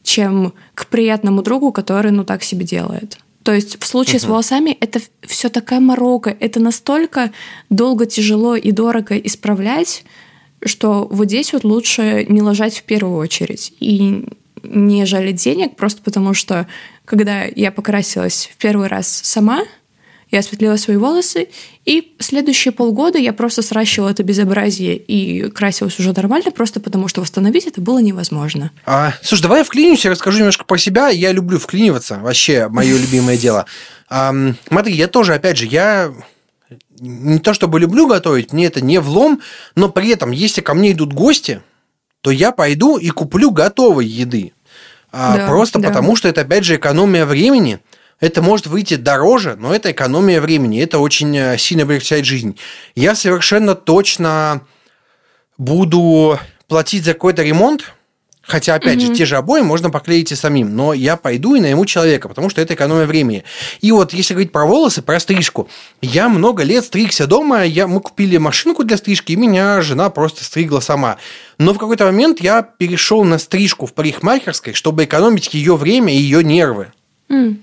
чем 0.03 0.53
к 0.73 0.87
приятному 0.87 1.41
другу, 1.41 1.71
который, 1.71 2.11
ну, 2.11 2.25
так 2.25 2.43
себе 2.43 2.65
делает. 2.65 3.17
То 3.43 3.53
есть 3.53 3.81
в 3.81 3.87
случае 3.87 4.17
uh-huh. 4.17 4.25
с 4.25 4.25
волосами 4.25 4.77
это 4.81 4.99
все 5.21 5.47
такая 5.47 5.79
морока, 5.79 6.35
это 6.37 6.59
настолько 6.59 7.31
долго, 7.69 8.05
тяжело 8.05 8.57
и 8.57 8.71
дорого 8.71 9.17
исправлять, 9.17 10.03
что 10.63 11.07
вот 11.09 11.27
здесь 11.27 11.53
вот 11.53 11.63
лучше 11.63 12.25
не 12.27 12.41
ложать 12.41 12.77
в 12.77 12.83
первую 12.83 13.17
очередь 13.17 13.73
и 13.79 14.25
не 14.63 15.05
жалеть 15.05 15.37
денег, 15.37 15.75
просто 15.75 16.01
потому 16.01 16.33
что, 16.33 16.67
когда 17.05 17.43
я 17.43 17.71
покрасилась 17.71 18.49
в 18.53 18.57
первый 18.57 18.87
раз 18.87 19.07
сама, 19.07 19.63
я 20.31 20.39
осветлила 20.39 20.75
свои 20.75 20.97
волосы, 20.97 21.47
и 21.85 22.13
следующие 22.19 22.71
полгода 22.71 23.17
я 23.17 23.33
просто 23.33 23.63
сращивала 23.63 24.09
это 24.09 24.21
безобразие 24.21 24.95
и 24.95 25.49
красилась 25.49 25.97
уже 25.97 26.13
нормально, 26.13 26.51
просто 26.51 26.79
потому 26.79 27.07
что 27.07 27.21
восстановить 27.21 27.65
это 27.65 27.81
было 27.81 27.97
невозможно. 27.99 28.71
А, 28.85 29.13
слушай, 29.23 29.41
давай 29.41 29.59
я 29.59 29.63
вклинюсь 29.63 30.05
и 30.05 30.09
расскажу 30.09 30.37
немножко 30.37 30.65
про 30.65 30.77
себя. 30.77 31.09
Я 31.09 31.31
люблю 31.31 31.57
вклиниваться, 31.57 32.19
вообще 32.19 32.67
мое 32.67 32.95
любимое 32.95 33.37
дело. 33.37 33.65
Смотри, 34.07 34.93
я 34.93 35.07
тоже, 35.07 35.33
опять 35.33 35.57
же, 35.57 35.65
я 35.65 36.13
не 36.99 37.39
то 37.39 37.53
чтобы 37.53 37.79
люблю 37.79 38.07
готовить, 38.07 38.53
мне 38.53 38.65
это 38.65 38.81
не 38.81 38.99
влом, 38.99 39.41
но 39.75 39.89
при 39.89 40.09
этом, 40.09 40.31
если 40.31 40.61
ко 40.61 40.73
мне 40.73 40.91
идут 40.91 41.13
гости, 41.13 41.61
то 42.21 42.31
я 42.31 42.51
пойду 42.51 42.97
и 42.97 43.09
куплю 43.09 43.51
готовой 43.51 44.05
еды. 44.05 44.53
А, 45.11 45.37
да, 45.37 45.47
просто 45.47 45.79
да. 45.79 45.87
потому, 45.87 46.15
что 46.15 46.27
это, 46.27 46.41
опять 46.41 46.65
же, 46.65 46.75
экономия 46.75 47.25
времени. 47.25 47.79
Это 48.19 48.41
может 48.41 48.67
выйти 48.67 48.95
дороже, 48.95 49.55
но 49.57 49.73
это 49.73 49.91
экономия 49.91 50.41
времени. 50.41 50.81
Это 50.81 50.99
очень 50.99 51.35
э, 51.37 51.57
сильно 51.57 51.83
облегчает 51.83 52.25
жизнь. 52.25 52.57
Я 52.93 53.15
совершенно 53.15 53.75
точно 53.75 54.61
буду 55.57 56.37
платить 56.67 57.05
за 57.05 57.13
какой-то 57.13 57.43
ремонт, 57.43 57.93
Хотя, 58.49 58.73
опять 58.73 58.97
угу. 58.97 59.05
же, 59.05 59.13
те 59.13 59.25
же 59.25 59.35
обои 59.37 59.61
можно 59.61 59.91
поклеить 59.91 60.31
и 60.31 60.35
самим, 60.35 60.75
но 60.75 60.93
я 60.93 61.17
пойду 61.17 61.53
и 61.53 61.59
найму 61.59 61.85
человека, 61.85 62.27
потому 62.27 62.49
что 62.49 62.61
это 62.61 62.73
экономия 62.73 63.05
времени. 63.05 63.43
И 63.79 63.91
вот 63.91 64.11
если 64.11 64.33
говорить 64.33 64.51
про 64.51 64.65
волосы, 64.65 65.03
про 65.03 65.19
стрижку, 65.19 65.69
я 66.01 66.29
много 66.29 66.63
лет 66.63 66.83
стригся 66.83 67.27
дома, 67.27 67.63
я, 67.63 67.85
мы 67.85 68.01
купили 68.01 68.37
машинку 68.37 68.83
для 68.83 68.97
стрижки, 68.97 69.33
и 69.33 69.35
меня 69.35 69.81
жена 69.81 70.09
просто 70.09 70.43
стригла 70.43 70.79
сама. 70.79 71.17
Но 71.59 71.75
в 71.75 71.77
какой-то 71.77 72.05
момент 72.05 72.41
я 72.41 72.63
перешел 72.63 73.23
на 73.23 73.37
стрижку 73.37 73.85
в 73.85 73.93
парикмахерской, 73.93 74.73
чтобы 74.73 75.03
экономить 75.03 75.53
ее 75.53 75.75
время 75.75 76.11
и 76.11 76.17
ее 76.17 76.43
нервы. 76.43 76.87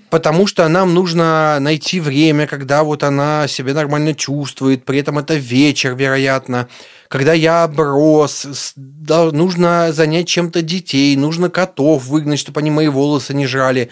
Потому 0.09 0.47
что 0.47 0.67
нам 0.69 0.93
нужно 0.93 1.57
найти 1.59 1.99
время, 1.99 2.47
когда 2.47 2.83
вот 2.83 3.03
она 3.03 3.47
себя 3.47 3.73
нормально 3.73 4.13
чувствует, 4.13 4.85
при 4.85 4.99
этом 4.99 5.19
это 5.19 5.35
вечер, 5.35 5.93
вероятно, 5.93 6.69
когда 7.09 7.33
я 7.33 7.63
оброс, 7.63 8.47
нужно 9.33 9.91
занять 9.91 10.27
чем-то 10.27 10.61
детей, 10.61 11.15
нужно 11.17 11.49
котов 11.49 12.05
выгнать, 12.05 12.39
чтобы 12.39 12.61
они 12.61 12.71
мои 12.71 12.87
волосы 12.87 13.33
не 13.33 13.45
жрали. 13.45 13.89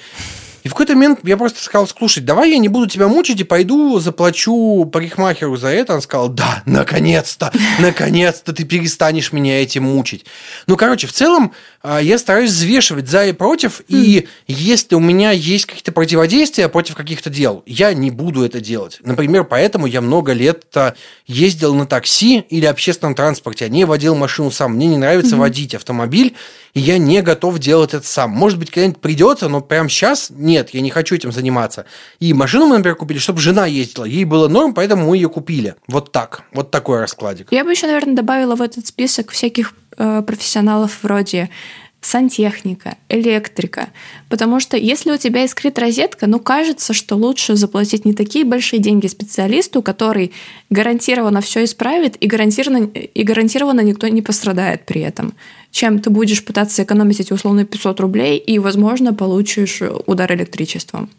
И 0.65 0.67
в 0.67 0.71
какой-то 0.71 0.95
момент 0.95 1.19
я 1.21 1.37
просто 1.37 1.63
сказал, 1.63 1.87
слушай, 1.87 2.21
давай 2.21 2.49
я 2.49 2.57
не 2.57 2.69
буду 2.69 2.87
тебя 2.87 3.07
мучить 3.07 3.39
и 3.39 3.43
пойду 3.43 3.99
заплачу 3.99 4.85
парикмахеру 4.91 5.57
за 5.57 5.67
это. 5.67 5.93
Он 5.93 6.01
сказал, 6.01 6.27
да, 6.27 6.63
наконец-то, 6.65 7.53
наконец-то 7.79 8.51
ты 8.51 8.63
перестанешь 8.63 9.31
меня 9.31 9.61
этим 9.61 9.83
мучить. 9.83 10.25
Ну, 10.65 10.75
короче, 10.75 11.05
в 11.05 11.13
целом 11.13 11.51
а, 11.83 11.99
я 12.01 12.17
стараюсь 12.17 12.49
взвешивать 12.49 13.07
за 13.07 13.27
и 13.27 13.31
против, 13.31 13.83
и 13.87 14.27
если 14.47 14.95
у 14.95 14.99
меня 14.99 15.29
есть 15.29 15.67
какие-то 15.67 15.91
противодействия 15.91 16.67
против 16.67 16.95
каких-то 16.95 17.29
дел, 17.29 17.61
я 17.67 17.93
не 17.93 18.09
буду 18.09 18.43
это 18.43 18.59
делать. 18.59 18.97
Например, 19.03 19.43
поэтому 19.43 19.85
я 19.85 20.01
много 20.01 20.33
лет 20.33 20.65
ездил 21.27 21.75
на 21.75 21.85
такси 21.85 22.39
или 22.49 22.65
общественном 22.65 23.13
транспорте, 23.13 23.65
а 23.65 23.69
не 23.69 23.85
водил 23.85 24.15
машину 24.15 24.49
сам. 24.49 24.73
Мне 24.73 24.87
не 24.87 24.97
нравится 24.97 25.35
mm-hmm. 25.35 25.39
водить 25.39 25.75
автомобиль, 25.75 26.35
и 26.73 26.79
я 26.79 26.97
не 26.97 27.21
готов 27.21 27.59
делать 27.59 27.93
это 27.93 28.05
сам. 28.05 28.31
Может 28.31 28.57
быть, 28.57 28.71
когда-нибудь 28.71 28.99
придется, 28.99 29.47
но 29.47 29.61
прямо 29.61 29.87
сейчас 29.87 30.31
нет, 30.55 30.69
я 30.73 30.81
не 30.81 30.89
хочу 30.89 31.15
этим 31.15 31.31
заниматься. 31.31 31.85
И 32.19 32.33
машину 32.33 32.65
мы, 32.67 32.77
например, 32.77 32.95
купили, 32.95 33.19
чтобы 33.19 33.39
жена 33.41 33.65
ездила. 33.65 34.05
Ей 34.05 34.25
было 34.25 34.47
норм, 34.47 34.73
поэтому 34.73 35.09
мы 35.09 35.17
ее 35.17 35.29
купили. 35.29 35.75
Вот 35.87 36.11
так. 36.11 36.43
Вот 36.53 36.71
такой 36.71 37.01
раскладик. 37.01 37.51
Я 37.51 37.63
бы 37.63 37.71
еще, 37.71 37.87
наверное, 37.87 38.15
добавила 38.15 38.55
в 38.55 38.61
этот 38.61 38.87
список 38.87 39.31
всяких 39.31 39.73
э, 39.97 40.21
профессионалов 40.25 41.03
вроде 41.03 41.49
сантехника, 42.05 42.97
электрика. 43.09 43.89
Потому 44.29 44.59
что 44.59 44.77
если 44.77 45.11
у 45.11 45.17
тебя 45.17 45.43
искрит 45.43 45.79
розетка, 45.79 46.27
ну 46.27 46.39
кажется, 46.39 46.93
что 46.93 47.15
лучше 47.15 47.55
заплатить 47.55 48.05
не 48.05 48.13
такие 48.13 48.45
большие 48.45 48.79
деньги 48.79 49.07
специалисту, 49.07 49.81
который 49.81 50.31
гарантированно 50.69 51.41
все 51.41 51.63
исправит 51.63 52.15
и 52.19 52.27
гарантированно, 52.27 52.85
и 52.93 53.23
гарантированно 53.23 53.81
никто 53.81 54.07
не 54.07 54.21
пострадает 54.21 54.85
при 54.85 55.01
этом, 55.01 55.33
чем 55.71 55.99
ты 55.99 56.11
будешь 56.11 56.45
пытаться 56.45 56.83
экономить 56.83 57.19
эти 57.19 57.33
условные 57.33 57.65
500 57.65 57.99
рублей 57.99 58.37
и, 58.37 58.59
возможно, 58.59 59.13
получишь 59.13 59.81
удар 60.05 60.31
электричеством. 60.31 61.09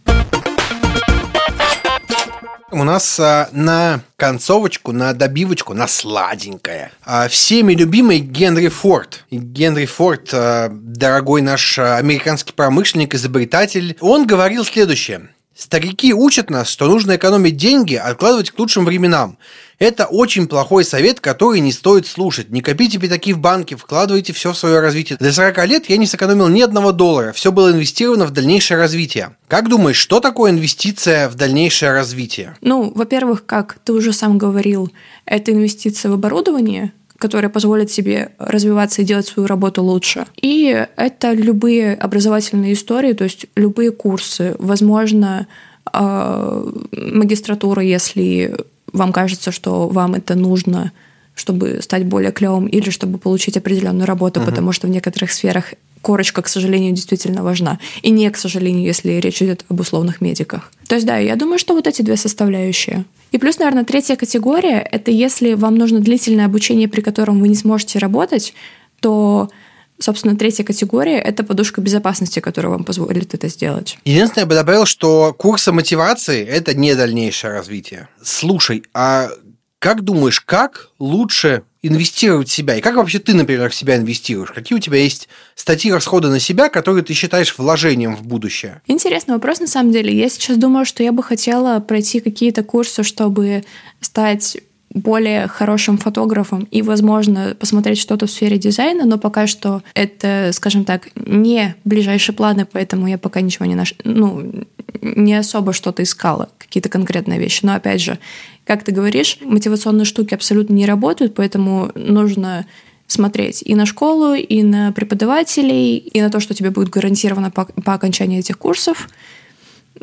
У 2.76 2.84
нас 2.84 3.18
а, 3.18 3.48
на 3.52 4.00
концовочку, 4.16 4.92
на 4.92 5.14
добивочку, 5.14 5.72
на 5.72 5.88
сладенькое. 5.88 6.92
А, 7.06 7.26
всеми 7.26 7.72
любимый 7.72 8.18
Генри 8.18 8.68
Форд. 8.68 9.24
Генри 9.30 9.86
Форд, 9.86 10.28
а, 10.34 10.68
дорогой 10.70 11.40
наш 11.40 11.78
а, 11.78 11.96
американский 11.96 12.52
промышленник, 12.52 13.14
изобретатель, 13.14 13.96
он 14.00 14.26
говорил 14.26 14.62
следующее. 14.62 15.30
Старики 15.56 16.12
учат 16.12 16.50
нас, 16.50 16.68
что 16.68 16.86
нужно 16.86 17.16
экономить 17.16 17.56
деньги, 17.56 17.94
откладывать 17.94 18.50
к 18.50 18.58
лучшим 18.58 18.84
временам. 18.84 19.38
Это 19.78 20.04
очень 20.04 20.48
плохой 20.48 20.84
совет, 20.84 21.20
который 21.20 21.60
не 21.60 21.72
стоит 21.72 22.06
слушать. 22.06 22.50
Не 22.50 22.60
копите 22.60 22.98
пятаки 22.98 23.32
в 23.32 23.38
банке, 23.38 23.74
вкладывайте 23.74 24.34
все 24.34 24.52
в 24.52 24.58
свое 24.58 24.80
развитие. 24.80 25.16
До 25.18 25.32
40 25.32 25.66
лет 25.66 25.88
я 25.88 25.96
не 25.96 26.06
сэкономил 26.06 26.48
ни 26.48 26.60
одного 26.60 26.92
доллара. 26.92 27.32
Все 27.32 27.52
было 27.52 27.70
инвестировано 27.70 28.26
в 28.26 28.32
дальнейшее 28.32 28.76
развитие. 28.76 29.34
Как 29.48 29.70
думаешь, 29.70 29.96
что 29.96 30.20
такое 30.20 30.50
инвестиция 30.50 31.26
в 31.30 31.36
дальнейшее 31.36 31.92
развитие? 31.92 32.54
Ну, 32.60 32.92
во-первых, 32.94 33.46
как 33.46 33.78
ты 33.82 33.94
уже 33.94 34.12
сам 34.12 34.36
говорил, 34.36 34.92
это 35.24 35.52
инвестиция 35.52 36.10
в 36.10 36.14
оборудование, 36.14 36.92
которая 37.18 37.50
позволит 37.50 37.90
себе 37.90 38.32
развиваться 38.38 39.02
и 39.02 39.04
делать 39.04 39.26
свою 39.26 39.46
работу 39.46 39.82
лучше. 39.82 40.26
И 40.40 40.86
это 40.96 41.32
любые 41.32 41.94
образовательные 41.94 42.74
истории, 42.74 43.12
то 43.12 43.24
есть 43.24 43.46
любые 43.56 43.90
курсы, 43.90 44.54
возможно, 44.58 45.46
а, 45.92 46.64
магистратура, 46.92 47.82
если 47.82 48.54
вам 48.92 49.12
кажется, 49.12 49.52
что 49.52 49.88
вам 49.88 50.14
это 50.14 50.34
нужно, 50.34 50.92
чтобы 51.34 51.80
стать 51.82 52.06
более 52.06 52.32
клевым 52.32 52.66
или 52.66 52.90
чтобы 52.90 53.18
получить 53.18 53.56
определенную 53.56 54.06
работу, 54.06 54.40
угу. 54.40 54.46
потому 54.50 54.72
что 54.72 54.86
в 54.86 54.90
некоторых 54.90 55.32
сферах 55.32 55.74
корочка, 56.06 56.40
к 56.40 56.46
сожалению, 56.46 56.92
действительно 56.92 57.42
важна. 57.42 57.80
И 58.02 58.10
не, 58.10 58.30
к 58.30 58.36
сожалению, 58.36 58.84
если 58.84 59.14
речь 59.14 59.42
идет 59.42 59.64
об 59.68 59.80
условных 59.80 60.20
медиках. 60.20 60.70
То 60.86 60.94
есть, 60.94 61.04
да, 61.04 61.16
я 61.16 61.34
думаю, 61.34 61.58
что 61.58 61.74
вот 61.74 61.88
эти 61.88 62.02
две 62.02 62.16
составляющие. 62.16 63.04
И 63.32 63.38
плюс, 63.38 63.58
наверное, 63.58 63.84
третья 63.84 64.14
категория— 64.14 64.78
это 64.92 65.10
если 65.10 65.54
вам 65.54 65.74
нужно 65.74 65.98
длительное 65.98 66.46
обучение, 66.46 66.86
при 66.86 67.00
котором 67.00 67.40
вы 67.40 67.48
не 67.48 67.56
сможете 67.56 67.98
работать, 67.98 68.54
то 69.00 69.50
Собственно, 69.98 70.36
третья 70.36 70.62
категория— 70.62 71.18
это 71.30 71.42
подушка 71.42 71.80
безопасности, 71.80 72.40
которая 72.40 72.70
вам 72.70 72.84
позволит 72.84 73.32
это 73.32 73.48
сделать. 73.48 73.96
Единственное, 74.04 74.42
я 74.42 74.46
бы 74.46 74.54
добавил, 74.54 74.84
что 74.84 75.32
курсы 75.32 75.72
мотивации– 75.72 76.44
это 76.46 76.76
не 76.76 76.94
дальнейшее 76.94 77.54
развитие. 77.54 78.08
Слушай, 78.22 78.82
а 78.92 79.30
как 79.78 80.02
думаешь, 80.02 80.40
как 80.40 80.90
лучше 80.98 81.62
инвестировать 81.86 82.48
в 82.48 82.52
себя? 82.52 82.76
И 82.76 82.80
как 82.80 82.96
вообще 82.96 83.18
ты, 83.18 83.34
например, 83.34 83.70
в 83.70 83.74
себя 83.74 83.96
инвестируешь? 83.96 84.50
Какие 84.50 84.76
у 84.76 84.80
тебя 84.80 84.98
есть 84.98 85.28
статьи 85.54 85.92
расхода 85.92 86.28
на 86.28 86.40
себя, 86.40 86.68
которые 86.68 87.04
ты 87.04 87.14
считаешь 87.14 87.56
вложением 87.56 88.16
в 88.16 88.22
будущее? 88.22 88.82
Интересный 88.86 89.34
вопрос, 89.34 89.60
на 89.60 89.66
самом 89.66 89.92
деле. 89.92 90.16
Я 90.16 90.28
сейчас 90.28 90.56
думаю, 90.56 90.84
что 90.84 91.02
я 91.02 91.12
бы 91.12 91.22
хотела 91.22 91.80
пройти 91.80 92.20
какие-то 92.20 92.62
курсы, 92.62 93.02
чтобы 93.02 93.64
стать 94.00 94.58
более 94.96 95.46
хорошим 95.46 95.98
фотографом 95.98 96.66
и, 96.70 96.80
возможно, 96.80 97.54
посмотреть 97.58 97.98
что-то 97.98 98.26
в 98.26 98.30
сфере 98.30 98.56
дизайна, 98.56 99.04
но 99.04 99.18
пока 99.18 99.46
что 99.46 99.82
это, 99.94 100.50
скажем 100.52 100.84
так, 100.84 101.10
не 101.14 101.74
ближайшие 101.84 102.34
планы, 102.34 102.66
поэтому 102.70 103.06
я 103.06 103.18
пока 103.18 103.42
ничего 103.42 103.66
не 103.66 103.74
наш... 103.74 103.94
ну, 104.04 104.64
не 105.00 105.34
особо 105.34 105.72
что-то 105.72 106.02
искала, 106.02 106.48
какие-то 106.58 106.88
конкретные 106.88 107.38
вещи. 107.38 107.60
Но 107.62 107.74
опять 107.74 108.00
же, 108.00 108.18
как 108.64 108.82
ты 108.82 108.92
говоришь, 108.92 109.38
мотивационные 109.42 110.04
штуки 110.04 110.34
абсолютно 110.34 110.74
не 110.74 110.86
работают, 110.86 111.34
поэтому 111.34 111.90
нужно 111.94 112.66
смотреть 113.06 113.62
и 113.64 113.74
на 113.74 113.86
школу, 113.86 114.34
и 114.34 114.62
на 114.62 114.92
преподавателей, 114.92 115.96
и 115.96 116.20
на 116.20 116.30
то, 116.30 116.40
что 116.40 116.54
тебе 116.54 116.70
будет 116.70 116.88
гарантировано 116.88 117.50
по, 117.50 117.64
по 117.64 117.94
окончании 117.94 118.38
этих 118.38 118.58
курсов. 118.58 119.08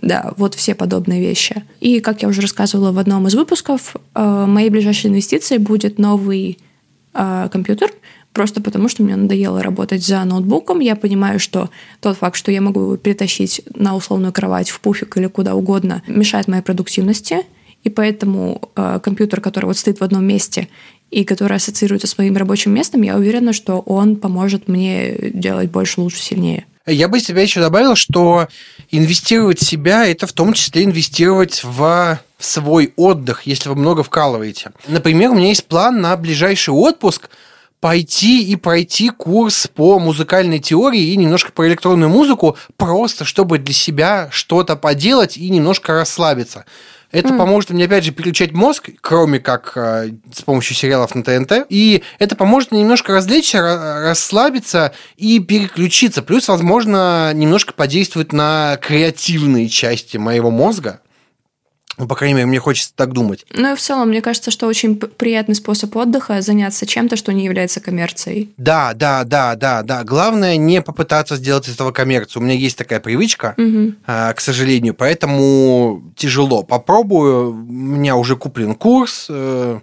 Да, 0.01 0.33
вот 0.37 0.55
все 0.55 0.73
подобные 0.73 1.21
вещи. 1.21 1.63
И, 1.79 1.99
как 1.99 2.23
я 2.23 2.27
уже 2.27 2.41
рассказывала 2.41 2.91
в 2.91 2.97
одном 2.97 3.27
из 3.27 3.35
выпусков, 3.35 3.95
э, 4.15 4.45
моей 4.47 4.69
ближайшей 4.69 5.11
инвестицией 5.11 5.59
будет 5.59 5.99
новый 5.99 6.57
э, 7.13 7.49
компьютер, 7.51 7.91
просто 8.33 8.61
потому 8.61 8.89
что 8.89 9.03
мне 9.03 9.15
надоело 9.15 9.61
работать 9.61 10.05
за 10.05 10.23
ноутбуком. 10.23 10.79
Я 10.79 10.95
понимаю, 10.95 11.39
что 11.39 11.69
тот 12.01 12.17
факт, 12.17 12.35
что 12.35 12.51
я 12.51 12.61
могу 12.61 12.81
его 12.81 12.97
перетащить 12.97 13.61
на 13.75 13.95
условную 13.95 14.33
кровать, 14.33 14.69
в 14.69 14.79
пуфик 14.79 15.15
или 15.17 15.27
куда 15.27 15.55
угодно, 15.55 16.03
мешает 16.07 16.47
моей 16.47 16.63
продуктивности. 16.63 17.45
И 17.83 17.89
поэтому 17.89 18.69
э, 18.75 18.99
компьютер, 19.03 19.41
который 19.41 19.65
вот 19.65 19.77
стоит 19.77 19.99
в 19.99 20.03
одном 20.03 20.25
месте 20.25 20.69
и 21.11 21.25
который 21.25 21.57
ассоциируется 21.57 22.07
с 22.07 22.17
моим 22.17 22.35
рабочим 22.37 22.73
местом, 22.73 23.01
я 23.01 23.15
уверена, 23.15 23.53
что 23.53 23.79
он 23.79 24.15
поможет 24.15 24.67
мне 24.67 25.31
делать 25.33 25.69
больше, 25.69 26.01
лучше, 26.01 26.19
сильнее. 26.19 26.65
Я 26.85 27.07
бы 27.07 27.19
себя 27.19 27.41
еще 27.41 27.61
добавил, 27.61 27.95
что 27.95 28.47
инвестировать 28.91 29.59
в 29.59 29.65
себя– 29.65 30.05
это 30.07 30.27
в 30.27 30.33
том 30.33 30.51
числе 30.51 30.83
инвестировать 30.83 31.61
в 31.63 32.19
свой 32.39 32.93
отдых, 32.97 33.43
если 33.43 33.69
вы 33.69 33.75
много 33.75 34.03
вкалываете. 34.03 34.71
Например, 34.87 35.31
у 35.31 35.35
меня 35.35 35.47
есть 35.47 35.65
план 35.65 36.01
на 36.01 36.15
ближайший 36.17 36.73
отпуск 36.73 37.29
пойти 37.83 38.41
и 38.45 38.55
пройти 38.55 39.09
курс 39.09 39.67
по 39.67 39.99
музыкальной 39.99 40.59
теории 40.59 41.01
и 41.01 41.17
немножко 41.17 41.51
про 41.51 41.67
электронную 41.67 42.09
музыку, 42.09 42.55
просто 42.77 43.25
чтобы 43.25 43.57
для 43.57 43.73
себя 43.73 44.29
что-то 44.31 44.77
поделать 44.77 45.35
и 45.35 45.49
немножко 45.49 45.91
расслабиться. 45.91 46.63
Это 47.11 47.33
mm. 47.33 47.37
поможет 47.37 47.71
мне, 47.71 47.83
опять 47.83 48.05
же, 48.05 48.13
переключать 48.13 48.53
мозг, 48.53 48.89
кроме 49.01 49.39
как 49.41 49.73
э, 49.75 50.11
с 50.33 50.41
помощью 50.43 50.77
сериалов 50.77 51.13
на 51.13 51.25
ТНТ. 51.25 51.65
И 51.67 52.03
это 52.19 52.37
поможет 52.37 52.71
мне 52.71 52.83
немножко 52.83 53.11
развлечься, 53.11 53.59
расслабиться 54.01 54.93
и 55.17 55.39
переключиться. 55.39 56.21
Плюс, 56.23 56.47
возможно, 56.47 57.33
немножко 57.33 57.73
подействовать 57.73 58.31
на 58.31 58.77
креативные 58.81 59.67
части 59.67 60.15
моего 60.15 60.51
мозга. 60.51 61.01
Ну, 61.97 62.07
по 62.07 62.15
крайней 62.15 62.35
мере, 62.35 62.47
мне 62.47 62.59
хочется 62.59 62.93
так 62.95 63.13
думать. 63.13 63.45
Ну 63.51 63.73
и 63.73 63.75
в 63.75 63.79
целом, 63.79 64.09
мне 64.09 64.21
кажется, 64.21 64.49
что 64.51 64.67
очень 64.67 64.95
приятный 64.95 65.55
способ 65.55 65.95
отдыха 65.95 66.41
заняться 66.41 66.85
чем-то, 66.85 67.15
что 67.15 67.31
не 67.33 67.45
является 67.45 67.79
коммерцией. 67.79 68.51
Да, 68.57 68.93
да, 68.93 69.23
да, 69.23 69.55
да, 69.55 69.83
да. 69.83 70.03
Главное 70.03 70.57
не 70.57 70.81
попытаться 70.81 71.35
сделать 71.35 71.67
из 71.67 71.75
этого 71.75 71.91
коммерцию. 71.91 72.41
У 72.41 72.45
меня 72.45 72.55
есть 72.55 72.77
такая 72.77 72.99
привычка, 72.99 73.53
угу. 73.57 73.93
к 74.05 74.39
сожалению, 74.39 74.95
поэтому 74.95 76.03
тяжело. 76.15 76.63
Попробую. 76.63 77.51
У 77.51 77.71
меня 77.71 78.15
уже 78.15 78.35
куплен 78.35 78.75
курс. 78.75 79.27
Э, 79.29 79.79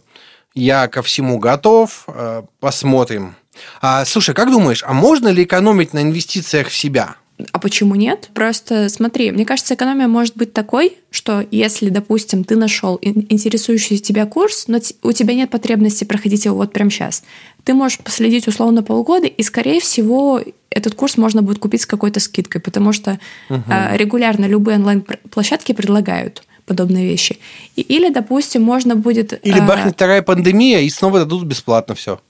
я 0.55 0.89
ко 0.89 1.03
всему 1.03 1.39
готов. 1.39 2.05
Э, 2.09 2.43
посмотрим. 2.59 3.37
А, 3.81 4.05
слушай, 4.05 4.35
как 4.35 4.51
думаешь, 4.51 4.83
а 4.87 4.93
можно 4.93 5.29
ли 5.29 5.45
экономить 5.45 5.93
на 5.93 6.03
инвестициях 6.03 6.69
в 6.69 6.75
себя? 6.75 7.17
А 7.53 7.59
почему 7.59 7.95
нет? 7.95 8.31
Просто 8.35 8.89
смотри, 8.89 9.31
мне 9.31 9.45
кажется, 9.45 9.75
экономия 9.75 10.09
может 10.09 10.37
быть 10.37 10.53
такой, 10.53 10.97
что 11.11 11.45
если, 11.51 11.89
допустим, 11.89 12.45
ты 12.45 12.57
нашел 12.57 12.99
интересующий 13.03 13.99
тебя 13.99 14.27
курс, 14.27 14.65
но 14.69 14.79
у 15.03 15.13
тебя 15.13 15.35
нет 15.35 15.51
потребности 15.51 16.05
проходить 16.05 16.45
его 16.45 16.57
вот 16.57 16.73
прямо 16.73 16.91
сейчас, 16.91 17.25
ты 17.65 17.75
можешь 17.75 17.99
последить 17.99 18.49
условно 18.49 18.83
полгода, 18.83 19.27
и, 19.27 19.43
скорее 19.43 19.81
всего, 19.81 20.41
этот 20.71 20.95
курс 20.95 21.17
можно 21.17 21.43
будет 21.43 21.59
купить 21.59 21.83
с 21.83 21.87
какой-то 21.87 22.21
скидкой, 22.21 22.61
потому 22.61 22.93
что 22.93 23.19
угу. 23.49 23.63
регулярно 23.93 24.47
любые 24.47 24.79
онлайн-площадки 24.79 25.73
предлагают 25.73 26.43
подобные 26.67 27.05
вещи. 27.09 27.39
И, 27.75 27.81
или, 27.81 28.11
допустим, 28.11 28.63
можно 28.63 28.95
будет... 28.95 29.39
Или 29.45 29.59
а, 29.59 29.67
бахнет 29.67 29.95
вторая 29.95 30.23
пандемия, 30.23 30.81
и 30.81 30.89
снова 30.89 31.19
дадут 31.19 31.45
бесплатно 31.45 31.97
все. 31.97 32.21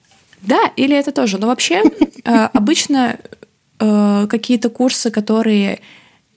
Да, 0.40 0.72
или 0.76 0.96
это 0.96 1.12
тоже. 1.12 1.38
Но 1.38 1.46
вообще 1.46 1.82
а, 2.24 2.46
обычно 2.46 3.18
Э, 3.80 4.26
какие-то 4.28 4.68
курсы, 4.68 5.10
которые 5.10 5.80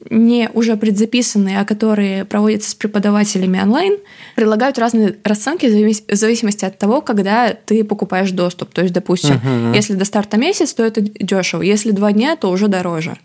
не 0.10 0.50
уже 0.54 0.76
предзаписанные, 0.78 1.60
а 1.60 1.66
которые 1.66 2.26
проводятся 2.26 2.72
с 2.72 2.76
преподавателями 2.76 3.62
онлайн, 3.62 3.98
предлагают 4.36 4.78
разные 4.78 5.18
расценки 5.24 5.66
в 5.66 6.16
зависимости 6.16 6.66
от 6.66 6.78
того, 6.78 7.02
когда 7.02 7.54
ты 7.54 7.84
покупаешь 7.84 8.32
доступ. 8.32 8.74
То 8.74 8.82
есть, 8.82 8.94
допустим, 8.94 9.40
uh-huh. 9.44 9.76
если 9.76 9.94
до 9.94 10.06
старта 10.06 10.38
месяц, 10.38 10.74
то 10.74 10.84
это 10.84 11.02
дешево, 11.02 11.62
если 11.62 11.92
два 11.92 12.12
дня, 12.12 12.36
то 12.36 12.50
уже 12.50 12.68
дороже. 12.68 13.18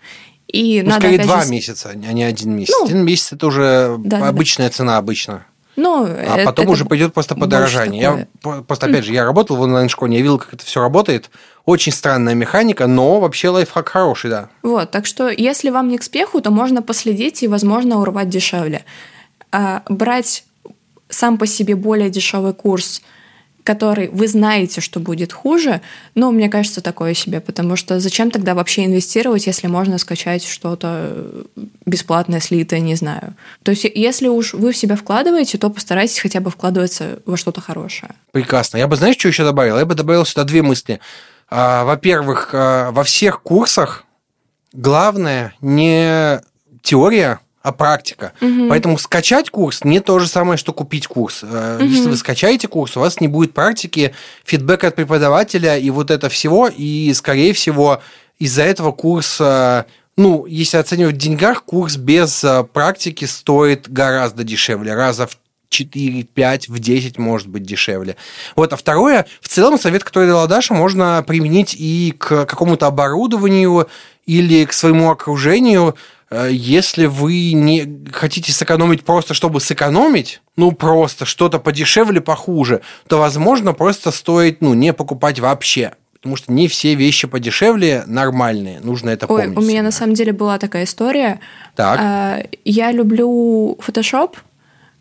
И 0.46 0.80
ну, 0.82 0.90
надо 0.90 1.02
скорее 1.02 1.18
два 1.18 1.44
же... 1.44 1.50
месяца, 1.50 1.90
а 1.90 1.94
не 2.12 2.22
один 2.22 2.56
месяц. 2.56 2.74
Ну, 2.78 2.86
один 2.86 3.04
месяц 3.04 3.32
это 3.32 3.46
уже 3.46 3.96
да, 3.98 4.28
обычная 4.28 4.68
да. 4.68 4.72
цена 4.72 4.96
обычно. 4.98 5.46
Ну, 5.78 6.06
а 6.06 6.44
потом 6.44 6.70
уже 6.70 6.84
пойдет 6.84 7.14
просто 7.14 7.36
подорожание. 7.36 8.02
Я 8.02 8.26
просто, 8.66 8.86
опять 8.86 9.04
же, 9.04 9.12
я 9.12 9.24
работал 9.24 9.56
в 9.56 9.60
онлайн-школе, 9.60 10.14
я 10.14 10.20
видел, 10.20 10.38
как 10.38 10.54
это 10.54 10.64
все 10.64 10.80
работает. 10.80 11.30
Очень 11.68 11.92
странная 11.92 12.34
механика, 12.34 12.86
но 12.86 13.20
вообще 13.20 13.50
лайфхак 13.50 13.90
хороший, 13.90 14.30
да. 14.30 14.48
Вот, 14.62 14.90
так 14.90 15.04
что 15.04 15.28
если 15.28 15.68
вам 15.68 15.88
не 15.88 15.98
к 15.98 16.02
спеху, 16.02 16.40
то 16.40 16.50
можно 16.50 16.80
последить 16.80 17.42
и, 17.42 17.46
возможно, 17.46 18.00
урвать 18.00 18.30
дешевле. 18.30 18.86
А 19.52 19.82
брать 19.86 20.44
сам 21.10 21.36
по 21.36 21.46
себе 21.46 21.74
более 21.74 22.08
дешевый 22.08 22.54
курс– 22.54 23.02
который 23.68 24.08
вы 24.08 24.28
знаете, 24.28 24.80
что 24.80 24.98
будет 24.98 25.30
хуже, 25.34 25.82
но 26.14 26.30
мне 26.30 26.48
кажется, 26.48 26.80
такое 26.80 27.12
себе, 27.12 27.38
потому 27.38 27.76
что 27.76 28.00
зачем 28.00 28.30
тогда 28.30 28.54
вообще 28.54 28.86
инвестировать, 28.86 29.46
если 29.46 29.66
можно 29.66 29.98
скачать 29.98 30.42
что-то 30.42 31.26
бесплатное, 31.84 32.40
слитое, 32.40 32.80
не 32.80 32.94
знаю. 32.94 33.34
То 33.64 33.72
есть 33.72 33.84
если 33.94 34.28
уж 34.28 34.54
вы 34.54 34.72
в 34.72 34.76
себя 34.76 34.96
вкладываете, 34.96 35.58
то 35.58 35.68
постарайтесь 35.68 36.18
хотя 36.18 36.40
бы 36.40 36.50
вкладываться 36.50 37.18
во 37.26 37.36
что-то 37.36 37.60
хорошее. 37.60 38.12
Прекрасно. 38.32 38.78
Я 38.78 38.88
бы, 38.88 38.96
знаешь, 38.96 39.18
что 39.18 39.28
еще 39.28 39.44
добавил? 39.44 39.76
Я 39.78 39.84
бы 39.84 39.94
добавил 39.94 40.24
сюда 40.24 40.44
две 40.44 40.62
мысли. 40.62 40.98
А, 41.50 41.84
во-первых, 41.84 42.50
а, 42.52 42.90
во 42.90 43.04
всех 43.04 43.42
курсах 43.42 44.04
главное 44.72 45.54
не 45.60 46.40
теория, 46.82 47.40
а 47.62 47.72
практика. 47.72 48.32
Угу. 48.40 48.68
Поэтому 48.68 48.98
скачать 48.98 49.50
курс 49.50 49.84
не 49.84 50.00
то 50.00 50.18
же 50.18 50.28
самое, 50.28 50.56
что 50.56 50.72
купить 50.72 51.06
курс. 51.06 51.42
Угу. 51.42 51.84
Если 51.84 52.08
вы 52.08 52.16
скачаете 52.16 52.68
курс, 52.68 52.96
у 52.96 53.00
вас 53.00 53.20
не 53.20 53.28
будет 53.28 53.52
практики, 53.52 54.14
фидбэка 54.44 54.88
от 54.88 54.94
преподавателя 54.94 55.76
и 55.76 55.90
вот 55.90 56.10
это 56.10 56.28
всего, 56.28 56.68
и, 56.68 57.12
скорее 57.14 57.52
всего, 57.52 58.00
из-за 58.38 58.62
этого 58.62 58.92
курс 58.92 59.40
ну, 60.16 60.46
если 60.46 60.78
оценивать 60.78 61.14
в 61.14 61.18
деньгах, 61.18 61.62
курс 61.62 61.96
без 61.96 62.44
практики 62.72 63.24
стоит 63.24 63.88
гораздо 63.88 64.42
дешевле, 64.42 64.92
раза 64.92 65.28
в 65.28 65.38
4, 65.68 66.24
5, 66.24 66.68
в 66.68 66.78
10 66.78 67.18
может 67.18 67.48
быть 67.48 67.62
дешевле. 67.62 68.16
Вот, 68.56 68.72
а 68.72 68.76
второе, 68.76 69.26
в 69.40 69.48
целом 69.48 69.78
совет, 69.78 70.04
который 70.04 70.28
дала 70.28 70.46
Даша, 70.46 70.74
можно 70.74 71.24
применить 71.26 71.74
и 71.78 72.14
к 72.16 72.46
какому-то 72.46 72.86
оборудованию 72.86 73.88
или 74.26 74.64
к 74.64 74.72
своему 74.72 75.10
окружению, 75.10 75.96
Э, 76.30 76.48
если 76.50 77.06
вы 77.06 77.52
не 77.52 78.00
хотите 78.12 78.52
сэкономить 78.52 79.04
просто, 79.04 79.34
чтобы 79.34 79.60
сэкономить, 79.60 80.40
ну, 80.56 80.72
просто 80.72 81.24
что-то 81.24 81.58
подешевле, 81.58 82.20
похуже, 82.20 82.82
то, 83.06 83.18
возможно, 83.18 83.72
просто 83.72 84.10
стоит, 84.10 84.60
ну, 84.60 84.74
не 84.74 84.92
покупать 84.92 85.40
вообще. 85.40 85.92
Потому 86.14 86.36
что 86.36 86.52
не 86.52 86.66
все 86.66 86.94
вещи 86.94 87.28
подешевле 87.28 88.02
нормальные. 88.06 88.80
Нужно 88.80 89.10
это 89.10 89.26
Ой, 89.26 89.42
помнить. 89.42 89.58
У 89.58 89.62
меня 89.62 89.82
на 89.82 89.92
самом 89.92 90.14
деле 90.14 90.32
была 90.32 90.58
такая 90.58 90.84
история. 90.84 91.38
Так. 91.76 92.00
А, 92.02 92.42
я 92.64 92.90
люблю 92.90 93.78
Photoshop, 93.86 94.34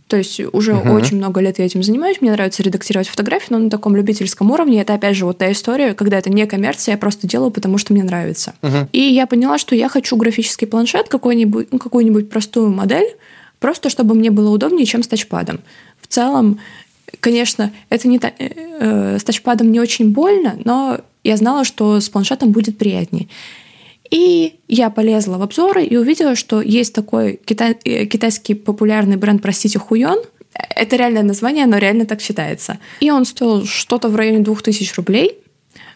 то 0.07 0.15
есть 0.15 0.39
уже 0.53 0.73
угу. 0.73 0.93
очень 0.93 1.17
много 1.17 1.41
лет 1.41 1.59
я 1.59 1.65
этим 1.65 1.83
занимаюсь. 1.83 2.21
Мне 2.21 2.31
нравится 2.31 2.63
редактировать 2.63 3.09
фотографии, 3.09 3.47
но 3.49 3.59
на 3.59 3.69
таком 3.69 3.95
любительском 3.95 4.49
уровне. 4.51 4.81
Это 4.81 4.93
опять 4.93 5.17
же 5.17 5.25
вот 5.25 5.37
та 5.37 5.51
история, 5.51 5.93
когда 5.93 6.17
это 6.17 6.29
не 6.29 6.45
коммерция, 6.45 6.93
я 6.93 6.97
просто 6.97 7.27
делаю, 7.27 7.51
потому 7.51 7.77
что 7.77 7.93
мне 7.93 8.03
нравится. 8.03 8.53
Угу. 8.61 8.89
И 8.93 9.01
я 9.01 9.27
поняла, 9.27 9.57
что 9.57 9.75
я 9.75 9.89
хочу 9.89 10.15
графический 10.15 10.65
планшет, 10.65 11.09
какой-нибудь, 11.09 11.67
ну, 11.71 11.77
какую-нибудь 11.77 12.29
простую 12.29 12.71
модель, 12.71 13.15
просто 13.59 13.89
чтобы 13.89 14.15
мне 14.15 14.31
было 14.31 14.49
удобнее, 14.49 14.85
чем 14.85 15.03
с 15.03 15.07
тачпадом. 15.07 15.59
В 15.99 16.07
целом, 16.07 16.59
конечно, 17.19 17.73
это 17.89 18.07
не 18.07 18.19
та... 18.19 18.29
Э, 18.29 18.49
э, 18.79 19.19
с 19.19 19.23
тачпадом 19.25 19.71
не 19.71 19.81
очень 19.81 20.11
больно, 20.11 20.57
но 20.63 21.01
я 21.25 21.35
знала, 21.35 21.65
что 21.65 21.99
с 21.99 22.07
планшетом 22.07 22.51
будет 22.51 22.77
приятнее. 22.77 23.27
И 24.09 24.59
я 24.67 24.89
полезла 24.89 25.37
в 25.37 25.41
обзоры 25.41 25.83
и 25.83 25.97
увидела, 25.97 26.35
что 26.35 26.61
есть 26.61 26.93
такой 26.93 27.39
китай, 27.45 27.77
э, 27.83 28.05
китайский 28.05 28.53
популярный 28.53 29.17
бренд, 29.17 29.41
простите, 29.41 29.79
Хуйон. 29.79 30.19
Это 30.53 30.95
реальное 30.95 31.23
название, 31.23 31.65
оно 31.65 31.77
реально 31.77 32.05
так 32.05 32.21
считается. 32.21 32.79
И 32.99 33.11
он 33.11 33.25
стоил 33.25 33.65
что-то 33.65 34.09
в 34.09 34.15
районе 34.15 34.39
2000 34.39 34.95
рублей. 34.95 35.37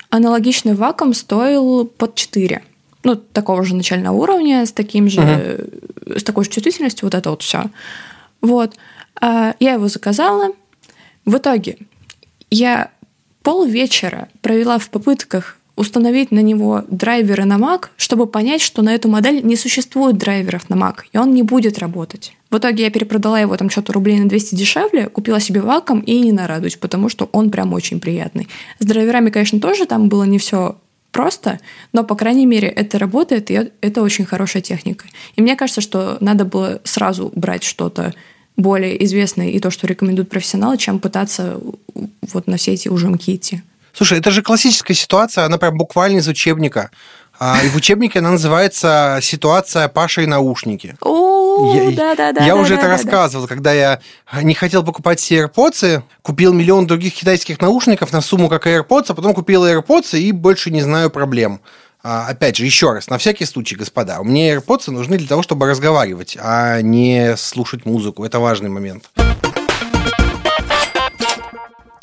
Аналогичный 0.09 0.75
вакуум 0.75 1.13
стоил 1.13 1.85
под 1.85 2.15
4. 2.15 2.61
Ну, 3.03 3.15
такого 3.15 3.63
же 3.63 3.75
начального 3.75 4.15
уровня, 4.15 4.65
с 4.65 4.71
таким 4.71 5.09
же, 5.09 5.21
uh-huh. 5.21 6.19
с 6.19 6.23
такой 6.23 6.43
же 6.43 6.51
чувствительностью, 6.51 7.07
вот 7.07 7.15
это 7.15 7.31
вот 7.31 7.41
все. 7.41 7.71
Вот. 8.41 8.75
А, 9.19 9.55
я 9.59 9.73
его 9.73 9.87
заказала. 9.87 10.49
В 11.25 11.37
итоге 11.37 11.77
я 12.51 12.91
полвечера 13.41 14.29
провела 14.41 14.77
в 14.77 14.89
попытках 14.89 15.57
установить 15.75 16.31
на 16.31 16.39
него 16.39 16.83
драйверы 16.89 17.45
на 17.45 17.57
Mac, 17.57 17.87
чтобы 17.97 18.27
понять, 18.27 18.61
что 18.61 18.81
на 18.81 18.93
эту 18.93 19.09
модель 19.09 19.43
не 19.43 19.55
существует 19.55 20.17
драйверов 20.17 20.69
на 20.69 20.75
Mac, 20.75 21.03
и 21.13 21.17
он 21.17 21.33
не 21.33 21.43
будет 21.43 21.79
работать. 21.79 22.33
В 22.49 22.57
итоге 22.57 22.83
я 22.83 22.91
перепродала 22.91 23.39
его 23.39 23.55
там 23.55 23.69
что-то 23.69 23.93
рублей 23.93 24.19
на 24.19 24.27
200 24.27 24.55
дешевле, 24.55 25.07
купила 25.07 25.39
себе 25.39 25.61
ваком 25.61 26.01
и 26.01 26.19
не 26.19 26.31
нарадуюсь, 26.31 26.75
потому 26.75 27.09
что 27.09 27.29
он 27.31 27.49
прям 27.49 27.73
очень 27.73 27.99
приятный. 27.99 28.47
С 28.79 28.85
драйверами, 28.85 29.29
конечно, 29.29 29.59
тоже 29.59 29.85
там 29.85 30.09
было 30.09 30.23
не 30.23 30.37
все 30.37 30.77
просто, 31.11 31.59
но, 31.93 32.03
по 32.03 32.15
крайней 32.15 32.45
мере, 32.45 32.67
это 32.67 32.99
работает, 32.99 33.51
и 33.51 33.71
это 33.81 34.01
очень 34.01 34.25
хорошая 34.25 34.61
техника. 34.61 35.05
И 35.35 35.41
мне 35.41 35.55
кажется, 35.55 35.81
что 35.81 36.17
надо 36.19 36.45
было 36.45 36.81
сразу 36.83 37.31
брать 37.35 37.63
что-то 37.63 38.13
более 38.57 39.03
известное 39.05 39.49
и 39.49 39.59
то, 39.59 39.71
что 39.71 39.87
рекомендуют 39.87 40.29
профессионалы, 40.29 40.77
чем 40.77 40.99
пытаться 40.99 41.59
вот 42.33 42.47
на 42.47 42.57
все 42.57 42.73
эти 42.73 42.89
ужимки 42.89 43.35
идти. 43.35 43.61
Слушай, 43.93 44.19
это 44.19 44.31
же 44.31 44.41
классическая 44.41 44.93
ситуация, 44.93 45.45
она 45.45 45.57
прям 45.57 45.77
буквально 45.77 46.17
из 46.17 46.27
учебника. 46.27 46.91
А, 47.39 47.59
и 47.63 47.69
в 47.69 47.75
учебнике 47.75 48.19
она 48.19 48.31
называется 48.31 49.19
«Ситуация 49.21 49.87
Паша 49.87 50.21
и 50.21 50.27
наушники». 50.27 50.95
О, 51.01 51.91
да, 51.91 52.15
да, 52.15 52.31
да. 52.33 52.45
Я 52.45 52.55
уже 52.55 52.75
это 52.75 52.87
рассказывал, 52.87 53.47
когда 53.47 53.73
я 53.73 53.99
не 54.43 54.53
хотел 54.53 54.83
покупать 54.83 55.19
все 55.19 55.45
AirPods, 55.45 56.03
купил 56.21 56.53
миллион 56.53 56.85
других 56.85 57.15
китайских 57.15 57.59
наушников 57.59 58.13
на 58.13 58.21
сумму 58.21 58.47
как 58.47 58.67
AirPods, 58.67 59.05
а 59.09 59.13
потом 59.15 59.33
купил 59.33 59.65
AirPods 59.65 60.19
и 60.19 60.31
больше 60.31 60.69
не 60.69 60.81
знаю 60.81 61.09
проблем. 61.09 61.61
А, 62.03 62.27
опять 62.27 62.57
же, 62.57 62.65
еще 62.65 62.93
раз, 62.93 63.09
на 63.09 63.17
всякий 63.17 63.45
случай, 63.45 63.75
господа, 63.75 64.21
мне 64.23 64.55
AirPods 64.55 64.91
нужны 64.91 65.17
для 65.17 65.27
того, 65.27 65.43
чтобы 65.43 65.67
разговаривать, 65.67 66.37
а 66.39 66.81
не 66.81 67.35
слушать 67.37 67.85
музыку. 67.85 68.23
Это 68.23 68.39
важный 68.39 68.69
момент. 68.69 69.09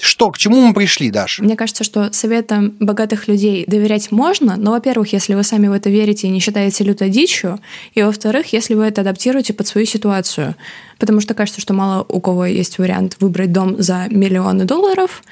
Что, 0.08 0.30
к 0.30 0.38
чему 0.38 0.60
мы 0.60 0.74
пришли, 0.74 1.10
Даша? 1.10 1.42
Мне 1.42 1.54
кажется, 1.54 1.84
что 1.84 2.12
советам 2.12 2.74
богатых 2.80 3.28
людей 3.28 3.64
доверять 3.66 4.10
можно, 4.10 4.56
но, 4.56 4.72
во-первых, 4.72 5.12
если 5.12 5.34
вы 5.34 5.42
сами 5.44 5.68
в 5.68 5.72
это 5.72 5.90
верите 5.90 6.26
и 6.26 6.30
не 6.30 6.40
считаете 6.40 6.82
лютой 6.84 7.10
дичью, 7.10 7.60
и, 7.94 8.02
во-вторых, 8.02 8.52
если 8.52 8.74
вы 8.74 8.86
это 8.86 9.02
адаптируете 9.02 9.52
под 9.52 9.66
свою 9.66 9.86
ситуацию. 9.86 10.56
Потому 10.98 11.20
что 11.20 11.34
кажется, 11.34 11.60
что 11.60 11.74
мало 11.74 12.04
у 12.08 12.20
кого 12.20 12.46
есть 12.46 12.78
вариант 12.78 13.16
выбрать 13.20 13.52
дом 13.52 13.80
за 13.80 14.06
миллионы 14.10 14.64
долларов, 14.64 15.22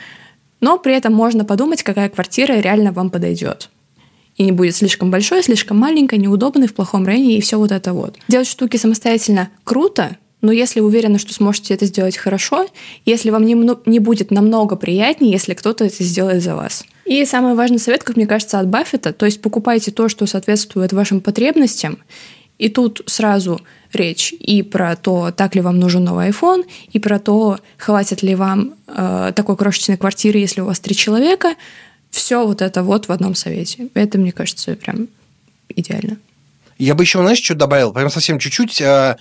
но 0.61 0.79
при 0.79 0.95
этом 0.95 1.13
можно 1.13 1.45
подумать, 1.45 1.83
какая 1.83 2.09
квартира 2.09 2.55
реально 2.55 2.93
вам 2.93 3.11
подойдет 3.11 3.71
и 4.37 4.45
не 4.45 4.53
будет 4.53 4.77
слишком 4.77 5.11
большой, 5.11 5.43
слишком 5.43 5.79
маленькой, 5.79 6.19
неудобной, 6.19 6.69
в 6.69 6.75
плохом 6.75 7.07
районе 7.07 7.39
и 7.39 7.41
все 7.41 7.59
вот 7.59 7.73
это 7.73 7.93
вот. 7.93 8.17
Делать 8.29 8.47
штуки 8.47 8.77
самостоятельно 8.77 9.49
круто, 9.65 10.17
но 10.47 10.53
если 10.53 10.79
уверены, 10.79 11.19
что 11.19 11.35
сможете 11.35 11.75
это 11.75 11.87
сделать 11.87 12.17
хорошо, 12.17 12.69
если 13.05 13.31
вам 13.31 13.45
не, 13.45 13.55
не 13.85 13.99
будет 13.99 14.31
намного 14.31 14.77
приятнее, 14.77 15.33
если 15.33 15.55
кто-то 15.55 15.85
это 15.85 16.05
сделает 16.05 16.41
за 16.41 16.55
вас. 16.55 16.85
И 17.05 17.25
самый 17.25 17.55
важный 17.55 17.81
совет, 17.81 18.05
как 18.05 18.17
мне 18.17 18.29
кажется, 18.29 18.61
от 18.61 18.69
Баффета, 18.69 19.13
то 19.13 19.27
есть 19.27 19.43
покупайте 19.43 19.91
то, 19.91 20.09
что 20.09 20.25
соответствует 20.27 20.93
вашим 20.93 21.21
потребностям, 21.21 21.99
и 22.59 22.69
тут 22.69 23.03
сразу 23.07 23.61
речь 23.93 24.33
и 24.39 24.63
про 24.63 24.95
то, 24.95 25.33
так 25.33 25.57
ли 25.57 25.61
вам 25.61 25.81
нужен 25.81 26.05
новый 26.05 26.29
iPhone, 26.29 26.65
и 26.93 27.01
про 27.01 27.19
то, 27.19 27.59
хватит 27.77 28.23
ли 28.23 28.37
вам 28.37 28.75
э, 28.87 29.33
такой 29.35 29.57
крошечной 29.57 29.97
квартиры, 29.97 30.39
если 30.39 30.61
у 30.61 30.67
вас 30.67 30.79
три 30.79 30.95
человека. 30.95 31.57
Все 32.11 32.47
вот 32.47 32.63
это 32.63 32.85
вот 32.85 33.09
в 33.09 33.13
одном 33.13 33.35
совете. 33.35 33.89
Это, 33.95 34.17
мне 34.17 34.31
кажется, 34.31 34.77
прям 34.77 35.09
идеально. 35.69 36.19
Я 36.79 36.95
бы 36.95 37.03
еще, 37.03 37.19
знаешь, 37.19 37.43
что 37.43 37.55
добавил? 37.57 37.93
Прям 37.93 38.11
совсем 38.11 38.39
чуть-чуть. 38.39 38.81
Э, 38.81 39.17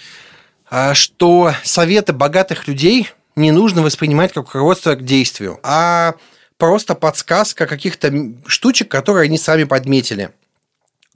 что 0.93 1.53
советы 1.63 2.13
богатых 2.13 2.67
людей 2.67 3.11
не 3.35 3.51
нужно 3.51 3.81
воспринимать 3.81 4.33
как 4.33 4.45
руководство 4.45 4.95
к 4.95 5.03
действию, 5.03 5.59
а 5.63 6.15
просто 6.57 6.95
подсказка 6.95 7.67
каких-то 7.67 8.33
штучек, 8.47 8.89
которые 8.89 9.25
они 9.25 9.37
сами 9.37 9.63
подметили. 9.65 10.31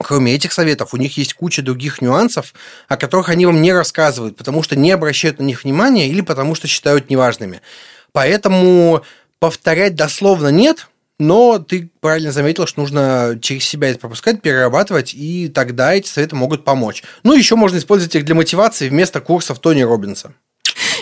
Кроме 0.02 0.34
этих 0.34 0.52
советов, 0.52 0.94
у 0.94 0.96
них 0.96 1.18
есть 1.18 1.34
куча 1.34 1.60
других 1.60 2.00
нюансов, 2.00 2.54
о 2.88 2.96
которых 2.96 3.28
они 3.28 3.44
вам 3.44 3.60
не 3.60 3.72
рассказывают, 3.72 4.36
потому 4.36 4.62
что 4.62 4.74
не 4.74 4.90
обращают 4.92 5.38
на 5.38 5.42
них 5.42 5.64
внимания 5.64 6.08
или 6.08 6.22
потому 6.22 6.54
что 6.54 6.68
считают 6.68 7.10
неважными. 7.10 7.60
Поэтому 8.12 9.02
повторять 9.40 9.94
дословно 9.94 10.48
нет, 10.48 10.88
но 11.20 11.58
ты 11.58 11.90
правильно 12.00 12.32
заметил, 12.32 12.66
что 12.66 12.80
нужно 12.80 13.38
через 13.42 13.64
себя 13.64 13.90
это 13.90 13.98
пропускать, 13.98 14.40
перерабатывать, 14.40 15.12
и 15.14 15.48
тогда 15.48 15.94
эти 15.94 16.08
советы 16.08 16.34
могут 16.34 16.64
помочь. 16.64 17.04
Ну, 17.22 17.34
еще 17.34 17.56
можно 17.56 17.76
использовать 17.76 18.16
их 18.16 18.24
для 18.24 18.34
мотивации 18.34 18.88
вместо 18.88 19.20
курсов 19.20 19.58
Тони 19.58 19.82
Робинса. 19.82 20.32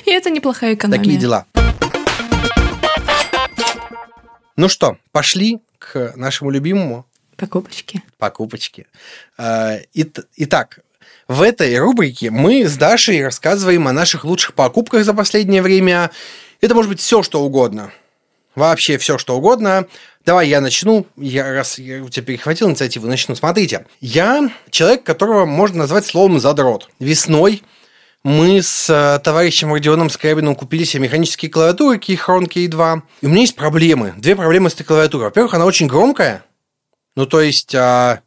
И 0.05 0.11
это 0.11 0.31
неплохая 0.31 0.75
экономия. 0.75 0.99
Такие 0.99 1.19
дела. 1.19 1.47
Ну 4.57 4.69
что, 4.69 4.99
пошли 5.13 5.61
к 5.79 6.15
нашему 6.17 6.51
любимому. 6.51 7.07
Покупочки. 7.37 8.03
Покупочки. 8.19 8.89
А, 9.37 9.77
итак, 10.35 10.81
в 11.29 11.43
этой 11.43 11.79
рубрике 11.79 12.33
мы 12.33 12.67
с 12.67 12.77
Дашей 12.77 13.23
рассказываем 13.25 13.87
о 13.87 13.93
наших 13.93 14.25
лучших 14.25 14.55
покупках 14.55 15.05
за 15.05 15.15
последнее 15.15 15.63
время. 15.63 16.11
Это 16.61 16.75
может 16.75 16.91
быть 16.91 16.99
все, 16.99 17.23
что 17.23 17.41
угодно 17.45 17.93
вообще 18.59 18.99
все, 18.99 19.17
что 19.17 19.37
угодно. 19.37 19.87
Давай 20.27 20.49
я 20.49 20.61
начну, 20.61 21.07
я, 21.17 21.55
раз 21.55 21.79
я 21.79 22.03
у 22.03 22.09
тебя 22.11 22.27
перехватил 22.27 22.69
инициативу, 22.69 23.07
начну. 23.07 23.35
Смотрите, 23.35 23.87
я 24.01 24.51
человек, 24.71 25.05
которого 25.05 25.47
можно 25.47 25.79
назвать 25.79 26.05
словом 26.05 26.39
задрот. 26.39 26.91
Весной 26.99 27.63
мы 28.25 28.61
с 28.61 28.91
э, 28.91 29.21
товарищем 29.21 29.73
Родионом 29.73 30.11
Скрябиным 30.11 30.55
купили 30.55 30.85
себе 30.85 31.05
механические 31.05 31.51
клавиатуры 31.51 31.97
Keychron 31.97 32.47
K2. 32.47 33.03
И 33.23 33.27
у 33.27 33.29
меня 33.31 33.41
есть 33.41 33.57
проблемы. 33.57 34.13
Две 34.19 34.37
проблемы 34.37 34.69
с 34.69 34.75
этой 34.75 34.85
клавиатурой. 34.85 35.29
Во-первых, 35.29 35.55
она 35.55 35.65
очень 35.65 35.87
громкая. 35.87 36.45
Ну, 37.17 37.25
то 37.25 37.41
есть... 37.41 37.75
А... 37.75 38.21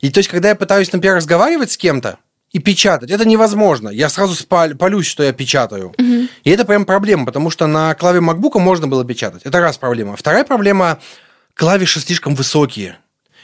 И 0.00 0.10
то 0.10 0.18
есть, 0.18 0.28
когда 0.28 0.48
я 0.48 0.56
пытаюсь, 0.56 0.92
например, 0.92 1.16
разговаривать 1.16 1.70
с 1.70 1.76
кем-то, 1.76 2.18
и 2.52 2.58
печатать. 2.58 3.10
Это 3.10 3.26
невозможно. 3.26 3.88
Я 3.88 4.08
сразу 4.08 4.34
спаль, 4.34 4.74
полюсь, 4.74 5.06
что 5.06 5.22
я 5.22 5.32
печатаю. 5.32 5.94
Угу. 5.98 6.21
И 6.44 6.50
это 6.50 6.64
прям 6.64 6.84
проблема, 6.84 7.26
потому 7.26 7.50
что 7.50 7.66
на 7.66 7.94
клаве 7.94 8.20
MacBook 8.20 8.58
можно 8.58 8.86
было 8.88 9.04
печатать. 9.04 9.42
Это 9.44 9.60
раз 9.60 9.78
проблема. 9.78 10.16
Вторая 10.16 10.44
проблема– 10.44 10.98
клавиши 11.54 12.00
слишком 12.00 12.34
высокие. 12.34 12.98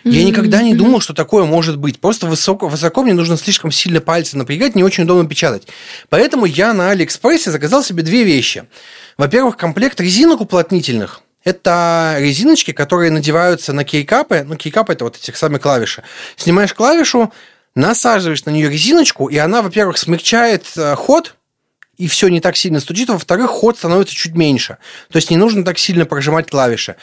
Я 0.04 0.24
никогда 0.24 0.62
не 0.62 0.74
думал, 0.74 1.00
что 1.00 1.12
такое 1.12 1.44
может 1.44 1.76
быть. 1.76 2.00
Просто 2.00 2.26
высоко, 2.26 2.68
высоко 2.68 3.02
мне 3.02 3.14
нужно 3.14 3.36
слишком 3.36 3.72
сильно 3.72 4.00
пальцы 4.00 4.36
напрягать, 4.36 4.74
не 4.74 4.84
очень 4.84 5.04
удобно 5.04 5.28
печатать. 5.28 5.66
Поэтому 6.08 6.46
я 6.46 6.72
на 6.72 6.90
Алиэкспрессе 6.90 7.50
заказал 7.50 7.82
себе 7.82 8.02
две 8.02 8.22
вещи. 8.22 8.64
Во-первых, 9.16 9.56
комплект 9.56 10.00
резинок 10.00 10.40
уплотнительных. 10.40 11.20
Это 11.44 12.16
резиночки, 12.18 12.72
которые 12.72 13.10
надеваются 13.10 13.72
на 13.72 13.84
кейкапы. 13.84 14.44
Ну, 14.46 14.56
кейкапы– 14.56 14.92
это 14.94 15.04
вот 15.04 15.16
эти 15.16 15.34
самые 15.36 15.60
клавиши. 15.60 16.04
Снимаешь 16.36 16.74
клавишу, 16.74 17.32
насаживаешь 17.74 18.44
на 18.44 18.50
нее 18.50 18.70
резиночку, 18.70 19.28
и 19.28 19.36
она, 19.36 19.62
во-первых, 19.62 19.98
смягчает 19.98 20.66
э, 20.76 20.94
ход, 20.94 21.36
и 21.98 22.06
все 22.06 22.28
не 22.28 22.40
так 22.40 22.56
сильно 22.56 22.80
стучит, 22.80 23.10
во-вторых, 23.10 23.50
ход 23.50 23.76
становится 23.76 24.14
чуть 24.14 24.34
меньше. 24.34 24.78
То 25.10 25.16
есть 25.16 25.30
не 25.30 25.36
нужно 25.36 25.64
так 25.64 25.78
сильно 25.78 26.06
прожимать 26.06 26.48
клавиши. 26.48 26.96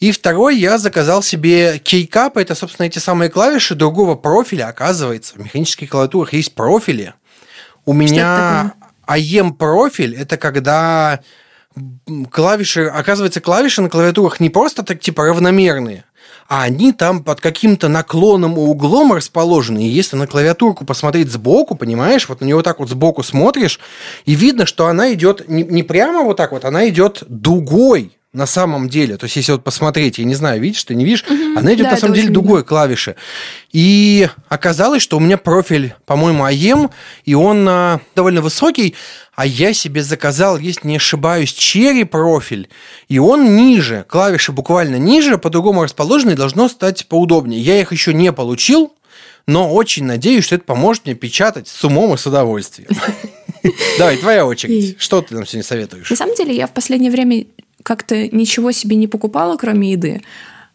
И 0.00 0.12
второй, 0.12 0.58
я 0.58 0.78
заказал 0.78 1.22
себе 1.22 1.78
кейкап, 1.78 2.36
это, 2.36 2.54
собственно, 2.54 2.86
эти 2.86 2.98
самые 2.98 3.30
клавиши 3.30 3.74
другого 3.74 4.16
профиля, 4.16 4.68
оказывается. 4.68 5.34
В 5.34 5.38
механических 5.38 5.90
клавиатурах 5.90 6.32
есть 6.32 6.54
профили. 6.54 7.14
У 7.84 7.92
меня 7.92 8.74
АЕМ 9.06 9.54
профиль, 9.54 10.16
это 10.16 10.36
когда 10.36 11.20
клавиши, 12.30 12.86
оказывается, 12.86 13.40
клавиши 13.40 13.82
на 13.82 13.88
клавиатурах 13.88 14.40
не 14.40 14.50
просто 14.50 14.82
так 14.82 15.00
типа 15.00 15.26
равномерные, 15.26 16.04
а 16.50 16.64
они 16.64 16.92
там 16.92 17.22
под 17.22 17.40
каким-то 17.40 17.86
наклоном 17.86 18.56
и 18.56 18.58
углом 18.58 19.12
расположены. 19.12 19.86
И 19.86 19.88
если 19.88 20.16
на 20.16 20.26
клавиатурку 20.26 20.84
посмотреть 20.84 21.30
сбоку, 21.30 21.76
понимаешь, 21.76 22.28
вот 22.28 22.40
на 22.40 22.44
нее 22.44 22.56
вот 22.56 22.64
так 22.64 22.80
вот 22.80 22.88
сбоку 22.88 23.22
смотришь, 23.22 23.78
и 24.24 24.34
видно, 24.34 24.66
что 24.66 24.86
она 24.86 25.12
идет 25.14 25.48
не, 25.48 25.62
не 25.62 25.84
прямо 25.84 26.24
вот 26.24 26.36
так 26.36 26.50
вот, 26.50 26.64
она 26.64 26.88
идет 26.88 27.22
дугой 27.28 28.18
на 28.32 28.46
самом 28.46 28.88
деле. 28.88 29.16
То 29.16 29.24
есть, 29.24 29.36
если 29.36 29.52
вот 29.52 29.64
посмотреть, 29.64 30.18
я 30.18 30.24
не 30.24 30.34
знаю, 30.34 30.60
видишь 30.60 30.84
ты, 30.84 30.94
не 30.94 31.04
видишь, 31.04 31.24
угу. 31.24 31.58
она 31.58 31.74
идет 31.74 31.86
да, 31.86 31.92
на 31.92 31.96
самом 31.96 32.14
деле 32.14 32.28
дугой 32.28 32.62
клавиши. 32.64 33.16
И 33.72 34.28
оказалось, 34.48 35.02
что 35.02 35.16
у 35.16 35.20
меня 35.20 35.36
профиль, 35.36 35.94
по-моему, 36.06 36.44
АЕМ, 36.44 36.90
и 37.24 37.34
он 37.34 37.68
а, 37.68 38.00
довольно 38.14 38.40
высокий, 38.40 38.94
а 39.34 39.46
я 39.46 39.72
себе 39.72 40.02
заказал, 40.04 40.58
если 40.58 40.86
не 40.86 40.96
ошибаюсь, 40.96 41.52
черри 41.52 42.04
профиль, 42.04 42.68
и 43.08 43.18
он 43.18 43.56
ниже, 43.56 44.04
клавиши 44.08 44.52
буквально 44.52 44.96
ниже, 44.96 45.38
по-другому 45.38 45.82
расположены, 45.82 46.36
должно 46.36 46.68
стать 46.68 47.06
поудобнее. 47.06 47.60
Я 47.60 47.80
их 47.80 47.90
еще 47.90 48.14
не 48.14 48.32
получил, 48.32 48.92
но 49.46 49.72
очень 49.72 50.04
надеюсь, 50.04 50.44
что 50.44 50.54
это 50.54 50.64
поможет 50.64 51.06
мне 51.06 51.14
печатать 51.14 51.66
с 51.66 51.84
умом 51.84 52.14
и 52.14 52.16
с 52.16 52.26
удовольствием. 52.26 52.90
Давай, 53.98 54.16
твоя 54.16 54.46
очередь. 54.46 55.00
Что 55.00 55.20
ты 55.20 55.34
нам 55.34 55.46
сегодня 55.46 55.64
советуешь? 55.64 56.10
На 56.10 56.16
самом 56.16 56.36
деле, 56.36 56.54
я 56.54 56.66
в 56.66 56.72
последнее 56.72 57.10
время 57.10 57.46
как-то 57.82 58.28
ничего 58.28 58.72
себе 58.72 58.96
не 58.96 59.06
покупала, 59.06 59.56
кроме 59.56 59.92
еды. 59.92 60.22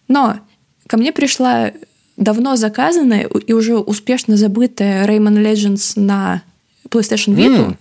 Но 0.07 0.39
ко 0.87 0.97
мне 0.97 1.11
пришла 1.11 1.71
давно 2.17 2.55
заказанная 2.55 3.27
и 3.27 3.53
уже 3.53 3.77
успешно 3.77 4.37
забытая 4.37 5.05
Rayman 5.07 5.41
Legends 5.43 5.99
на 5.99 6.43
PlayStation 6.89 7.35
Vita. 7.35 7.69
Mm. 7.69 7.77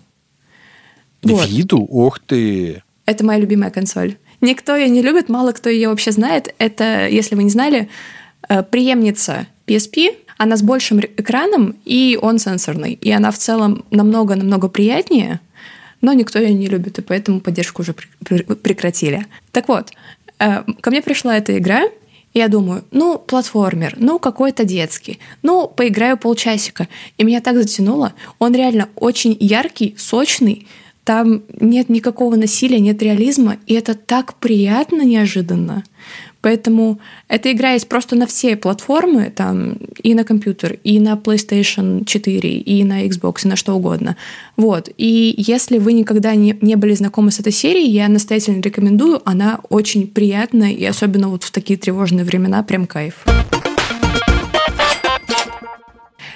Вот. 1.22 1.48
Vita? 1.48 1.76
Ух 1.76 2.18
ты! 2.20 2.82
Это 3.06 3.24
моя 3.24 3.38
любимая 3.38 3.70
консоль. 3.70 4.16
Никто 4.40 4.76
ее 4.76 4.88
не 4.88 5.02
любит, 5.02 5.28
мало 5.28 5.52
кто 5.52 5.70
ее 5.70 5.88
вообще 5.88 6.12
знает. 6.12 6.54
Это, 6.58 7.08
если 7.08 7.34
вы 7.34 7.44
не 7.44 7.50
знали, 7.50 7.88
э, 8.48 8.62
преемница 8.62 9.46
PSP, 9.66 10.16
она 10.36 10.56
с 10.56 10.62
большим 10.62 11.00
экраном, 11.00 11.76
и 11.84 12.18
он 12.20 12.38
сенсорный. 12.38 12.94
И 12.94 13.10
она 13.10 13.30
в 13.30 13.38
целом 13.38 13.84
намного-намного 13.90 14.68
приятнее– 14.68 15.40
но 16.04 16.12
никто 16.12 16.38
ее 16.38 16.52
не 16.52 16.66
любит, 16.66 16.98
и 16.98 17.02
поэтому 17.02 17.40
поддержку 17.40 17.80
уже 17.80 17.94
прекратили. 17.94 19.26
Так 19.52 19.68
вот, 19.68 19.90
э, 20.38 20.62
ко 20.80 20.90
мне 20.90 21.00
пришла 21.00 21.36
эта 21.36 21.56
игра, 21.56 21.84
и 22.34 22.38
я 22.38 22.48
думаю, 22.48 22.84
ну, 22.90 23.18
платформер, 23.18 23.94
ну, 23.96 24.18
какой-то 24.18 24.64
детский, 24.64 25.18
ну, 25.42 25.66
поиграю 25.66 26.18
полчасика. 26.18 26.88
И 27.16 27.24
меня 27.24 27.40
так 27.40 27.56
затянуло. 27.56 28.12
Он 28.38 28.54
реально 28.54 28.90
очень 28.96 29.34
яркий, 29.40 29.94
сочный, 29.96 30.66
там 31.04 31.42
нет 31.58 31.88
никакого 31.88 32.36
насилия, 32.36 32.80
нет 32.80 33.02
реализма, 33.02 33.56
и 33.66 33.72
это 33.72 33.94
так 33.94 34.34
приятно 34.34 35.02
неожиданно. 35.02 35.84
Поэтому 36.44 36.98
эта 37.28 37.50
игра 37.52 37.72
есть 37.72 37.88
просто 37.88 38.16
на 38.16 38.26
все 38.26 38.54
платформы, 38.54 39.32
там 39.34 39.78
и 40.02 40.12
на 40.14 40.24
компьютер, 40.24 40.78
и 40.84 41.00
на 41.00 41.14
PlayStation 41.14 42.04
4, 42.04 42.50
и 42.50 42.84
на 42.84 43.06
Xbox, 43.06 43.44
и 43.44 43.48
на 43.48 43.56
что 43.56 43.74
угодно. 43.74 44.18
Вот. 44.58 44.90
И 44.98 45.34
если 45.38 45.78
вы 45.78 45.94
никогда 45.94 46.34
не, 46.34 46.54
не 46.60 46.76
были 46.76 46.92
знакомы 46.92 47.30
с 47.30 47.40
этой 47.40 47.52
серией, 47.52 47.90
я 47.90 48.08
настоятельно 48.08 48.60
рекомендую. 48.60 49.22
Она 49.24 49.60
очень 49.70 50.06
приятная, 50.06 50.72
и 50.72 50.84
особенно 50.84 51.30
вот 51.30 51.44
в 51.44 51.50
такие 51.50 51.78
тревожные 51.78 52.26
времена 52.26 52.62
прям 52.62 52.86
кайф. 52.86 53.24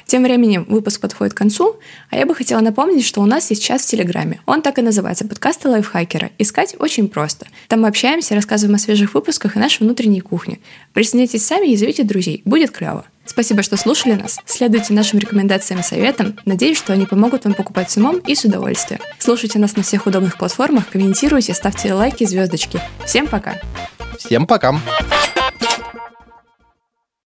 Тем 0.09 0.23
временем 0.23 0.65
выпуск 0.67 1.03
подходит 1.03 1.35
к 1.35 1.37
концу, 1.37 1.77
а 2.09 2.17
я 2.17 2.25
бы 2.25 2.35
хотела 2.35 2.61
напомнить, 2.61 3.05
что 3.05 3.21
у 3.21 3.27
нас 3.27 3.51
есть 3.51 3.63
чат 3.63 3.83
в 3.83 3.87
Телеграме. 3.87 4.41
Он 4.47 4.63
так 4.63 4.79
и 4.79 4.83
называется 4.83 5.27
«Подкасты 5.27 5.69
лайфхакера». 5.69 6.31
Искать 6.39 6.75
очень 6.79 7.09
просто. 7.11 7.47
Там 7.69 7.83
мы 7.83 7.89
общаемся, 7.89 8.35
рассказываем 8.35 8.77
о 8.77 8.79
свежих 8.79 9.13
выпусках 9.13 9.55
и 9.55 9.59
нашей 9.59 9.83
внутренней 9.83 10.23
кухне. 10.23 10.61
Присоединяйтесь 10.95 11.45
сами 11.45 11.67
и 11.67 11.77
зовите 11.77 12.05
друзей. 12.05 12.41
Будет 12.47 12.71
клево. 12.71 13.05
Спасибо, 13.27 13.63
что 13.63 13.77
слушали 13.77 14.15
нас. 14.15 14.39
Следуйте 14.47 14.95
нашим 14.95 15.19
рекомендациям 15.19 15.81
и 15.81 15.83
советам. 15.83 16.39
Надеюсь, 16.47 16.79
что 16.79 16.95
они 16.95 17.05
помогут 17.05 17.45
вам 17.45 17.53
покупать 17.53 17.91
с 17.91 17.99
умом 17.99 18.17
и 18.17 18.35
с 18.35 18.47
удовольствием. 18.47 19.03
Слушайте 19.19 19.59
нас 19.59 19.77
на 19.77 19.83
всех 19.83 20.07
удобных 20.07 20.39
платформах, 20.39 20.89
комментируйте, 20.89 21.53
ставьте 21.53 21.93
лайки, 21.93 22.25
звездочки. 22.25 22.81
Всем 23.05 23.27
пока! 23.27 23.61
Всем 24.17 24.47
пока! 24.47 24.81